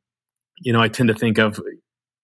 you 0.61 0.73
know, 0.73 0.81
I 0.81 0.89
tend 0.89 1.09
to 1.09 1.15
think 1.15 1.39
of 1.39 1.61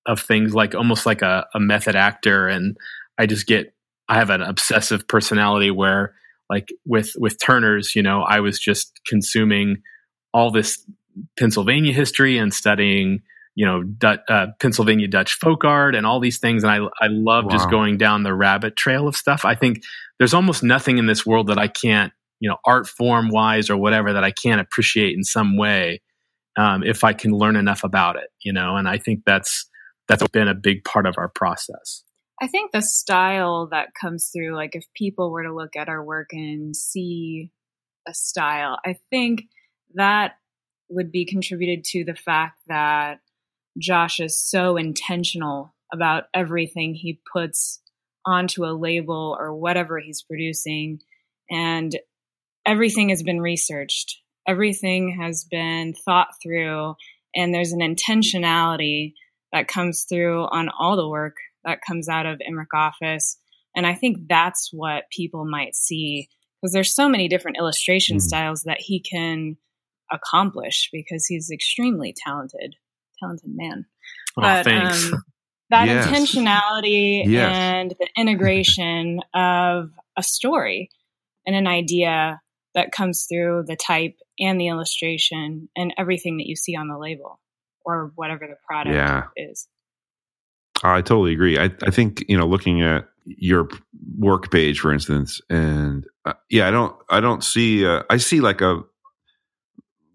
of 0.06 0.20
things 0.20 0.54
like 0.54 0.74
almost 0.74 1.06
like 1.06 1.22
a, 1.22 1.46
a 1.54 1.60
method 1.60 1.96
actor, 1.96 2.48
and 2.48 2.76
I 3.18 3.26
just 3.26 3.46
get 3.46 3.74
I 4.08 4.16
have 4.16 4.30
an 4.30 4.42
obsessive 4.42 5.08
personality 5.08 5.70
where 5.70 6.14
like 6.50 6.68
with 6.86 7.12
with 7.16 7.38
Turner's, 7.40 7.94
you 7.94 8.02
know, 8.02 8.22
I 8.22 8.40
was 8.40 8.58
just 8.58 9.00
consuming 9.06 9.82
all 10.32 10.50
this 10.50 10.84
Pennsylvania 11.38 11.92
history 11.92 12.38
and 12.38 12.52
studying, 12.52 13.22
you 13.54 13.64
know, 13.64 13.82
Dutch, 13.82 14.20
uh, 14.28 14.48
Pennsylvania 14.60 15.08
Dutch 15.08 15.34
folk 15.34 15.64
art 15.64 15.94
and 15.94 16.06
all 16.06 16.20
these 16.20 16.38
things, 16.38 16.64
and 16.64 16.72
I 16.72 16.78
I 17.00 17.08
love 17.08 17.44
wow. 17.44 17.50
just 17.50 17.70
going 17.70 17.98
down 17.98 18.22
the 18.22 18.34
rabbit 18.34 18.76
trail 18.76 19.06
of 19.06 19.16
stuff. 19.16 19.44
I 19.44 19.54
think 19.54 19.82
there's 20.18 20.34
almost 20.34 20.62
nothing 20.62 20.98
in 20.98 21.06
this 21.06 21.24
world 21.24 21.48
that 21.48 21.58
I 21.58 21.68
can't 21.68 22.12
you 22.40 22.50
know 22.50 22.58
art 22.66 22.86
form 22.86 23.30
wise 23.30 23.70
or 23.70 23.76
whatever 23.78 24.12
that 24.12 24.22
i 24.22 24.30
can't 24.30 24.60
appreciate 24.60 25.16
in 25.16 25.24
some 25.24 25.56
way 25.56 26.02
um, 26.58 26.82
if 26.82 27.02
i 27.02 27.12
can 27.12 27.32
learn 27.32 27.56
enough 27.56 27.84
about 27.84 28.16
it 28.16 28.28
you 28.42 28.52
know 28.52 28.76
and 28.76 28.86
i 28.88 28.98
think 28.98 29.20
that's 29.24 29.68
that's 30.08 30.26
been 30.28 30.48
a 30.48 30.54
big 30.54 30.84
part 30.84 31.06
of 31.06 31.14
our 31.16 31.28
process 31.28 32.04
i 32.42 32.46
think 32.46 32.70
the 32.72 32.82
style 32.82 33.68
that 33.70 33.88
comes 33.98 34.28
through 34.28 34.54
like 34.54 34.76
if 34.76 34.84
people 34.94 35.30
were 35.30 35.42
to 35.42 35.54
look 35.54 35.74
at 35.74 35.88
our 35.88 36.04
work 36.04 36.30
and 36.32 36.76
see 36.76 37.50
a 38.06 38.12
style 38.12 38.78
i 38.84 38.94
think 39.10 39.44
that 39.94 40.32
would 40.90 41.10
be 41.10 41.24
contributed 41.24 41.82
to 41.82 42.04
the 42.04 42.14
fact 42.14 42.58
that 42.66 43.20
josh 43.78 44.20
is 44.20 44.40
so 44.40 44.76
intentional 44.76 45.74
about 45.92 46.24
everything 46.34 46.94
he 46.94 47.20
puts 47.32 47.80
onto 48.26 48.64
a 48.64 48.76
label 48.76 49.36
or 49.38 49.54
whatever 49.54 49.98
he's 49.98 50.22
producing 50.22 50.98
and 51.50 51.94
everything 52.66 53.10
has 53.10 53.22
been 53.22 53.40
researched, 53.40 54.18
everything 54.46 55.18
has 55.20 55.44
been 55.50 55.94
thought 55.94 56.28
through, 56.42 56.94
and 57.34 57.52
there's 57.52 57.72
an 57.72 57.80
intentionality 57.80 59.14
that 59.52 59.68
comes 59.68 60.06
through 60.08 60.44
on 60.44 60.68
all 60.78 60.96
the 60.96 61.08
work 61.08 61.36
that 61.64 61.80
comes 61.86 62.08
out 62.08 62.26
of 62.26 62.40
Emrich 62.40 62.74
Office. 62.74 63.38
And 63.76 63.86
I 63.86 63.94
think 63.94 64.18
that's 64.28 64.70
what 64.72 65.04
people 65.10 65.44
might 65.44 65.74
see 65.74 66.28
because 66.60 66.72
there's 66.72 66.94
so 66.94 67.08
many 67.08 67.28
different 67.28 67.58
illustration 67.58 68.18
mm. 68.18 68.22
styles 68.22 68.62
that 68.62 68.80
he 68.80 69.00
can 69.00 69.56
accomplish 70.12 70.88
because 70.92 71.26
he's 71.26 71.50
extremely 71.50 72.14
talented, 72.16 72.76
talented 73.24 73.50
man. 73.54 73.86
Oh, 74.36 74.42
but 74.42 74.66
um, 74.66 75.24
that 75.70 75.86
yes. 75.86 76.06
intentionality 76.06 77.24
yes. 77.26 77.56
and 77.56 77.90
the 77.98 78.08
integration 78.16 79.20
of 79.34 79.90
a 80.16 80.22
story 80.22 80.90
and 81.46 81.56
an 81.56 81.66
idea 81.66 82.40
that 82.74 82.92
comes 82.92 83.26
through 83.28 83.64
the 83.66 83.76
type 83.76 84.16
and 84.38 84.60
the 84.60 84.68
illustration 84.68 85.68
and 85.76 85.94
everything 85.96 86.38
that 86.38 86.46
you 86.46 86.56
see 86.56 86.74
on 86.76 86.88
the 86.88 86.98
label 86.98 87.40
or 87.84 88.12
whatever 88.16 88.46
the 88.46 88.56
product 88.66 88.94
yeah. 88.94 89.24
is. 89.36 89.68
I 90.82 91.00
totally 91.00 91.32
agree. 91.32 91.58
I, 91.58 91.70
I 91.82 91.90
think 91.90 92.24
you 92.28 92.36
know, 92.36 92.46
looking 92.46 92.82
at 92.82 93.08
your 93.24 93.68
work 94.18 94.50
page, 94.50 94.80
for 94.80 94.92
instance, 94.92 95.40
and 95.48 96.04
uh, 96.24 96.34
yeah, 96.50 96.68
I 96.68 96.70
don't, 96.70 96.96
I 97.08 97.20
don't 97.20 97.44
see. 97.44 97.86
Uh, 97.86 98.02
I 98.10 98.16
see 98.16 98.40
like 98.40 98.60
a 98.60 98.82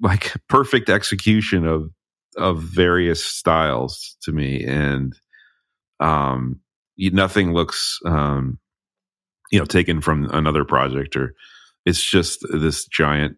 like 0.02 0.34
perfect 0.48 0.90
execution 0.90 1.66
of 1.66 1.92
of 2.40 2.62
various 2.62 3.24
styles 3.24 4.16
to 4.24 4.32
me, 4.32 4.64
and 4.66 5.14
um, 6.00 6.60
nothing 6.98 7.54
looks 7.54 8.00
um, 8.06 8.58
you 9.52 9.60
know 9.60 9.66
taken 9.66 10.02
from 10.02 10.30
another 10.32 10.66
project 10.66 11.16
or 11.16 11.36
it's 11.86 12.04
just 12.04 12.46
this 12.52 12.86
giant 12.86 13.36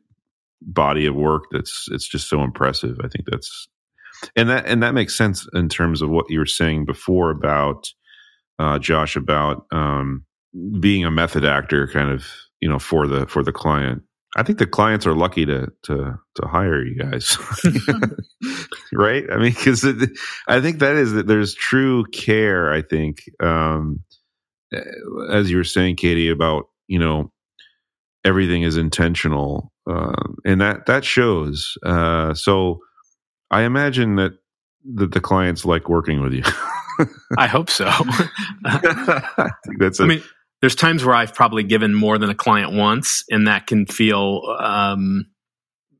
body 0.62 1.06
of 1.06 1.16
work 1.16 1.46
that's 1.52 1.88
it's 1.92 2.08
just 2.08 2.30
so 2.30 2.44
impressive. 2.44 2.98
I 3.04 3.08
think 3.08 3.26
that's 3.30 3.68
and 4.36 4.50
that 4.50 4.66
and 4.66 4.84
that 4.84 4.94
makes 4.94 5.16
sense 5.16 5.48
in 5.54 5.70
terms 5.70 6.02
of 6.02 6.10
what 6.10 6.30
you 6.30 6.40
were 6.40 6.46
saying 6.46 6.86
before 6.86 7.32
about 7.32 7.88
uh, 8.60 8.78
Josh 8.78 9.16
about 9.16 9.66
um, 9.72 10.26
being 10.80 11.06
a 11.06 11.12
method 11.12 11.46
actor, 11.46 11.88
kind 11.88 12.12
of 12.12 12.28
you 12.60 12.70
know 12.70 12.80
for 12.80 13.08
the 13.08 13.26
for 13.28 13.44
the 13.44 13.52
client. 13.52 14.04
I 14.36 14.44
think 14.44 14.60
the 14.60 14.68
clients 14.68 15.06
are 15.06 15.16
lucky 15.16 15.46
to 15.46 15.68
to 15.84 16.20
to 16.36 16.48
hire 16.48 16.84
you 16.84 16.98
guys, 16.98 17.38
right? 18.94 19.26
I 19.30 19.38
mean, 19.38 19.52
because 19.52 19.86
I 20.48 20.62
think 20.62 20.80
that 20.80 20.96
is 20.96 21.14
that 21.14 21.28
there's 21.28 21.54
true 21.54 22.06
care. 22.06 22.72
I 22.72 22.82
think, 22.82 23.24
um, 23.42 24.04
as 25.32 25.52
you 25.52 25.58
were 25.58 25.66
saying, 25.66 25.98
Katie, 25.98 26.30
about 26.30 26.70
you 26.88 27.00
know 27.00 27.32
everything 28.24 28.64
is 28.64 28.78
intentional, 28.78 29.72
uh, 29.90 30.24
and 30.46 30.62
that 30.62 30.86
that 30.86 31.04
shows. 31.04 31.78
Uh, 31.86 32.34
so 32.34 32.80
I 33.50 33.64
imagine 33.64 34.16
that 34.16 34.34
that 34.96 35.12
the 35.12 35.22
clients 35.22 35.66
like 35.66 35.90
working 35.90 36.22
with 36.22 36.34
you. 36.34 36.44
I 37.38 37.48
hope 37.48 37.70
so. 37.70 37.86
I 38.66 39.50
that's. 39.78 40.00
A, 40.00 40.04
I 40.04 40.08
mean, 40.08 40.24
there's 40.62 40.76
times 40.76 41.04
where 41.04 41.16
I've 41.16 41.34
probably 41.34 41.64
given 41.64 41.94
more 41.94 42.18
than 42.18 42.30
a 42.30 42.36
client 42.36 42.72
once, 42.72 43.24
and 43.30 43.48
that 43.48 43.68
can 43.68 43.88
feel, 43.88 44.44
um, 44.60 45.26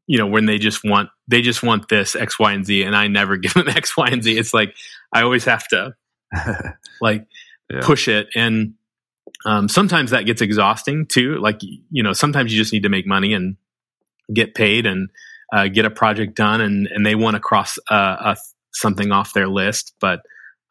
you 0.06 0.18
know, 0.18 0.28
when 0.28 0.46
they 0.46 0.60
just 0.60 0.84
want 0.84 1.10
they 1.28 1.42
just 1.42 1.64
want 1.64 1.90
this 1.90 2.16
X, 2.16 2.40
Y, 2.40 2.52
and 2.52 2.66
Z, 2.66 2.84
and 2.84 2.96
I 2.96 3.08
never 3.08 3.38
give 3.38 3.54
them 3.54 3.68
X, 3.68 3.98
Y, 3.98 4.08
and 4.08 4.24
Z. 4.24 4.38
It's 4.38 4.54
like 4.54 4.76
I 5.12 5.24
always 5.24 5.46
have 5.46 5.68
to 5.70 5.96
like 7.02 7.28
yeah. 7.70 7.82
push 7.82 8.08
it, 8.08 8.28
and 8.36 8.76
um, 9.46 9.68
sometimes 9.68 10.12
that 10.12 10.26
gets 10.26 10.42
exhausting 10.42 11.08
too. 11.08 11.38
Like 11.40 11.62
you 11.64 12.04
know, 12.04 12.14
sometimes 12.14 12.54
you 12.54 12.60
just 12.60 12.72
need 12.72 12.84
to 12.84 12.90
make 12.90 13.08
money 13.08 13.34
and 13.34 13.58
get 14.32 14.54
paid 14.54 14.86
and 14.86 15.10
uh, 15.52 15.68
get 15.68 15.86
a 15.86 15.90
project 15.90 16.36
done, 16.36 16.62
and 16.62 16.88
and 16.88 17.04
they 17.04 17.16
want 17.16 17.34
to 17.36 17.40
cross 17.40 17.80
uh, 17.90 18.36
a, 18.36 18.38
something 18.74 19.12
off 19.12 19.34
their 19.34 19.48
list, 19.48 19.96
but 20.00 20.22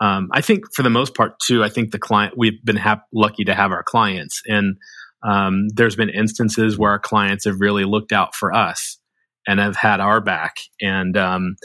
um, 0.00 0.30
I 0.32 0.40
think 0.40 0.64
for 0.74 0.82
the 0.82 0.90
most 0.90 1.14
part 1.14 1.38
too, 1.40 1.62
I 1.62 1.68
think 1.68 1.90
the 1.90 1.98
client 1.98 2.34
we've 2.36 2.64
been 2.64 2.80
lucky 3.12 3.44
to 3.44 3.54
have 3.54 3.70
our 3.70 3.82
clients, 3.82 4.42
and 4.46 4.76
um, 5.22 5.68
there's 5.74 5.96
been 5.96 6.08
instances 6.08 6.78
where 6.78 6.92
our 6.92 6.98
clients 6.98 7.44
have 7.44 7.60
really 7.60 7.84
looked 7.84 8.12
out 8.12 8.34
for 8.34 8.54
us 8.54 8.98
and 9.46 9.60
have 9.60 9.76
had 9.76 10.00
our 10.00 10.20
back. 10.20 10.56
And 10.80 11.16
um, 11.16 11.56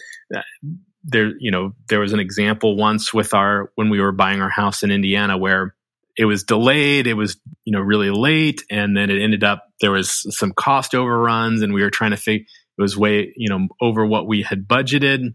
there, 1.03 1.31
you 1.39 1.51
know, 1.51 1.73
there 1.88 1.99
was 1.99 2.13
an 2.13 2.19
example 2.19 2.75
once 2.75 3.13
with 3.13 3.33
our 3.33 3.71
when 3.75 3.89
we 3.89 4.01
were 4.01 4.11
buying 4.11 4.41
our 4.41 4.49
house 4.49 4.83
in 4.83 4.91
Indiana 4.91 5.38
where 5.38 5.73
it 6.17 6.25
was 6.25 6.43
delayed, 6.43 7.07
it 7.07 7.13
was 7.13 7.38
you 7.63 7.71
know 7.71 7.81
really 7.81 8.09
late, 8.09 8.63
and 8.69 8.97
then 8.97 9.09
it 9.09 9.21
ended 9.21 9.43
up 9.43 9.65
there 9.79 9.91
was 9.91 10.25
some 10.36 10.51
cost 10.51 10.93
overruns, 10.93 11.61
and 11.61 11.73
we 11.73 11.83
were 11.83 11.89
trying 11.89 12.11
to 12.11 12.17
figure 12.17 12.45
it 12.77 12.81
was 12.81 12.97
way 12.97 13.33
you 13.38 13.49
know 13.49 13.67
over 13.81 14.05
what 14.05 14.27
we 14.27 14.41
had 14.41 14.67
budgeted 14.67 15.33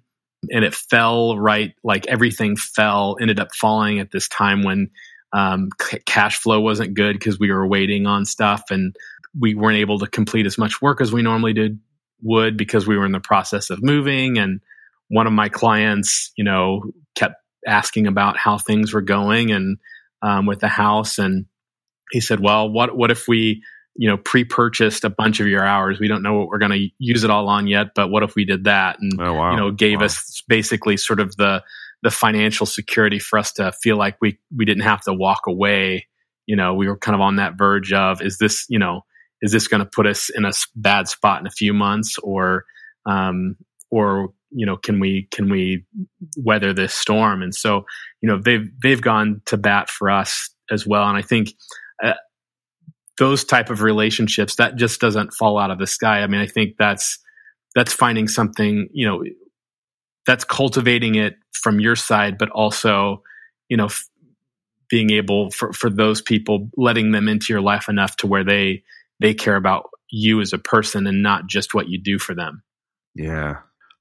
and 0.49 0.65
it 0.65 0.75
fell 0.75 1.39
right? 1.39 1.75
Like 1.85 2.07
everything 2.07 2.57
fell 2.57 3.17
ended 3.21 3.41
up 3.41 3.55
falling 3.55 3.99
at 4.01 4.11
this 4.11 4.29
time 4.29 4.63
when 4.63 4.91
um, 5.33 5.69
c- 5.81 6.01
cash 6.07 6.39
flow 6.39 6.61
wasn't 6.61 6.95
good 6.95 7.15
because 7.15 7.39
we 7.39 7.53
were 7.53 7.67
waiting 7.67 8.07
on 8.07 8.25
stuff 8.25 8.65
and 8.71 8.97
we 9.39 9.55
weren't 9.55 9.79
able 9.79 9.99
to 10.01 10.07
complete 10.07 10.47
as 10.47 10.59
much 10.59 10.81
work 10.83 11.01
as 11.01 11.13
we 11.13 11.23
normally 11.23 11.53
did 11.53 11.79
would 12.23 12.57
because 12.57 12.87
we 12.87 12.97
were 12.97 13.07
in 13.07 13.13
the 13.13 13.21
process 13.21 13.71
of 13.71 13.83
moving. 13.83 14.39
And 14.39 14.61
one 15.09 15.27
of 15.27 15.33
my 15.33 15.49
clients 15.49 16.33
you 16.37 16.45
know 16.45 16.85
kept 17.15 17.35
asking 17.67 18.07
about 18.07 18.39
how 18.39 18.59
things 18.59 18.93
were 18.93 19.03
going 19.03 19.53
and 19.53 19.79
um, 20.23 20.47
with 20.47 20.61
the 20.61 20.69
house. 20.69 21.19
And 21.19 21.47
he 22.11 22.21
said 22.21 22.41
well 22.41 22.69
what 22.69 22.97
what 22.97 23.11
if 23.11 23.29
we 23.29 23.63
you 23.97 24.09
know 24.09 24.17
pre-purchased 24.17 25.05
a 25.05 25.11
bunch 25.11 25.41
of 25.41 25.47
your 25.47 25.65
hours. 25.65 25.99
We 26.01 26.09
don't 26.09 26.23
know 26.23 26.35
what 26.35 26.49
we're 26.49 26.59
going 26.59 26.73
to 26.73 26.89
use 26.99 27.25
it 27.25 27.31
all 27.31 27.49
on 27.49 27.67
yet 27.67 27.89
but 27.95 28.09
what 28.09 28.23
if 28.23 28.35
we 28.35 28.45
did 28.45 28.65
that 28.65 28.99
and 29.01 29.13
oh, 29.21 29.35
wow. 29.35 29.51
you 29.51 29.57
know 29.57 29.71
gave 29.71 30.01
wow. 30.01 30.07
us 30.07 30.43
basically 30.49 30.97
sort 30.97 31.21
of 31.21 31.37
the 31.37 31.63
the 32.03 32.11
financial 32.11 32.67
security 32.67 33.19
for 33.19 33.39
us 33.39 33.53
to 33.53 33.73
feel 33.73 33.97
like 33.97 34.17
we 34.21 34.39
we 34.57 34.65
didn't 34.65 34.85
have 34.85 35.01
to 35.03 35.13
walk 35.13 35.43
away. 35.47 36.07
You 36.47 36.57
know 36.57 36.75
we 36.75 36.89
were 36.89 36.99
kind 36.99 37.15
of 37.15 37.21
on 37.21 37.37
that 37.37 37.59
verge 37.59 37.93
of 37.93 38.23
is 38.23 38.39
this 38.39 38.67
you 38.69 38.79
know 38.79 39.03
is 39.43 39.53
this 39.53 39.69
going 39.69 39.83
to 39.83 39.91
put 39.91 40.07
us 40.07 40.31
in 40.35 40.45
a 40.45 40.53
bad 40.77 41.09
spot 41.09 41.41
in 41.41 41.47
a 41.47 41.51
few 41.51 41.73
months? 41.73 42.19
Or 42.23 42.65
um 43.07 43.57
or 43.91 44.33
you 44.51 44.67
know 44.67 44.77
can 44.77 45.01
we 45.01 45.29
can 45.31 45.51
we 45.51 45.85
weather 46.37 46.73
this 46.73 46.95
storm? 46.95 47.43
And 47.43 47.55
so 47.55 47.85
you 48.21 48.29
know 48.29 48.41
they've 48.41 48.69
they've 48.83 49.01
gone 49.01 49.43
to 49.47 49.57
bat 49.57 49.91
for 49.91 50.11
us 50.11 50.51
as 50.71 50.87
well. 50.87 51.09
And 51.09 51.19
i 51.19 51.23
think 51.23 51.53
uh, 52.03 52.15
those 53.19 53.45
type 53.45 53.71
of 53.71 53.83
relationships 53.83 54.57
that 54.57 54.77
just 54.77 55.01
doesn't 55.01 55.35
fall 55.35 55.59
out 55.59 55.71
of 55.71 55.79
the 55.79 55.87
sky. 55.87 56.21
I 56.23 56.27
mean, 56.27 56.41
I 56.41 56.47
think 56.47 56.77
that's 56.79 57.19
that's 57.75 57.93
finding 57.93 58.29
something, 58.29 58.89
you 58.93 59.07
know, 59.07 59.23
that's 60.27 60.45
cultivating 60.45 61.15
it 61.15 61.35
from 61.53 61.81
your 61.81 61.97
side, 61.97 62.39
but 62.39 62.51
also, 62.51 63.23
you 63.69 63.77
know, 63.77 63.87
f- 63.87 64.09
being 64.89 65.11
able 65.11 65.51
for 65.51 65.73
for 65.73 65.91
those 65.91 66.21
people, 66.21 66.69
letting 66.77 67.13
them 67.13 67.29
into 67.29 67.53
your 67.53 67.61
life 67.61 67.89
enough 67.89 68.17
to 68.17 68.27
where 68.27 68.45
they 68.45 68.83
they 69.21 69.35
care 69.35 69.57
about 69.57 69.91
you 70.11 70.41
as 70.41 70.53
a 70.53 70.59
person 70.59 71.07
and 71.07 71.23
not 71.23 71.47
just 71.47 71.75
what 71.75 71.89
you 71.89 72.01
do 72.01 72.19
for 72.19 72.35
them. 72.35 72.63
Yeah, 73.15 73.59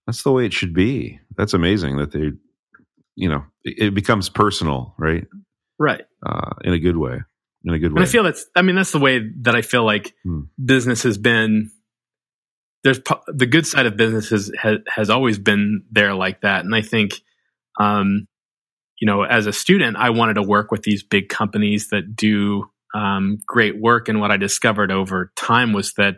that's 0.08 0.24
the 0.24 0.32
way 0.32 0.46
it 0.46 0.54
should 0.54 0.74
be. 0.74 1.20
That's 1.36 1.54
amazing 1.54 1.98
that 1.98 2.12
they, 2.12 2.32
you 3.16 3.30
know, 3.30 3.44
it, 3.64 3.88
it 3.88 3.94
becomes 3.94 4.30
personal, 4.30 4.96
right? 4.98 5.28
Right. 5.78 6.04
Uh, 6.26 6.52
in 6.64 6.74
a 6.74 6.80
good 6.80 6.98
way 6.98 7.20
in 7.66 7.74
a 7.74 7.80
good 7.80 7.94
way. 7.94 7.98
And 7.98 8.08
I 8.08 8.12
feel 8.12 8.24
that's, 8.24 8.46
I 8.56 8.62
mean, 8.62 8.76
that's 8.76 8.92
the 8.92 9.00
way 9.00 9.30
that 9.42 9.56
I 9.56 9.62
feel 9.62 9.86
like 9.86 10.14
hmm. 10.24 10.42
business 10.64 11.04
has 11.04 11.18
been. 11.18 11.72
There's 12.84 13.00
the 13.28 13.46
good 13.46 13.68
side 13.68 13.86
of 13.86 13.98
business 13.98 14.30
has, 14.30 14.52
has, 14.58 14.78
has 14.88 15.10
always 15.10 15.38
been 15.38 15.84
there 15.92 16.14
like 16.14 16.42
that. 16.42 16.64
And 16.64 16.74
I 16.74 16.82
think, 16.82 17.22
um, 17.78 18.28
you 19.02 19.06
know, 19.06 19.24
as 19.24 19.48
a 19.48 19.54
student, 19.54 19.98
I 19.98 20.12
wanted 20.12 20.36
to 20.36 20.44
work 20.44 20.72
with 20.72 20.84
these 20.84 21.04
big 21.04 21.28
companies 21.28 21.90
that 21.90 22.16
do 22.16 22.70
um, 22.94 23.40
great 23.46 23.80
work. 23.80 24.08
And 24.08 24.20
what 24.20 24.32
I 24.32 24.38
discovered 24.38 24.92
over 24.92 25.32
time 25.36 25.74
was 25.74 25.94
that 25.94 26.16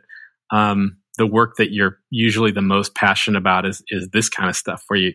um, 0.52 0.98
the 1.18 1.26
work 1.26 1.56
that 1.58 1.72
you're 1.72 2.00
usually 2.10 2.52
the 2.52 2.62
most 2.62 2.96
passionate 2.96 3.38
about 3.38 3.66
is 3.66 3.84
is 3.90 4.10
this 4.10 4.30
kind 4.30 4.50
of 4.50 4.56
stuff, 4.56 4.84
where 4.88 5.00
you 5.00 5.14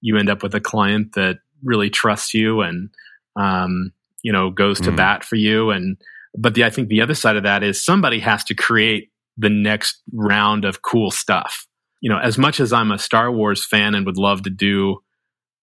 you 0.00 0.16
end 0.16 0.30
up 0.30 0.42
with 0.42 0.54
a 0.54 0.60
client 0.60 1.14
that 1.14 1.38
really 1.62 1.90
trusts 1.90 2.34
you 2.34 2.60
and 2.60 2.90
um, 3.36 3.92
you 4.22 4.32
know 4.32 4.50
goes 4.50 4.80
to 4.80 4.90
mm. 4.90 4.96
bat 4.96 5.24
for 5.24 5.36
you 5.36 5.70
and 5.70 5.96
but 6.36 6.54
the 6.54 6.64
i 6.64 6.70
think 6.70 6.88
the 6.88 7.00
other 7.00 7.14
side 7.14 7.36
of 7.36 7.42
that 7.42 7.62
is 7.62 7.84
somebody 7.84 8.18
has 8.18 8.44
to 8.44 8.54
create 8.54 9.10
the 9.36 9.50
next 9.50 10.02
round 10.12 10.64
of 10.64 10.82
cool 10.82 11.10
stuff 11.10 11.66
you 12.00 12.10
know 12.10 12.18
as 12.18 12.38
much 12.38 12.60
as 12.60 12.72
i'm 12.72 12.90
a 12.90 12.98
star 12.98 13.30
wars 13.30 13.64
fan 13.64 13.94
and 13.94 14.06
would 14.06 14.18
love 14.18 14.42
to 14.42 14.50
do 14.50 14.98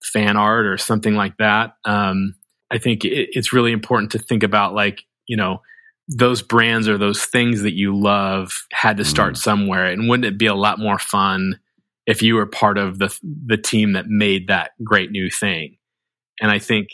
fan 0.03 0.37
art 0.37 0.65
or 0.65 0.77
something 0.77 1.15
like 1.15 1.35
that 1.37 1.73
um, 1.85 2.35
i 2.71 2.77
think 2.77 3.03
it, 3.03 3.29
it's 3.31 3.53
really 3.53 3.71
important 3.71 4.11
to 4.11 4.19
think 4.19 4.43
about 4.43 4.73
like 4.73 5.03
you 5.27 5.37
know 5.37 5.61
those 6.07 6.43
brands 6.43 6.87
or 6.87 6.97
those 6.97 7.25
things 7.25 7.63
that 7.63 7.73
you 7.73 7.95
love 7.95 8.67
had 8.71 8.97
to 8.97 9.05
start 9.05 9.33
mm. 9.33 9.37
somewhere 9.37 9.87
and 9.87 10.07
wouldn't 10.07 10.25
it 10.25 10.37
be 10.37 10.45
a 10.45 10.55
lot 10.55 10.79
more 10.79 10.99
fun 10.99 11.59
if 12.05 12.21
you 12.21 12.35
were 12.35 12.45
part 12.45 12.77
of 12.77 12.99
the 12.99 13.19
the 13.45 13.57
team 13.57 13.93
that 13.93 14.07
made 14.07 14.47
that 14.47 14.71
great 14.83 15.11
new 15.11 15.29
thing 15.29 15.77
and 16.39 16.51
i 16.51 16.59
think 16.59 16.89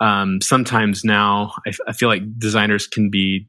um, 0.00 0.40
sometimes 0.40 1.04
now 1.04 1.52
I, 1.66 1.72
I 1.88 1.92
feel 1.92 2.08
like 2.08 2.38
designers 2.38 2.86
can 2.86 3.10
be 3.10 3.48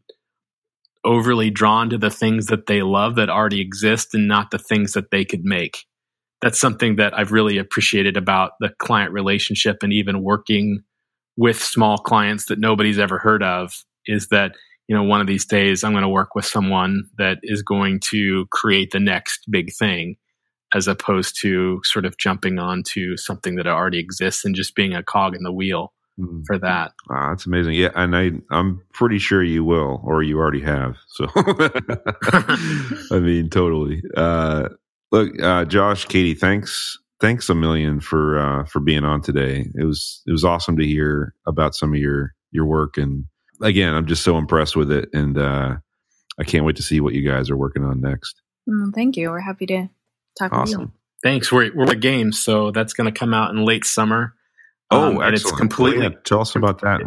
overly 1.03 1.51
drawn 1.51 1.89
to 1.91 1.97
the 1.97 2.09
things 2.09 2.47
that 2.47 2.65
they 2.65 2.81
love 2.81 3.15
that 3.15 3.29
already 3.29 3.61
exist 3.61 4.13
and 4.13 4.27
not 4.27 4.51
the 4.51 4.57
things 4.57 4.93
that 4.93 5.11
they 5.11 5.23
could 5.23 5.43
make. 5.43 5.85
That's 6.41 6.59
something 6.59 6.97
that 6.97 7.17
I've 7.17 7.31
really 7.31 7.57
appreciated 7.57 8.17
about 8.17 8.53
the 8.59 8.69
client 8.79 9.11
relationship 9.11 9.77
and 9.83 9.93
even 9.93 10.23
working 10.23 10.81
with 11.37 11.61
small 11.61 11.97
clients 11.97 12.45
that 12.45 12.59
nobody's 12.59 12.99
ever 12.99 13.17
heard 13.17 13.43
of 13.43 13.73
is 14.05 14.27
that 14.29 14.55
you 14.87 14.95
know 14.95 15.03
one 15.03 15.21
of 15.21 15.27
these 15.27 15.45
days 15.45 15.83
I'm 15.83 15.91
going 15.91 16.03
to 16.03 16.09
work 16.09 16.35
with 16.35 16.45
someone 16.45 17.03
that 17.17 17.39
is 17.43 17.61
going 17.61 17.99
to 18.11 18.45
create 18.51 18.91
the 18.91 18.99
next 18.99 19.45
big 19.49 19.73
thing 19.73 20.15
as 20.73 20.87
opposed 20.87 21.39
to 21.41 21.81
sort 21.83 22.05
of 22.05 22.17
jumping 22.17 22.59
onto 22.59 23.15
something 23.17 23.55
that 23.55 23.67
already 23.67 23.99
exists 23.99 24.43
and 24.45 24.55
just 24.55 24.75
being 24.75 24.93
a 24.93 25.03
cog 25.03 25.35
in 25.35 25.43
the 25.43 25.51
wheel. 25.51 25.93
For 26.45 26.57
that. 26.59 26.93
Ah, 27.09 27.29
that's 27.29 27.45
amazing. 27.45 27.73
Yeah, 27.73 27.89
and 27.95 28.15
I 28.15 28.31
I'm 28.51 28.81
pretty 28.93 29.19
sure 29.19 29.43
you 29.43 29.63
will, 29.63 30.01
or 30.03 30.23
you 30.23 30.37
already 30.37 30.61
have. 30.61 30.95
So, 31.07 31.27
I 31.35 33.19
mean, 33.19 33.49
totally. 33.49 34.01
Uh, 34.15 34.69
look, 35.11 35.41
uh, 35.41 35.65
Josh, 35.65 36.05
Katie, 36.05 36.33
thanks 36.33 36.97
thanks 37.19 37.49
a 37.49 37.55
million 37.55 37.99
for 37.99 38.39
uh, 38.39 38.65
for 38.65 38.79
being 38.79 39.03
on 39.03 39.21
today. 39.21 39.65
It 39.75 39.83
was 39.83 40.21
it 40.25 40.31
was 40.31 40.43
awesome 40.43 40.77
to 40.77 40.85
hear 40.85 41.33
about 41.47 41.75
some 41.75 41.93
of 41.93 41.99
your 41.99 42.33
your 42.51 42.65
work, 42.65 42.97
and 42.97 43.25
again, 43.61 43.93
I'm 43.93 44.05
just 44.05 44.23
so 44.23 44.37
impressed 44.37 44.75
with 44.75 44.91
it, 44.91 45.09
and 45.13 45.37
uh, 45.37 45.75
I 46.39 46.43
can't 46.43 46.65
wait 46.65 46.75
to 46.77 46.83
see 46.83 46.99
what 47.01 47.13
you 47.13 47.27
guys 47.27 47.49
are 47.49 47.57
working 47.57 47.83
on 47.83 48.01
next. 48.01 48.41
Mm, 48.69 48.93
thank 48.93 49.17
you. 49.17 49.29
We're 49.29 49.39
happy 49.39 49.65
to 49.67 49.89
talk 50.37 50.53
awesome. 50.53 50.79
with 50.79 50.89
you. 50.89 50.93
Thanks. 51.23 51.51
We're 51.51 51.73
we're 51.75 51.91
at 51.91 51.99
games, 51.99 52.39
so 52.39 52.71
that's 52.71 52.93
going 52.93 53.11
to 53.11 53.17
come 53.17 53.33
out 53.33 53.51
in 53.51 53.65
late 53.65 53.85
summer. 53.85 54.33
Oh, 54.91 55.09
um, 55.09 55.21
and 55.21 55.35
it's 55.35 55.51
completely. 55.51 56.03
Yeah, 56.03 56.09
tell 56.23 56.41
us 56.41 56.55
about 56.55 56.81
that. 56.81 57.01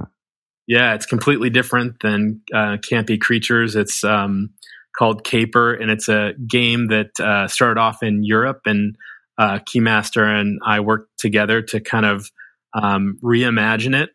Yeah, 0.67 0.95
it's 0.95 1.07
completely 1.07 1.49
different 1.51 2.01
than 2.01 2.43
uh, 2.53 2.77
Campy 2.79 3.19
Creatures. 3.19 3.75
It's 3.75 4.05
um, 4.05 4.51
called 4.97 5.25
Caper, 5.25 5.73
and 5.75 5.91
it's 5.91 6.09
a 6.09 6.35
game 6.47 6.89
that 6.89 7.19
uh, 7.21 7.49
started 7.49 7.81
off 7.81 8.03
in 8.03 8.25
Europe, 8.25 8.63
and 8.67 8.97
uh, 9.39 9.61
Keymaster 9.61 10.27
and 10.27 10.61
I 10.65 10.81
worked 10.81 11.19
together 11.19 11.63
to 11.63 11.81
kind 11.81 12.05
of 12.05 12.31
um, 12.75 13.19
reimagine 13.23 13.99
it 14.01 14.11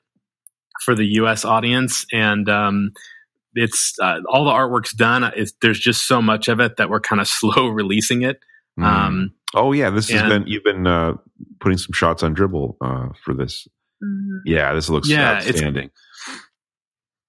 for 0.81 0.93
the 0.93 1.05
U.S. 1.05 1.45
audience, 1.45 2.05
and 2.11 2.49
um, 2.49 2.91
it's 3.55 3.95
uh, 4.01 4.19
all 4.29 4.45
the 4.45 4.51
artwork's 4.51 4.93
done. 4.93 5.23
It's, 5.35 5.53
there's 5.61 5.79
just 5.79 6.07
so 6.07 6.21
much 6.21 6.47
of 6.47 6.59
it 6.59 6.77
that 6.77 6.89
we're 6.89 6.99
kind 6.99 7.21
of 7.21 7.27
slow 7.29 7.67
releasing 7.67 8.23
it. 8.23 8.39
Mm. 8.79 8.83
Um, 8.83 9.33
oh 9.53 9.71
yeah, 9.71 9.89
this 9.89 10.09
has 10.09 10.23
been 10.23 10.45
you've 10.47 10.63
been 10.63 10.87
uh, 10.87 11.13
putting 11.59 11.77
some 11.77 11.93
shots 11.93 12.23
on 12.23 12.35
dribbble 12.35 12.75
uh, 12.81 13.09
for 13.23 13.33
this. 13.33 13.67
Mm-hmm. 14.03 14.37
Yeah, 14.45 14.73
this 14.73 14.89
looks 14.89 15.07
yeah, 15.07 15.35
outstanding. 15.35 15.85
It's, 15.85 16.41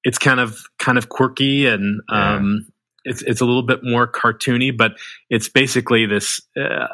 it's, 0.05 0.19
kind 0.19 0.41
of 0.41 0.59
kind 0.79 0.99
of 0.99 1.09
quirky 1.09 1.67
and 1.67 2.01
yeah. 2.11 2.35
um, 2.37 2.67
it's 3.05 3.23
it's 3.23 3.41
a 3.41 3.45
little 3.45 3.63
bit 3.63 3.81
more 3.83 4.11
cartoony, 4.11 4.77
but 4.77 4.93
it's 5.31 5.49
basically 5.49 6.07
this 6.07 6.41
uh, 6.57 6.89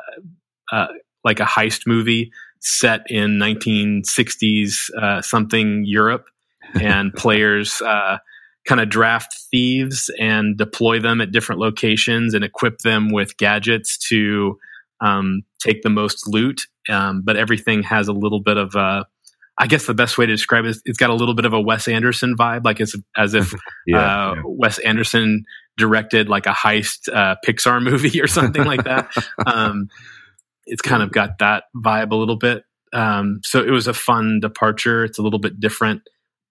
uh, 0.72 0.86
like 1.24 1.40
a 1.40 1.44
heist 1.44 1.86
movie 1.86 2.32
set 2.60 3.02
in 3.08 3.38
1960s 3.38 4.90
uh, 5.00 5.22
something 5.22 5.84
Europe, 5.86 6.26
and 6.80 7.12
players 7.14 7.80
uh, 7.82 8.18
kind 8.66 8.80
of 8.80 8.88
draft 8.88 9.34
thieves 9.50 10.10
and 10.18 10.56
deploy 10.56 11.00
them 11.00 11.20
at 11.20 11.32
different 11.32 11.60
locations 11.60 12.34
and 12.34 12.44
equip 12.44 12.78
them 12.78 13.10
with 13.10 13.36
gadgets 13.36 13.96
to 14.08 14.58
um, 15.00 15.42
take 15.58 15.82
the 15.82 15.90
most 15.90 16.28
loot. 16.28 16.62
Um, 16.88 17.22
but 17.24 17.36
everything 17.36 17.82
has 17.84 18.08
a 18.08 18.12
little 18.12 18.40
bit 18.40 18.56
of 18.56 18.74
a, 18.74 19.06
I 19.58 19.66
guess 19.66 19.86
the 19.86 19.94
best 19.94 20.18
way 20.18 20.26
to 20.26 20.32
describe 20.32 20.64
it 20.64 20.70
is 20.70 20.82
it's 20.84 20.98
got 20.98 21.10
a 21.10 21.14
little 21.14 21.34
bit 21.34 21.44
of 21.44 21.52
a 21.52 21.60
Wes 21.60 21.88
Anderson 21.88 22.36
vibe, 22.36 22.64
like 22.64 22.80
as, 22.80 22.94
as 23.16 23.34
if 23.34 23.52
yeah, 23.86 23.98
uh, 23.98 24.34
yeah. 24.34 24.42
Wes 24.44 24.78
Anderson 24.78 25.44
directed 25.76 26.28
like 26.28 26.46
a 26.46 26.50
heist 26.50 27.12
uh, 27.12 27.36
Pixar 27.46 27.82
movie 27.90 28.20
or 28.20 28.26
something 28.26 28.64
like 28.64 28.84
that. 28.84 29.10
Um, 29.46 29.88
it's 30.66 30.82
kind 30.82 31.02
of 31.02 31.12
got 31.12 31.38
that 31.38 31.64
vibe 31.76 32.12
a 32.12 32.16
little 32.16 32.36
bit. 32.36 32.64
Um, 32.92 33.40
so 33.44 33.62
it 33.62 33.70
was 33.70 33.86
a 33.86 33.94
fun 33.94 34.40
departure. 34.40 35.04
It's 35.04 35.18
a 35.18 35.22
little 35.22 35.38
bit 35.38 35.60
different 35.60 36.02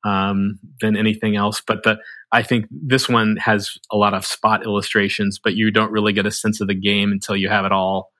um, 0.03 0.59
than 0.81 0.95
anything 0.95 1.35
else. 1.35 1.61
But 1.61 1.83
the 1.83 1.97
I 2.31 2.43
think 2.43 2.65
this 2.71 3.09
one 3.09 3.37
has 3.37 3.77
a 3.91 3.97
lot 3.97 4.13
of 4.13 4.25
spot 4.25 4.65
illustrations, 4.65 5.39
but 5.43 5.55
you 5.55 5.71
don't 5.71 5.91
really 5.91 6.13
get 6.13 6.25
a 6.25 6.31
sense 6.31 6.61
of 6.61 6.67
the 6.67 6.75
game 6.75 7.11
until 7.11 7.35
you 7.35 7.49
have 7.49 7.65
it 7.65 7.71
all 7.71 8.11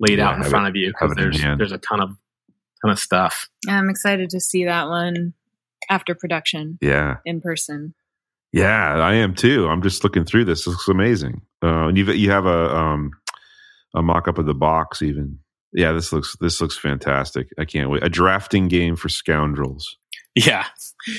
laid 0.00 0.18
yeah, 0.18 0.28
out 0.28 0.36
in 0.36 0.44
front 0.44 0.66
it, 0.66 0.70
of 0.70 0.76
you 0.76 0.88
because 0.88 1.14
there's 1.16 1.40
there's 1.40 1.72
a 1.72 1.78
ton 1.78 2.00
of 2.00 2.16
ton 2.82 2.90
of 2.90 2.98
stuff. 2.98 3.48
I'm 3.68 3.90
excited 3.90 4.30
to 4.30 4.40
see 4.40 4.64
that 4.64 4.88
one 4.88 5.34
after 5.90 6.14
production. 6.14 6.78
Yeah, 6.80 7.16
in 7.24 7.40
person. 7.40 7.94
Yeah, 8.52 8.96
I 8.96 9.14
am 9.14 9.34
too. 9.34 9.68
I'm 9.68 9.82
just 9.82 10.02
looking 10.04 10.24
through 10.24 10.46
this. 10.46 10.66
It 10.66 10.70
looks 10.70 10.88
amazing. 10.88 11.42
Uh, 11.62 11.88
and 11.88 11.98
you 11.98 12.04
you 12.12 12.30
have 12.30 12.46
a 12.46 12.74
um, 12.74 13.10
a 13.94 14.02
mock 14.02 14.28
up 14.28 14.38
of 14.38 14.46
the 14.46 14.54
box 14.54 15.02
even. 15.02 15.38
Yeah, 15.72 15.92
this 15.92 16.12
looks 16.12 16.36
this 16.40 16.60
looks 16.60 16.78
fantastic. 16.78 17.48
I 17.58 17.64
can't 17.64 17.90
wait. 17.90 18.02
A 18.02 18.08
drafting 18.08 18.68
game 18.68 18.96
for 18.96 19.08
scoundrels. 19.08 19.96
Yeah. 20.38 20.66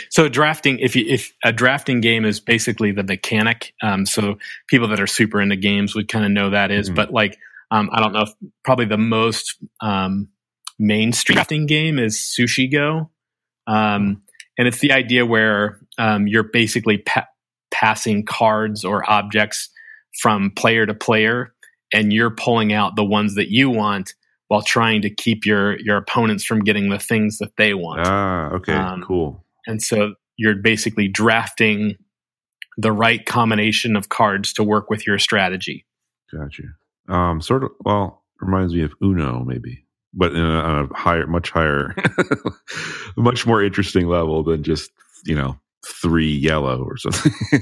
So 0.10 0.30
drafting, 0.30 0.80
if 0.80 0.96
you, 0.96 1.04
if 1.06 1.34
a 1.44 1.52
drafting 1.52 2.00
game 2.00 2.24
is 2.24 2.40
basically 2.40 2.94
the 2.94 3.04
mechanic, 3.04 3.74
um, 3.82 4.06
so 4.06 4.38
people 4.68 4.88
that 4.90 5.02
are 5.02 5.08
super 5.08 5.42
into 5.42 5.58
games 5.58 5.94
would 5.94 6.08
kind 6.08 6.24
of 6.24 6.32
know 6.32 6.52
that 6.52 6.72
is, 6.72 6.88
mm-hmm. 6.88 6.96
but 6.96 7.12
like, 7.12 7.38
um, 7.70 7.90
I 7.92 8.00
don't 8.00 8.14
know, 8.14 8.22
if, 8.22 8.30
probably 8.64 8.86
the 8.86 8.98
most 8.98 9.58
um, 9.82 10.30
mainstream 10.78 11.36
drafting 11.36 11.66
game 11.66 12.00
is 12.00 12.18
Sushi 12.18 12.72
Go, 12.72 13.10
um, 13.68 14.22
and 14.58 14.68
it's 14.68 14.80
the 14.80 14.94
idea 14.94 15.26
where 15.26 15.80
um, 15.98 16.26
you're 16.26 16.44
basically 16.44 17.00
pa- 17.00 17.28
passing 17.72 18.26
cards 18.26 18.86
or 18.86 19.10
objects 19.10 19.70
from 20.22 20.52
player 20.52 20.86
to 20.86 20.94
player, 20.94 21.54
and 21.94 22.14
you're 22.14 22.32
pulling 22.32 22.72
out 22.72 22.96
the 22.96 23.04
ones 23.04 23.36
that 23.36 23.50
you 23.50 23.70
want 23.70 24.14
while 24.50 24.62
trying 24.64 25.02
to 25.04 25.10
keep 25.10 25.46
your 25.46 25.80
your 25.80 25.96
opponents 25.96 26.44
from 26.44 26.60
getting 26.60 26.90
the 26.90 27.00
things 27.00 27.38
that 27.38 27.56
they 27.58 27.74
want. 27.74 28.02
Ah, 28.06 28.50
okay, 28.50 28.74
um, 28.74 29.02
cool. 29.04 29.46
And 29.66 29.82
so 29.82 30.16
you're 30.38 30.56
basically 30.56 31.08
drafting 31.08 31.96
the 32.78 32.92
right 32.92 33.26
combination 33.26 33.96
of 33.96 34.10
cards 34.10 34.52
to 34.54 34.64
work 34.64 34.90
with 34.90 35.06
your 35.06 35.20
strategy. 35.20 35.86
Gotcha. 36.34 36.64
Um, 37.08 37.42
sort 37.42 37.64
of. 37.64 37.72
Well, 37.86 38.24
reminds 38.42 38.74
me 38.74 38.82
of 38.82 38.94
Uno, 39.04 39.44
maybe, 39.44 39.86
but 40.14 40.34
in 40.34 40.42
a, 40.44 40.60
on 40.60 40.90
a 40.92 40.98
higher, 40.98 41.28
much 41.28 41.52
higher, 41.52 41.96
much 43.18 43.46
more 43.46 43.64
interesting 43.64 44.08
level 44.08 44.44
than 44.44 44.64
just 44.64 44.92
you 45.26 45.36
know 45.36 45.60
three 45.86 46.32
yellow 46.32 46.84
or 46.84 46.98
something. 46.98 47.32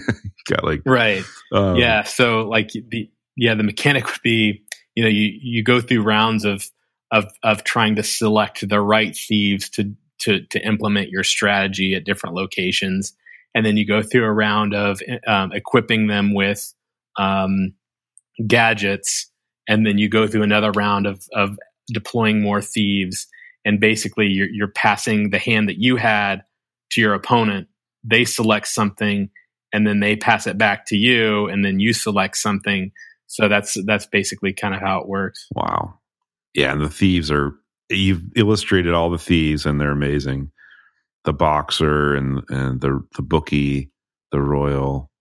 Got 0.49 0.63
like 0.63 0.81
right. 0.85 1.23
Um, 1.51 1.75
yeah. 1.75 2.03
So 2.03 2.47
like 2.47 2.69
the 2.71 3.09
yeah 3.35 3.55
the 3.55 3.63
mechanic 3.63 4.05
would 4.05 4.21
be 4.23 4.63
you 4.95 5.03
know 5.03 5.09
you 5.09 5.37
you 5.41 5.63
go 5.63 5.81
through 5.81 6.03
rounds 6.03 6.45
of 6.45 6.65
of 7.11 7.25
of 7.43 7.63
trying 7.63 7.95
to 7.95 8.03
select 8.03 8.67
the 8.67 8.81
right 8.81 9.15
thieves 9.15 9.69
to 9.71 9.93
to 10.19 10.41
to 10.47 10.59
implement 10.65 11.09
your 11.09 11.23
strategy 11.23 11.95
at 11.95 12.05
different 12.05 12.35
locations, 12.35 13.13
and 13.55 13.65
then 13.65 13.77
you 13.77 13.85
go 13.85 14.01
through 14.01 14.25
a 14.25 14.31
round 14.31 14.73
of 14.73 15.01
um, 15.25 15.51
equipping 15.51 16.07
them 16.07 16.33
with 16.33 16.73
um, 17.17 17.73
gadgets, 18.45 19.31
and 19.67 19.85
then 19.85 19.97
you 19.97 20.09
go 20.09 20.27
through 20.27 20.43
another 20.43 20.71
round 20.71 21.05
of 21.05 21.23
of 21.33 21.57
deploying 21.93 22.41
more 22.41 22.61
thieves, 22.61 23.27
and 23.65 23.79
basically 23.79 24.27
you're 24.27 24.49
you're 24.49 24.67
passing 24.67 25.29
the 25.29 25.39
hand 25.39 25.69
that 25.69 25.79
you 25.79 25.95
had 25.95 26.43
to 26.91 27.01
your 27.01 27.13
opponent. 27.13 27.67
They 28.03 28.25
select 28.25 28.67
something, 28.67 29.29
and 29.73 29.87
then 29.87 29.99
they 29.99 30.15
pass 30.15 30.47
it 30.47 30.57
back 30.57 30.85
to 30.87 30.97
you, 30.97 31.47
and 31.47 31.63
then 31.63 31.79
you 31.79 31.93
select 31.93 32.37
something. 32.37 32.91
So 33.27 33.47
that's 33.47 33.77
that's 33.85 34.05
basically 34.05 34.53
kind 34.53 34.73
of 34.73 34.81
how 34.81 34.99
it 34.99 35.07
works. 35.07 35.47
Wow. 35.53 35.99
Yeah, 36.57 36.73
and 36.73 36.81
the 36.81 36.89
thieves 36.89 37.29
are 37.29 37.53
you've 37.87 38.23
illustrated 38.35 38.93
all 38.93 39.11
the 39.11 39.19
thieves 39.19 39.65
and 39.65 39.79
they're 39.79 39.91
amazing. 39.91 40.51
The 41.23 41.31
boxer 41.31 42.15
and 42.15 42.41
and 42.49 42.81
the 42.81 43.05
the 43.15 43.21
bookie, 43.21 43.91
the 44.31 44.41
royal. 44.41 45.11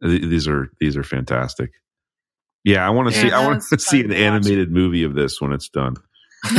These 0.00 0.46
are 0.46 0.70
these 0.78 0.96
are 0.96 1.02
fantastic. 1.02 1.72
Yeah, 2.62 2.86
I 2.86 2.90
want 2.90 3.12
to 3.12 3.14
yeah, 3.16 3.22
see 3.22 3.32
I 3.32 3.44
want 3.44 3.64
to 3.70 3.78
see 3.80 4.00
an 4.00 4.12
animated 4.12 4.70
movie 4.70 5.02
of 5.02 5.14
this 5.14 5.40
when 5.40 5.52
it's 5.52 5.68
done. 5.68 5.96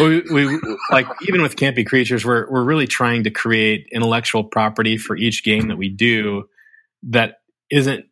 we, 0.00 0.22
we 0.32 0.60
like 0.90 1.06
even 1.28 1.40
with 1.40 1.54
campy 1.54 1.86
creatures 1.86 2.24
we're 2.24 2.50
we're 2.50 2.64
really 2.64 2.88
trying 2.88 3.22
to 3.22 3.30
create 3.30 3.86
intellectual 3.92 4.42
property 4.42 4.96
for 4.96 5.16
each 5.16 5.44
game 5.44 5.68
that 5.68 5.76
we 5.76 5.88
do 5.88 6.48
that 7.04 7.36
isn't 7.70 8.04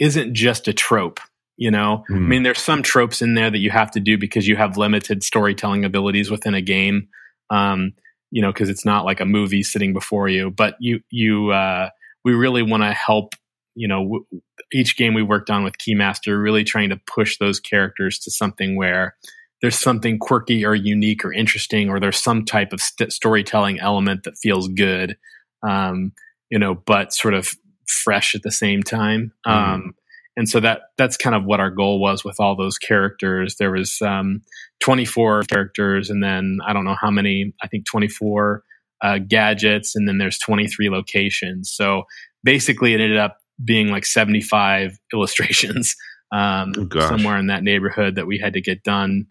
isn't 0.00 0.34
just 0.34 0.66
a 0.66 0.72
trope 0.72 1.20
you 1.56 1.70
know 1.70 2.04
mm. 2.10 2.14
i 2.14 2.18
hmm. 2.18 2.28
mean 2.28 2.42
there's 2.42 2.60
some 2.60 2.82
tropes 2.82 3.22
in 3.22 3.34
there 3.34 3.50
that 3.50 3.58
you 3.58 3.70
have 3.70 3.90
to 3.90 4.00
do 4.00 4.18
because 4.18 4.46
you 4.46 4.56
have 4.56 4.76
limited 4.76 5.22
storytelling 5.22 5.84
abilities 5.84 6.30
within 6.30 6.54
a 6.54 6.62
game 6.62 7.08
um, 7.50 7.92
you 8.30 8.42
know 8.42 8.52
because 8.52 8.68
it's 8.68 8.84
not 8.84 9.04
like 9.04 9.20
a 9.20 9.26
movie 9.26 9.62
sitting 9.62 9.92
before 9.92 10.28
you 10.28 10.50
but 10.50 10.74
you 10.80 11.00
you 11.10 11.50
uh, 11.50 11.88
we 12.24 12.32
really 12.32 12.62
want 12.62 12.82
to 12.82 12.92
help 12.92 13.34
you 13.74 13.86
know 13.86 14.02
w- 14.02 14.26
each 14.72 14.96
game 14.96 15.14
we 15.14 15.22
worked 15.22 15.50
on 15.50 15.62
with 15.62 15.78
keymaster 15.78 16.42
really 16.42 16.64
trying 16.64 16.88
to 16.88 17.00
push 17.06 17.38
those 17.38 17.60
characters 17.60 18.18
to 18.18 18.30
something 18.30 18.76
where 18.76 19.14
there's 19.60 19.78
something 19.78 20.18
quirky 20.18 20.64
or 20.64 20.74
unique 20.74 21.24
or 21.24 21.32
interesting 21.32 21.88
or 21.88 22.00
there's 22.00 22.20
some 22.20 22.44
type 22.44 22.72
of 22.72 22.80
st- 22.80 23.12
storytelling 23.12 23.78
element 23.78 24.24
that 24.24 24.36
feels 24.42 24.68
good 24.68 25.16
um, 25.62 26.12
you 26.50 26.58
know 26.58 26.74
but 26.74 27.12
sort 27.12 27.34
of 27.34 27.50
fresh 27.86 28.34
at 28.34 28.42
the 28.42 28.50
same 28.50 28.82
time 28.82 29.32
mm. 29.46 29.52
um, 29.52 29.94
and 30.36 30.48
so 30.48 30.60
that 30.60 30.82
that's 30.96 31.16
kind 31.16 31.36
of 31.36 31.44
what 31.44 31.60
our 31.60 31.70
goal 31.70 32.00
was 32.00 32.24
with 32.24 32.36
all 32.40 32.56
those 32.56 32.78
characters. 32.78 33.56
There 33.58 33.70
was 33.70 34.00
um, 34.00 34.42
24 34.82 35.44
characters 35.44 36.10
and 36.10 36.22
then 36.22 36.58
i 36.66 36.72
don't 36.72 36.84
know 36.84 36.96
how 37.00 37.10
many 37.10 37.52
i 37.62 37.68
think 37.68 37.86
24 37.86 38.62
uh, 39.02 39.18
gadgets 39.18 39.96
and 39.96 40.06
then 40.08 40.18
there's 40.18 40.38
23 40.38 40.88
locations. 40.88 41.72
So 41.72 42.04
basically 42.44 42.94
it 42.94 43.00
ended 43.00 43.18
up 43.18 43.38
being 43.64 43.88
like 43.88 44.06
75 44.06 44.96
illustrations 45.12 45.96
um, 46.32 46.72
oh, 46.76 47.00
somewhere 47.00 47.36
in 47.36 47.48
that 47.48 47.62
neighborhood 47.62 48.14
that 48.14 48.26
we 48.26 48.38
had 48.38 48.52
to 48.54 48.60
get 48.60 48.82
done 48.82 49.26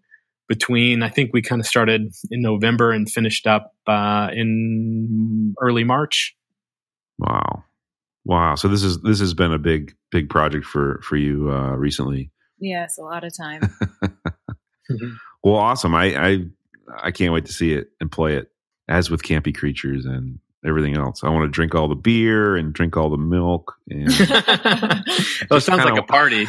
between 0.47 1.01
i 1.01 1.07
think 1.07 1.31
we 1.33 1.41
kind 1.41 1.61
of 1.61 1.65
started 1.65 2.13
in 2.29 2.41
november 2.41 2.91
and 2.91 3.09
finished 3.09 3.47
up 3.47 3.73
uh, 3.87 4.27
in 4.33 5.55
early 5.61 5.85
march. 5.85 6.35
Wow 7.17 7.63
Wow. 8.25 8.55
So 8.55 8.67
this 8.67 8.83
is 8.83 9.01
this 9.01 9.19
has 9.19 9.33
been 9.33 9.51
a 9.51 9.57
big 9.59 9.95
big 10.11 10.29
project 10.29 10.65
for 10.65 11.01
for 11.03 11.17
you 11.17 11.51
uh, 11.51 11.75
recently. 11.75 12.31
Yes, 12.59 12.97
a 12.97 13.01
lot 13.01 13.23
of 13.23 13.35
time. 13.37 13.61
well, 15.43 15.55
awesome. 15.55 15.95
I, 15.95 16.15
I 16.15 16.45
I 16.97 17.11
can't 17.11 17.33
wait 17.33 17.45
to 17.45 17.53
see 17.53 17.73
it 17.73 17.87
and 17.99 18.11
play 18.11 18.35
it. 18.35 18.49
As 18.87 19.09
with 19.09 19.23
campy 19.23 19.55
creatures 19.55 20.05
and 20.05 20.39
everything 20.65 20.97
else, 20.97 21.23
I 21.23 21.29
want 21.29 21.45
to 21.45 21.49
drink 21.49 21.73
all 21.75 21.87
the 21.87 21.95
beer 21.95 22.55
and 22.55 22.73
drink 22.73 22.97
all 22.97 23.09
the 23.09 23.17
milk. 23.17 23.73
And 23.89 24.09
well, 25.49 25.57
it 25.57 25.61
sounds 25.61 25.85
like 25.85 25.97
a 25.97 26.03
party. 26.03 26.45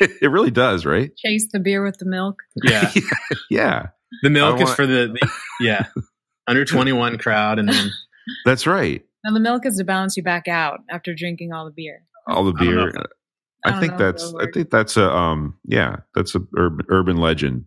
it 0.00 0.30
really 0.30 0.50
does, 0.50 0.86
right? 0.86 1.10
Chase 1.16 1.48
the 1.52 1.58
beer 1.58 1.82
with 1.84 1.98
the 1.98 2.06
milk. 2.06 2.42
Yeah, 2.62 2.92
yeah. 3.50 3.86
The 4.22 4.30
milk 4.30 4.60
is 4.60 4.72
for 4.74 4.86
the, 4.86 5.16
the 5.20 5.30
yeah 5.60 5.86
under 6.46 6.64
twenty 6.64 6.92
one 6.92 7.18
crowd, 7.18 7.58
and 7.58 7.68
then 7.68 7.90
that's 8.44 8.66
right. 8.66 9.04
And 9.24 9.36
the 9.36 9.40
milk 9.40 9.66
is 9.66 9.76
to 9.76 9.84
balance 9.84 10.16
you 10.16 10.22
back 10.22 10.48
out 10.48 10.80
after 10.90 11.14
drinking 11.14 11.52
all 11.52 11.64
the 11.64 11.70
beer. 11.70 12.04
All 12.26 12.44
the 12.44 12.52
beer. 12.52 12.92
I, 13.64 13.78
think 13.78 13.96
that's 13.96 14.34
I 14.40 14.46
think 14.52 14.70
that's 14.70 14.96
a 14.96 15.08
um 15.08 15.56
yeah 15.64 15.98
that's 16.14 16.34
a 16.34 16.40
urban, 16.56 16.86
urban 16.88 17.16
legend 17.16 17.66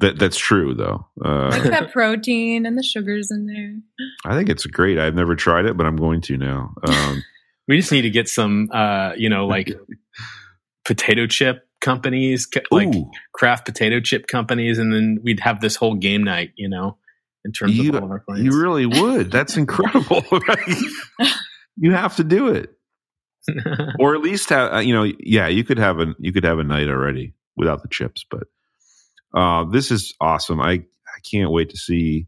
that 0.00 0.18
that's 0.18 0.38
true 0.38 0.74
though. 0.74 1.06
Uh, 1.24 1.50
like 1.50 1.62
that 1.64 1.92
protein 1.92 2.66
and 2.66 2.76
the 2.76 2.82
sugars 2.82 3.30
in 3.30 3.46
there. 3.46 3.76
I 4.24 4.36
think 4.36 4.48
it's 4.48 4.66
great. 4.66 4.98
I've 4.98 5.14
never 5.14 5.36
tried 5.36 5.66
it, 5.66 5.76
but 5.76 5.86
I'm 5.86 5.96
going 5.96 6.22
to 6.22 6.36
now. 6.36 6.74
Um, 6.82 7.22
we 7.68 7.76
just 7.76 7.92
need 7.92 8.02
to 8.02 8.10
get 8.10 8.28
some, 8.28 8.70
uh, 8.72 9.12
you 9.16 9.28
know, 9.28 9.46
like 9.46 9.70
potato 10.86 11.26
chip 11.26 11.68
companies, 11.80 12.48
like 12.70 12.94
Ooh. 12.94 13.10
craft 13.34 13.66
potato 13.66 14.00
chip 14.00 14.26
companies, 14.26 14.78
and 14.78 14.92
then 14.92 15.20
we'd 15.22 15.40
have 15.40 15.60
this 15.60 15.76
whole 15.76 15.94
game 15.94 16.24
night. 16.24 16.52
You 16.56 16.70
know, 16.70 16.96
in 17.44 17.52
terms 17.52 17.76
you, 17.76 17.90
of 17.90 17.96
all 17.96 18.04
of 18.04 18.10
our 18.10 18.20
clients. 18.20 18.44
You 18.44 18.60
really 18.60 18.86
would. 18.86 19.30
That's 19.30 19.56
incredible. 19.56 20.22
you 21.76 21.92
have 21.92 22.16
to 22.16 22.24
do 22.24 22.48
it, 22.48 22.70
or 23.98 24.14
at 24.14 24.20
least 24.20 24.48
have 24.50 24.72
uh, 24.72 24.78
you 24.78 24.94
know. 24.94 25.10
Yeah, 25.18 25.48
you 25.48 25.64
could 25.64 25.78
have 25.78 26.00
a 26.00 26.14
you 26.18 26.32
could 26.32 26.44
have 26.44 26.58
a 26.58 26.64
night 26.64 26.88
already 26.88 27.34
without 27.56 27.82
the 27.82 27.88
chips, 27.88 28.24
but 28.30 28.44
uh, 29.34 29.64
this 29.64 29.90
is 29.90 30.14
awesome. 30.20 30.60
I 30.60 30.72
I 30.72 31.20
can't 31.30 31.50
wait 31.50 31.70
to 31.70 31.76
see 31.76 32.26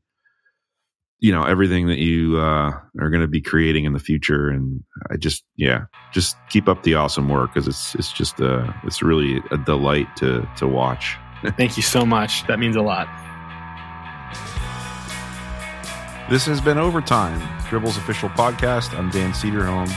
you 1.23 1.31
know 1.31 1.45
everything 1.45 1.87
that 1.87 1.99
you 1.99 2.37
uh, 2.37 2.73
are 3.01 3.11
going 3.11 3.21
to 3.21 3.29
be 3.29 3.41
creating 3.41 3.85
in 3.85 3.93
the 3.93 4.01
future, 4.01 4.49
and 4.49 4.83
I 5.11 5.17
just 5.17 5.45
yeah, 5.57 5.85
just 6.13 6.37
keep 6.51 6.69
up 6.69 6.83
the 6.83 6.95
awesome 6.95 7.29
work 7.29 7.55
because 7.55 7.69
it's 7.69 7.95
it's 7.95 8.13
just 8.13 8.41
uh 8.41 8.73
it's 8.85 9.03
really 9.03 9.41
a 9.51 9.57
delight 9.59 10.09
to 10.17 10.47
to 10.57 10.67
watch. 10.67 11.17
Thank 11.57 11.77
you 11.77 11.83
so 11.83 12.05
much. 12.05 12.47
That 12.49 12.59
means 12.59 12.77
a 12.77 12.83
lot. 12.83 13.09
This 16.31 16.47
has 16.47 16.61
been 16.63 16.79
Overtime, 16.79 17.43
Dribbble's 17.69 17.99
official 17.99 18.31
podcast. 18.31 18.97
I'm 18.99 19.11
Dan 19.11 19.33
Cederholm, 19.33 19.91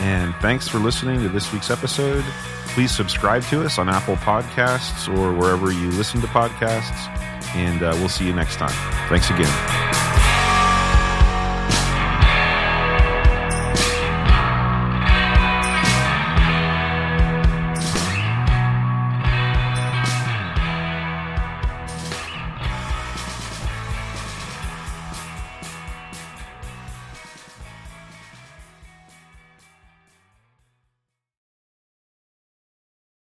and 0.00 0.34
thanks 0.36 0.66
for 0.66 0.78
listening 0.78 1.20
to 1.20 1.28
this 1.28 1.52
week's 1.52 1.70
episode. 1.70 2.24
Please 2.68 2.90
subscribe 2.90 3.44
to 3.44 3.62
us 3.64 3.78
on 3.78 3.88
Apple 3.88 4.16
Podcasts 4.16 5.06
or 5.16 5.32
wherever 5.32 5.70
you 5.70 5.90
listen 5.92 6.20
to 6.22 6.26
podcasts, 6.28 7.06
and 7.54 7.82
uh, 7.82 7.92
we'll 7.98 8.08
see 8.08 8.26
you 8.26 8.32
next 8.32 8.56
time. 8.56 8.74
Thanks 9.08 9.30
again. 9.30 10.05